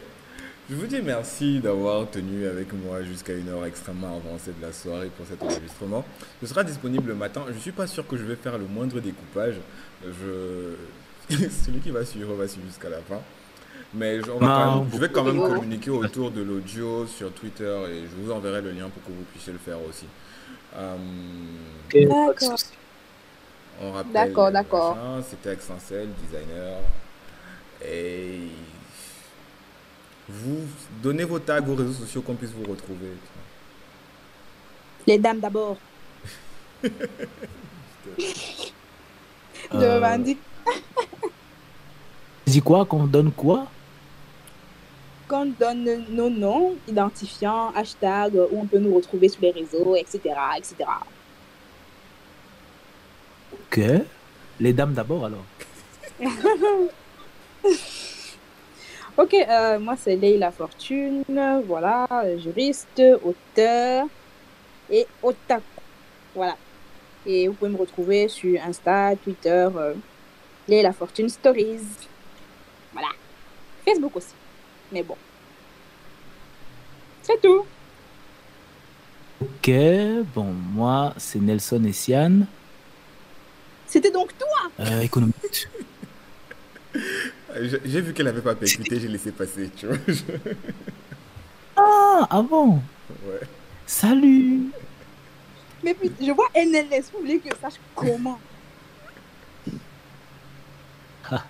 [0.71, 4.73] Je vous dis merci d'avoir tenu avec moi jusqu'à une heure extrêmement avancée de la
[4.73, 6.05] soirée pour cet enregistrement.
[6.41, 7.43] Ce sera disponible le matin.
[7.49, 9.57] Je ne suis pas sûr que je vais faire le moindre découpage
[10.05, 10.77] je...
[11.65, 13.21] celui qui va suivre va suivre jusqu'à la fin.
[13.95, 18.31] Mais je, je vais quand même communiquer autour de l'audio sur Twitter et je vous
[18.31, 20.07] enverrai le lien pour que vous puissiez le faire aussi.
[20.77, 20.97] Euh,
[21.93, 22.57] d'accord.
[23.83, 24.13] On rappelle.
[24.13, 24.97] D'accord, d'accord.
[25.29, 26.79] C'était Exencel, designer.
[27.85, 28.49] Et
[30.29, 30.61] Vous
[31.03, 33.09] donnez vos tags aux réseaux sociaux qu'on puisse vous retrouver.
[35.07, 35.77] Les dames d'abord.
[36.85, 36.91] Euh,
[39.71, 40.41] Revendique.
[42.47, 42.85] Dis quoi?
[42.85, 43.67] Qu'on donne quoi?
[45.29, 50.21] Qu'on donne nos noms, identifiants, hashtags, où on peut nous retrouver sur les réseaux, etc.
[50.57, 50.75] etc.
[53.55, 53.81] Ok.
[54.61, 55.45] Les dames d'abord alors.
[59.17, 61.23] Ok, euh, moi c'est Leila Fortune,
[61.67, 62.07] voilà,
[62.39, 64.07] juriste, auteur
[64.91, 65.63] et otaku.
[66.35, 66.57] Voilà.
[67.27, 69.95] Et vous pouvez me retrouver sur Insta, Twitter, euh,
[70.67, 71.81] Leila Fortune Stories.
[72.93, 73.09] Voilà.
[73.85, 74.35] Facebook aussi.
[74.91, 75.17] Mais bon.
[77.23, 77.65] C'est tout.
[79.41, 79.71] Ok.
[80.35, 82.47] Bon, moi, c'est Nelson Essiane,
[83.87, 84.49] C'était donc toi.
[84.81, 85.69] euh, économiste.
[87.85, 89.97] J'ai vu qu'elle n'avait pas percuté, j'ai laissé passer, tu vois.
[91.75, 92.83] Ah, ah bon?
[93.27, 93.41] Ouais.
[93.87, 94.65] Salut
[95.83, 97.11] Mais puis, je vois NLS.
[97.13, 98.39] Vous voulez que je sache comment?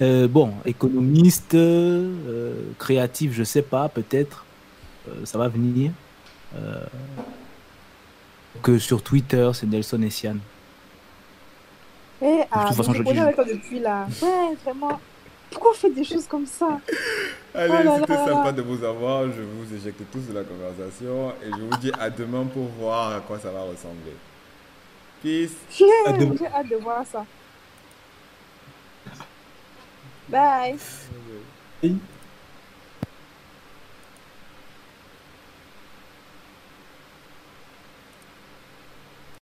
[0.00, 4.44] Euh, Bon, économiste, euh, créatif, je sais pas, peut-être.
[5.08, 5.90] Euh, ça va venir.
[6.54, 6.84] Euh,
[8.62, 10.40] que sur Twitter, c'est Nelson Essiane.
[12.24, 14.06] Eh, ah, toute façon, je depuis là.
[14.22, 15.00] Ouais, vraiment.
[15.50, 16.80] Pourquoi vous faites des choses comme ça?
[17.54, 19.24] Allez, Oh c'était sympa de vous avoir.
[19.24, 23.16] Je vous éjecte tous de la conversation et je vous dis à demain pour voir
[23.16, 24.16] à quoi ça va ressembler.
[25.22, 25.56] Peace.
[26.06, 26.34] À demain.
[26.38, 27.26] J'ai hâte de voir ça.
[30.28, 30.76] Bye.
[31.82, 31.98] Oui.